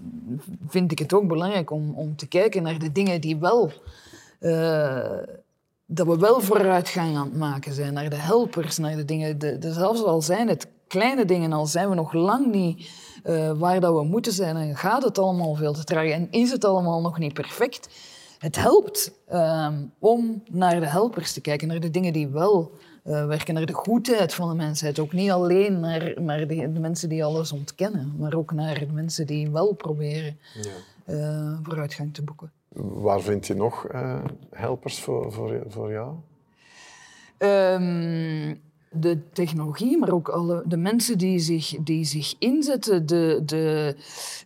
vind 0.68 0.92
ik 0.92 1.00
het 1.00 1.14
ook 1.14 1.28
belangrijk 1.28 1.72
om, 1.72 1.94
om 1.96 2.16
te 2.16 2.28
kijken 2.28 2.64
naar 2.64 2.80
de 2.80 2.92
dingen 2.92 3.22
die 3.22 3.38
wel, 3.38 3.72
uh, 4.40 5.18
dat 5.86 6.08
we 6.08 6.18
wel 6.18 6.42
vooruitgang 6.42 7.18
aan 7.18 7.26
het 7.26 7.38
maken 7.38 7.74
zijn, 7.74 7.94
naar 7.94 8.10
de 8.10 8.16
helpers, 8.16 8.78
naar 8.78 8.96
de 8.96 9.06
dingen, 9.06 9.40
de, 9.40 9.58
zelfs 9.62 10.04
al 10.04 10.22
zijn 10.22 10.48
het 10.48 10.68
kleine 10.88 11.26
dingen, 11.26 11.54
al 11.54 11.66
zijn 11.66 11.90
we 11.90 11.96
nog 11.96 12.14
lang 12.14 12.52
niet 12.52 12.90
waar 13.58 13.80
dat 13.80 13.94
we 13.94 14.04
moeten 14.04 14.32
zijn 14.32 14.56
en 14.56 14.78
gaat 14.78 15.04
het 15.04 15.18
allemaal 15.18 15.56
veel 15.56 15.74
te 15.74 15.84
traag 15.84 16.10
en 16.10 16.28
is 16.32 16.52
het 16.52 16.66
allemaal 16.66 17.02
nog 17.02 17.18
niet 17.18 17.34
perfect. 17.34 17.88
Het 18.44 18.56
helpt 18.56 19.12
um, 19.34 19.94
om 20.00 20.44
naar 20.52 20.80
de 20.80 20.86
helpers 20.86 21.34
te 21.34 21.42
kijken, 21.42 21.68
naar 21.68 21.80
de 21.80 21.90
dingen 21.90 22.14
die 22.14 22.28
wel 22.28 22.72
uh, 23.04 23.26
werken 23.26 23.54
naar 23.54 23.66
de 23.66 23.74
goedheid 23.74 24.34
van 24.34 24.50
de 24.50 24.56
mensheid. 24.56 25.00
Ook 25.00 25.14
niet 25.14 25.32
alleen 25.32 25.80
naar, 25.80 26.14
naar 26.22 26.48
de, 26.48 26.72
de, 26.72 26.80
mensen 26.80 27.10
die 27.10 27.24
alles 27.24 27.52
ontkennen, 27.52 28.16
maar 28.18 28.34
ook 28.34 28.52
naar 28.52 28.80
de 28.80 28.94
mensen 28.94 29.28
die 29.28 29.52
wel 29.52 29.74
proberen 29.74 30.38
ja. 30.54 31.14
uh, 31.14 31.58
vooruitgang 31.64 32.14
te 32.14 32.24
boeken. 32.24 32.52
Waar 32.78 33.22
vind 33.22 33.48
je 33.48 33.56
nog 33.56 33.92
uh, 33.94 34.24
helpers 34.50 35.00
voor, 35.00 35.32
voor, 35.32 35.64
voor 35.68 35.92
jou? 35.92 36.16
Um, 37.38 38.62
de 39.00 39.18
technologie, 39.34 39.98
maar 39.98 40.12
ook 40.12 40.30
alle, 40.30 40.64
de 40.66 40.78
mensen 40.78 41.18
die 41.18 41.40
zich, 41.40 41.76
die 41.80 42.06
zich 42.06 42.36
inzetten. 42.40 43.06
De, 43.06 43.42
de, 43.46 43.96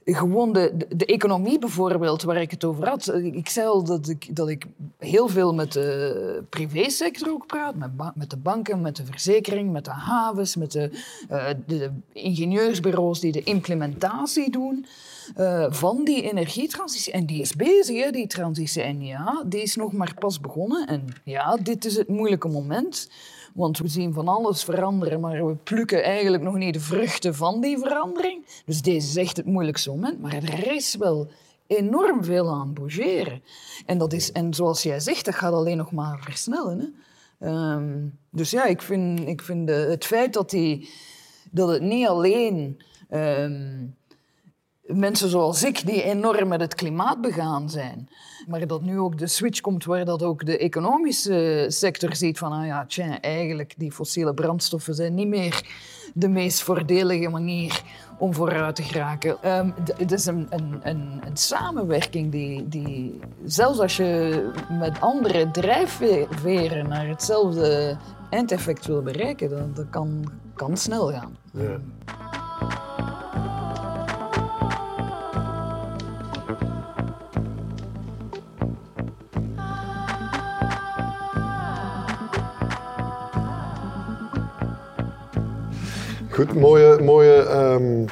gewoon 0.05 0.53
de, 0.53 0.77
de, 0.95 1.05
economie 1.05 1.59
bijvoorbeeld, 1.59 2.23
waar 2.23 2.41
ik 2.41 2.51
het 2.51 2.63
over 2.63 2.87
had. 2.87 3.13
Ik 3.15 3.49
zei 3.49 3.67
al 3.67 3.83
dat 3.83 4.09
ik, 4.09 4.35
dat 4.35 4.49
ik 4.49 4.65
heel 4.97 5.27
veel 5.27 5.53
met 5.53 5.71
de 5.71 6.43
privésector 6.49 7.29
ook 7.29 7.45
praat. 7.45 7.75
Met, 7.75 8.15
met 8.15 8.29
de 8.29 8.37
banken, 8.37 8.81
met 8.81 8.95
de 8.95 9.05
verzekering, 9.05 9.71
met 9.71 9.85
de 9.85 9.91
havens, 9.91 10.55
met 10.55 10.71
de, 10.71 10.89
uh, 11.31 11.47
de 11.65 11.89
ingenieursbureaus 12.13 13.19
die 13.19 13.31
de 13.31 13.43
implementatie 13.43 14.51
doen. 14.51 14.85
Uh, 15.38 15.65
van 15.69 16.03
die 16.03 16.21
energietransitie. 16.21 17.13
En 17.13 17.25
die 17.25 17.41
is 17.41 17.55
bezig, 17.55 18.03
hè, 18.03 18.11
die 18.11 18.28
transitie. 18.28 18.82
En 18.82 19.01
ja, 19.01 19.43
die 19.45 19.61
is 19.61 19.75
nog 19.75 19.91
maar 19.91 20.13
pas 20.19 20.39
begonnen. 20.39 20.88
En 20.88 21.07
ja, 21.23 21.57
dit 21.57 21.86
is 21.86 21.95
het 21.95 22.07
moeilijke 22.07 22.47
moment. 22.47 23.09
Want 23.53 23.78
we 23.78 23.88
zien 23.88 24.13
van 24.13 24.28
alles 24.28 24.63
veranderen, 24.63 25.19
maar 25.19 25.45
we 25.45 25.55
plukken 25.55 26.03
eigenlijk 26.03 26.43
nog 26.43 26.55
niet 26.55 26.73
de 26.73 26.80
vruchten 26.80 27.36
van 27.36 27.61
die 27.61 27.78
verandering. 27.78 28.45
Dus 28.65 28.82
deze 28.82 29.07
is 29.07 29.15
echt 29.15 29.38
het 29.38 29.45
moeilijkste 29.45 29.89
moment. 29.89 30.21
Maar 30.21 30.34
er 30.34 30.71
is 30.71 30.95
wel 30.95 31.28
enorm 31.67 32.23
veel 32.23 32.49
aan 32.49 32.73
bougeren. 32.73 33.41
En, 33.86 33.97
dat 33.97 34.13
is, 34.13 34.32
en 34.32 34.53
zoals 34.53 34.84
jij 34.84 34.99
zegt, 34.99 35.25
dat 35.25 35.36
gaat 35.36 35.53
alleen 35.53 35.78
nog 35.78 35.91
maar 35.91 36.19
versnellen. 36.19 36.80
Hè? 36.80 36.88
Um, 37.73 38.17
dus 38.32 38.51
ja, 38.51 38.65
ik 38.65 38.82
vind, 38.82 39.28
ik 39.28 39.41
vind 39.41 39.67
de, 39.67 39.73
het 39.73 40.05
feit 40.05 40.34
dat, 40.34 40.49
die, 40.49 40.89
dat 41.51 41.69
het 41.69 41.82
niet 41.82 42.07
alleen 42.07 42.82
um, 43.11 43.95
mensen 44.88 45.29
zoals 45.29 45.63
ik 45.63 45.85
die 45.85 46.03
enorm 46.03 46.47
met 46.47 46.61
het 46.61 46.75
klimaat 46.75 47.21
begaan 47.21 47.69
zijn. 47.69 48.09
Maar 48.47 48.67
dat 48.67 48.81
nu 48.81 48.99
ook 48.99 49.17
de 49.17 49.27
switch 49.27 49.61
komt 49.61 49.85
waar 49.85 50.05
dat 50.05 50.23
ook 50.23 50.45
de 50.45 50.57
economische 50.57 51.65
sector 51.67 52.15
ziet 52.15 52.38
van, 52.38 52.51
ah 52.51 52.65
ja, 52.65 52.85
tja, 52.85 53.21
eigenlijk 53.21 53.73
die 53.77 53.91
fossiele 53.91 54.33
brandstoffen 54.33 54.95
zijn 54.95 55.13
niet 55.13 55.27
meer 55.27 55.63
de 56.13 56.27
meest 56.27 56.61
voordelige 56.61 57.29
manier 57.29 57.81
om 58.17 58.33
vooruit 58.33 58.75
te 58.75 58.83
geraken. 58.83 59.57
Um, 59.57 59.73
het 59.97 60.11
is 60.11 60.25
een, 60.25 60.47
een, 60.49 60.79
een, 60.83 61.21
een, 61.25 61.38
samenwerking 61.38 62.31
die, 62.31 62.67
die, 62.67 63.19
zelfs 63.45 63.79
als 63.79 63.97
je 63.97 64.51
met 64.79 65.01
andere 65.01 65.51
drijfveren 65.51 66.88
naar 66.88 67.07
hetzelfde 67.07 67.97
eindeffect 68.29 68.85
wil 68.85 69.01
bereiken, 69.01 69.49
dat, 69.49 69.75
dat 69.75 69.89
kan, 69.89 70.31
kan 70.53 70.77
snel 70.77 71.11
gaan. 71.11 71.38
Ja. 71.51 71.79
Goed, 86.38 86.53
mooie, 86.53 87.01
mooie 87.01 87.49
um, 87.49 88.05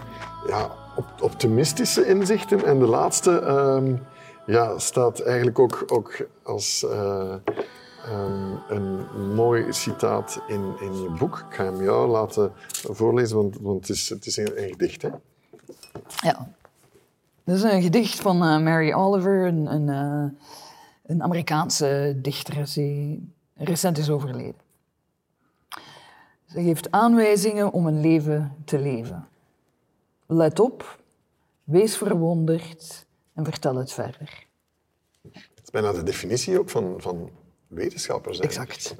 ja, 0.48 0.72
optimistische 1.20 2.08
inzichten. 2.08 2.66
En 2.66 2.80
de 2.80 2.86
laatste 2.86 3.32
um, 3.32 4.00
ja, 4.46 4.80
staat 4.80 5.20
eigenlijk 5.20 5.60
ook, 5.60 5.84
ook 5.88 6.28
als 6.44 6.84
uh, 6.84 7.36
um, 8.10 8.60
een 8.70 9.06
mooi 9.34 9.74
citaat 9.74 10.42
in, 10.48 10.74
in 10.80 11.02
je 11.02 11.10
boek. 11.20 11.46
Ik 11.50 11.56
ga 11.56 11.64
hem 11.64 11.82
jou 11.84 12.10
laten 12.10 12.52
voorlezen, 12.72 13.38
want, 13.38 13.58
want 13.62 13.88
het 13.88 13.98
is, 13.98 14.10
het 14.10 14.26
is 14.26 14.38
een, 14.38 14.52
gedicht. 14.56 15.02
Hè? 15.02 15.10
Ja. 16.16 16.48
Dat 17.44 17.56
is 17.56 17.64
een 17.64 17.82
gedicht 17.82 18.20
van 18.20 18.36
uh, 18.36 18.60
Mary 18.60 18.94
Oliver, 18.94 19.46
een, 19.46 19.74
een, 19.74 19.88
uh, 19.88 20.32
een 21.06 21.24
Amerikaanse 21.24 22.18
dichter 22.22 22.72
die 22.74 23.34
recent 23.56 23.98
is 23.98 24.10
overleden. 24.10 24.65
Ze 26.46 26.62
geeft 26.62 26.92
aanwijzingen 26.92 27.72
om 27.72 27.88
een 27.88 28.02
leven 28.02 28.56
te 28.66 28.80
leven. 28.80 29.28
Let 30.26 30.60
op, 30.60 31.00
wees 31.64 31.98
verwonderd 31.98 33.06
en 33.34 33.44
vertel 33.44 33.76
het 33.76 33.92
verder. 33.92 34.46
Dat 35.22 35.64
is 35.64 35.70
bijna 35.72 35.92
de 35.92 36.04
definitie 36.04 36.60
ook 36.60 36.70
van, 36.70 36.94
van 36.98 37.30
wetenschappers. 37.68 38.40
Exact. 38.40 38.96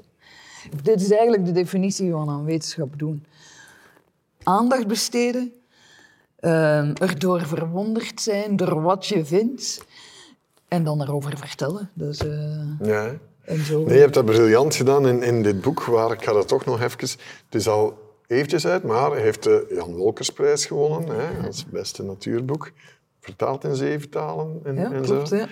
Dit 0.82 1.00
is 1.00 1.10
eigenlijk 1.10 1.44
de 1.44 1.52
definitie 1.52 2.10
van 2.10 2.28
aan 2.28 2.44
wetenschap 2.44 2.98
doen. 2.98 3.26
Aandacht 4.42 4.86
besteden, 4.86 5.52
uh, 6.40 7.00
erdoor 7.00 7.40
verwonderd 7.40 8.20
zijn 8.20 8.56
door 8.56 8.82
wat 8.82 9.06
je 9.06 9.24
vindt 9.24 9.84
en 10.68 10.84
dan 10.84 11.02
erover 11.02 11.38
vertellen. 11.38 11.90
Dus, 11.92 12.20
uh, 12.20 12.80
ja. 12.80 13.14
En 13.46 13.64
zo. 13.64 13.84
Nee, 13.84 13.94
je 13.94 14.00
hebt 14.00 14.14
dat 14.14 14.24
briljant 14.24 14.74
gedaan 14.74 15.06
in, 15.08 15.22
in 15.22 15.42
dit 15.42 15.60
boek, 15.60 15.84
waar 15.84 16.12
ik 16.12 16.22
ga 16.24 16.32
dat 16.32 16.48
toch 16.48 16.64
nog 16.64 16.82
even... 16.82 17.00
Het 17.00 17.54
is 17.54 17.68
al 17.68 17.98
eventjes 18.26 18.66
uit, 18.66 18.82
maar 18.82 19.10
hij 19.10 19.20
heeft 19.20 19.42
de 19.42 19.66
Jan 19.74 19.94
Wolkersprijs 19.94 20.66
gewonnen 20.66 21.16
hè, 21.20 21.46
als 21.46 21.66
beste 21.66 22.02
natuurboek. 22.02 22.70
Vertaald 23.20 23.64
in 23.64 23.74
zeven 23.74 24.08
talen 24.10 24.60
en, 24.64 24.74
ja, 24.76 24.92
en 24.92 25.02
klopt, 25.02 25.28
zo. 25.28 25.36
Ja. 25.36 25.46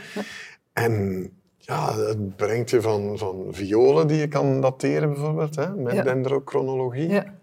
En 0.72 1.30
ja, 1.58 1.96
het 1.98 2.36
brengt 2.36 2.70
je 2.70 2.80
van, 2.80 3.18
van 3.18 3.46
violen 3.50 4.06
die 4.06 4.16
je 4.18 4.28
kan 4.28 4.60
dateren 4.60 5.12
bijvoorbeeld, 5.12 5.56
hè, 5.56 5.74
met 5.74 5.94
Ja. 5.94 6.02
dendrochronologie. 6.02 7.08
Ja. 7.08 7.34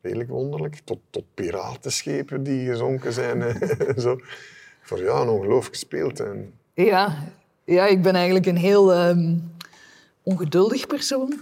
Redelijk 0.00 0.30
wonderlijk. 0.30 0.80
Tot, 0.84 0.98
tot 1.10 1.24
piratenschepen 1.34 2.42
die 2.42 2.66
gezonken 2.68 3.12
zijn 3.12 3.42
en 3.42 3.60
zo. 4.00 4.18
Voor 4.82 4.98
jou 5.02 5.22
een 5.22 5.28
ongelooflijk 5.28 5.74
gespeeld. 5.74 6.20
En, 6.20 6.52
Ja, 6.74 7.16
ja, 7.64 7.86
ik 7.86 8.02
ben 8.02 8.14
eigenlijk 8.14 8.46
een 8.46 8.56
heel 8.56 8.92
ehm, 8.92 9.34
ongeduldig 10.26 10.86
persoon. 10.86 11.40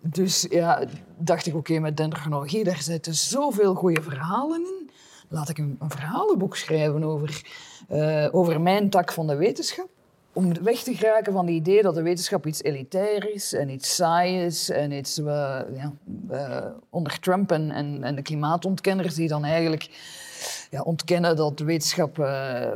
Dus 0.00 0.46
ja, 0.50 0.84
dacht 1.18 1.46
ik, 1.46 1.54
oké, 1.54 1.78
met 1.78 1.96
dendrochronologie, 1.96 2.64
daar 2.64 2.82
zitten 2.82 3.14
zoveel 3.14 3.74
goede 3.74 4.02
verhalen 4.02 4.60
in. 4.60 4.90
Laat 5.28 5.48
ik 5.48 5.58
een, 5.58 5.76
een 5.80 5.90
verhalenboek 5.90 6.56
schrijven 6.56 7.04
over, 7.04 7.42
eh, 7.88 8.28
over 8.30 8.60
mijn 8.60 8.90
tak 8.90 9.12
van 9.12 9.26
de 9.26 9.36
wetenschap. 9.36 9.88
Om 10.32 10.62
weg 10.62 10.82
te 10.82 10.94
geraken 10.94 11.32
van 11.32 11.46
het 11.46 11.54
idee 11.54 11.82
dat 11.82 11.94
de 11.94 12.02
wetenschap 12.02 12.46
iets 12.46 12.62
elitair 12.62 13.34
is 13.34 13.52
en 13.52 13.68
iets 13.68 13.94
saai 13.94 14.44
is 14.44 14.70
en 14.70 14.92
iets 14.92 15.18
eh, 15.18 15.24
ja, 15.74 15.92
eh, 16.30 16.66
onder 16.90 17.20
Trump 17.20 17.52
en, 17.52 17.70
en, 18.02 18.14
de 18.14 18.22
klimaatontkenners 18.22 19.14
die 19.14 19.28
dan 19.28 19.44
eigenlijk 19.44 19.88
ja, 20.70 20.80
ontkennen 20.80 21.36
dat 21.36 21.58
de 21.58 21.64
wetenschap 21.64 22.14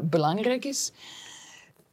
belangrijk 0.02 0.64
is 0.64 0.92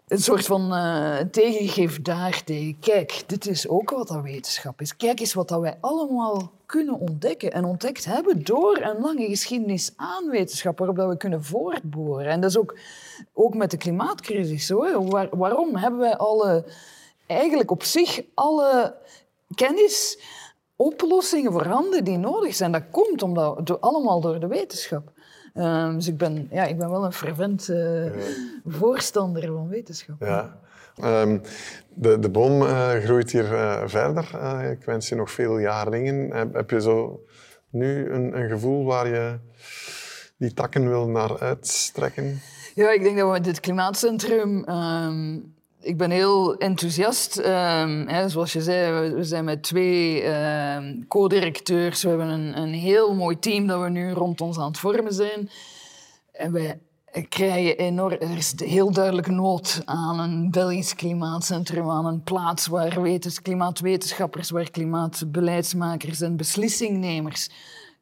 een 0.08 0.20
soort 0.20 0.46
van 0.46 0.74
eh 0.74 1.20
tegengif 1.32 2.02
daartegen. 2.02 2.80
Kijk, 2.80 3.24
dit 3.28 3.48
is 3.48 3.68
ook 3.68 3.90
wat 3.90 4.08
dat 4.08 4.22
wetenschap 4.22 4.82
is. 4.82 4.96
Kijk 4.96 5.20
eens 5.20 5.34
wat 5.34 5.48
dat 5.48 5.60
wij 5.60 5.78
allemaal 5.82 6.52
kunnen 6.66 7.00
ontdekken 7.00 7.52
en 7.52 7.66
ontdekt 7.66 8.06
hebben 8.06 8.44
door 8.44 8.78
een 8.82 9.02
lange 9.02 9.26
geschiedenis 9.26 9.94
aan 9.96 10.30
wetenschap, 10.30 10.78
waarop 10.78 10.98
dat 10.98 11.10
we 11.10 11.18
kunnen 11.18 11.44
voortboren. 11.44 12.28
En 12.28 12.42
dat 12.42 12.50
is 12.50 12.58
ook, 12.58 12.78
ook 13.34 13.54
met 13.54 13.72
de 13.72 13.78
klimaatcrisis 13.78 14.66
zo. 14.66 15.08
Waarom 15.32 15.76
hebben 15.76 16.00
wij 16.00 16.18
alle, 16.18 16.66
eigenlijk 17.28 17.72
op 17.72 17.84
zich 17.84 18.22
alle 18.34 18.96
kennis, 19.56 20.20
oplossingen 20.76 21.52
voorhanden 21.52 22.04
die 22.04 22.18
nodig 22.18 22.56
zijn? 22.56 22.72
Dat 22.72 22.84
komt 22.92 23.24
omdat, 23.24 23.68
door, 23.68 23.80
allemaal 23.80 24.22
door 24.22 24.40
de 24.40 24.48
wetenschap. 24.48 25.12
Ehm, 25.54 25.94
dus 25.94 26.08
ik 26.08 26.18
ben, 26.18 26.48
ja, 26.52 26.64
ik 26.64 26.78
ben 26.78 26.90
wel 26.90 27.06
een 27.06 27.14
fervent 27.14 27.70
eh, 27.70 28.06
voorstander 28.66 29.46
van 29.48 29.68
wetenschap. 29.68 30.16
ja. 30.20 30.62
Ehm, 30.96 31.38
de, 31.94 32.20
de 32.20 32.30
boom 32.30 32.62
eh, 32.62 32.90
groeit 32.90 33.32
hier 33.32 33.54
eh, 33.54 33.82
verder. 33.86 34.24
Ik 34.72 34.84
wens 34.86 35.10
je 35.10 35.16
nog 35.16 35.32
veel 35.32 35.58
jaringen. 35.60 36.32
Heb, 36.32 36.54
heb 36.54 36.70
je 36.70 36.82
zo 36.82 37.24
nu 37.70 38.10
een, 38.12 38.38
een 38.38 38.50
gevoel 38.50 38.86
waar 38.86 39.08
je 39.08 39.40
die 40.38 40.54
takken 40.54 40.88
wil 40.88 41.08
naar 41.08 41.40
uitstrekken? 41.40 42.42
Ja, 42.76 42.92
ik 42.92 43.02
denk 43.04 43.18
dat 43.18 43.26
we 43.26 43.32
met 43.32 43.44
dit 43.44 43.60
klimaatcentrum... 43.60 44.64
ehm, 44.64 45.40
ik 45.84 45.98
ben 45.98 46.12
heel 46.12 46.58
enthousiast. 46.58 47.38
Ehm, 47.38 48.08
hè, 48.08 48.30
zoals 48.30 48.54
je 48.54 48.62
zei, 48.62 49.12
we- 49.12 49.24
zijn 49.24 49.44
met 49.46 49.64
twee 49.64 50.22
ehm, 50.22 51.04
co-directeurs. 51.08 52.04
We 52.04 52.10
hebben 52.10 52.28
een, 52.28 52.58
een 52.58 52.74
heel 52.74 53.16
mooi 53.16 53.40
team 53.40 53.68
dat 53.68 53.82
we 53.82 53.90
nu 53.90 54.12
rond 54.12 54.42
ons 54.42 54.58
aan 54.58 54.68
het 54.68 54.78
vormen 54.80 55.14
zijn. 55.14 55.50
En 56.32 56.52
wij 56.52 56.80
krijgen 57.30 57.78
enorm... 57.78 58.12
Er 58.20 58.38
is 58.38 58.54
heel 58.58 58.92
duidelijk 58.92 59.28
nood 59.28 59.82
aan 59.86 60.20
een 60.20 60.52
Belgisch 60.52 60.96
klimaatcentrum, 60.96 61.90
aan 61.90 62.06
een 62.06 62.24
plaats 62.24 62.68
waar 62.68 63.02
wetens, 63.02 63.42
klimaatwetenschappers, 63.42 64.50
waar 64.50 64.70
klimaatbeleidsmakers 64.72 66.22
en 66.22 66.38
beslissingnemers 66.38 67.50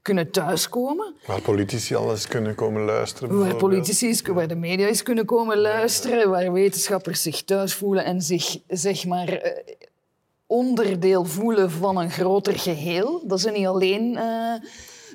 kunnen 0.02 0.32
thuiskomen. 0.32 1.16
Waar 1.26 1.42
politici 1.42 1.96
alles 1.96 2.28
kunnen 2.28 2.56
komen 2.56 2.82
luisteren. 2.86 3.40
Waar 3.40 3.56
politici, 3.56 4.08
eens- 4.08 4.22
waar 4.22 4.48
de 4.48 4.56
media 4.56 4.88
eens 4.88 5.04
kunnen 5.04 5.26
komen 5.26 5.58
luisteren, 5.58 6.30
waar 6.30 6.52
wetenschappers 6.52 7.22
zich 7.22 7.44
thuis 7.44 7.74
voelen 7.76 8.06
en 8.06 8.22
zich 8.22 8.58
zeg 8.68 9.06
maar 9.06 9.28
eh, 9.30 9.76
onderdeel 10.46 11.26
voelen 11.26 11.72
van 11.72 11.98
een 11.98 12.10
groter 12.12 12.60
geheel. 12.60 13.24
Dat 13.28 13.40
ze 13.42 13.50
niet 13.52 13.68
alleen 13.68 14.18
eh, 14.18 14.54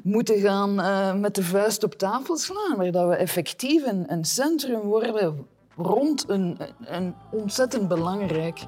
moeten 0.02 0.38
gaan 0.40 0.80
eh, 0.80 1.14
met 1.14 1.34
de 1.34 1.42
vuist 1.42 1.84
op 1.84 1.94
tafel 1.94 2.36
slaan, 2.36 2.76
maar 2.76 2.90
dat 2.90 3.08
we 3.08 3.14
effectief 3.16 3.86
een, 3.86 4.04
een 4.12 4.24
centrum 4.24 4.80
worden 4.80 5.46
rond 5.76 6.24
een, 6.28 6.58
een 6.84 7.14
ontzettend 7.32 7.88
belangrijk 7.88 8.60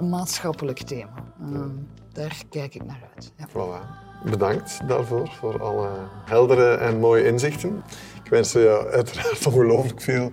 maatschappelijk 0.00 0.78
thema. 0.78 1.24
Eh, 1.52 1.60
daar 2.12 2.42
kijk 2.50 2.74
ik 2.74 2.84
naar 2.84 3.02
uit. 3.14 3.32
Ja. 3.36 3.48
Voilà. 3.48 4.10
Bedankt 4.24 4.80
daarvoor, 4.88 5.28
voor 5.28 5.62
alle 5.62 5.88
heldere 6.24 6.74
en 6.74 6.98
mooie 6.98 7.24
inzichten. 7.24 7.82
Ik 8.24 8.30
wens 8.30 8.52
je 8.52 8.88
uiteraard 8.92 9.46
ongelooflijk 9.46 10.00
veel 10.00 10.32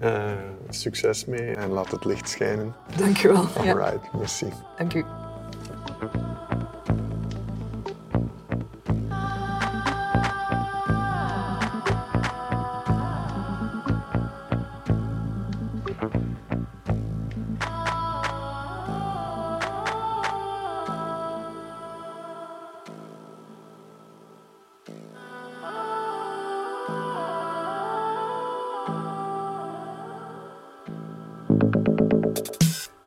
eh, 0.00 0.22
succes 0.68 1.24
mee 1.24 1.54
en 1.54 1.70
laat 1.70 1.90
het 1.90 2.04
licht 2.04 2.28
schijnen. 2.28 2.74
Dank 2.96 3.22
u 3.22 3.28
wel. 3.28 3.46
Ja, 3.62 3.70
Alright, 3.72 4.12
merci. 4.12 4.46
dank 4.76 4.94
u. 4.94 5.04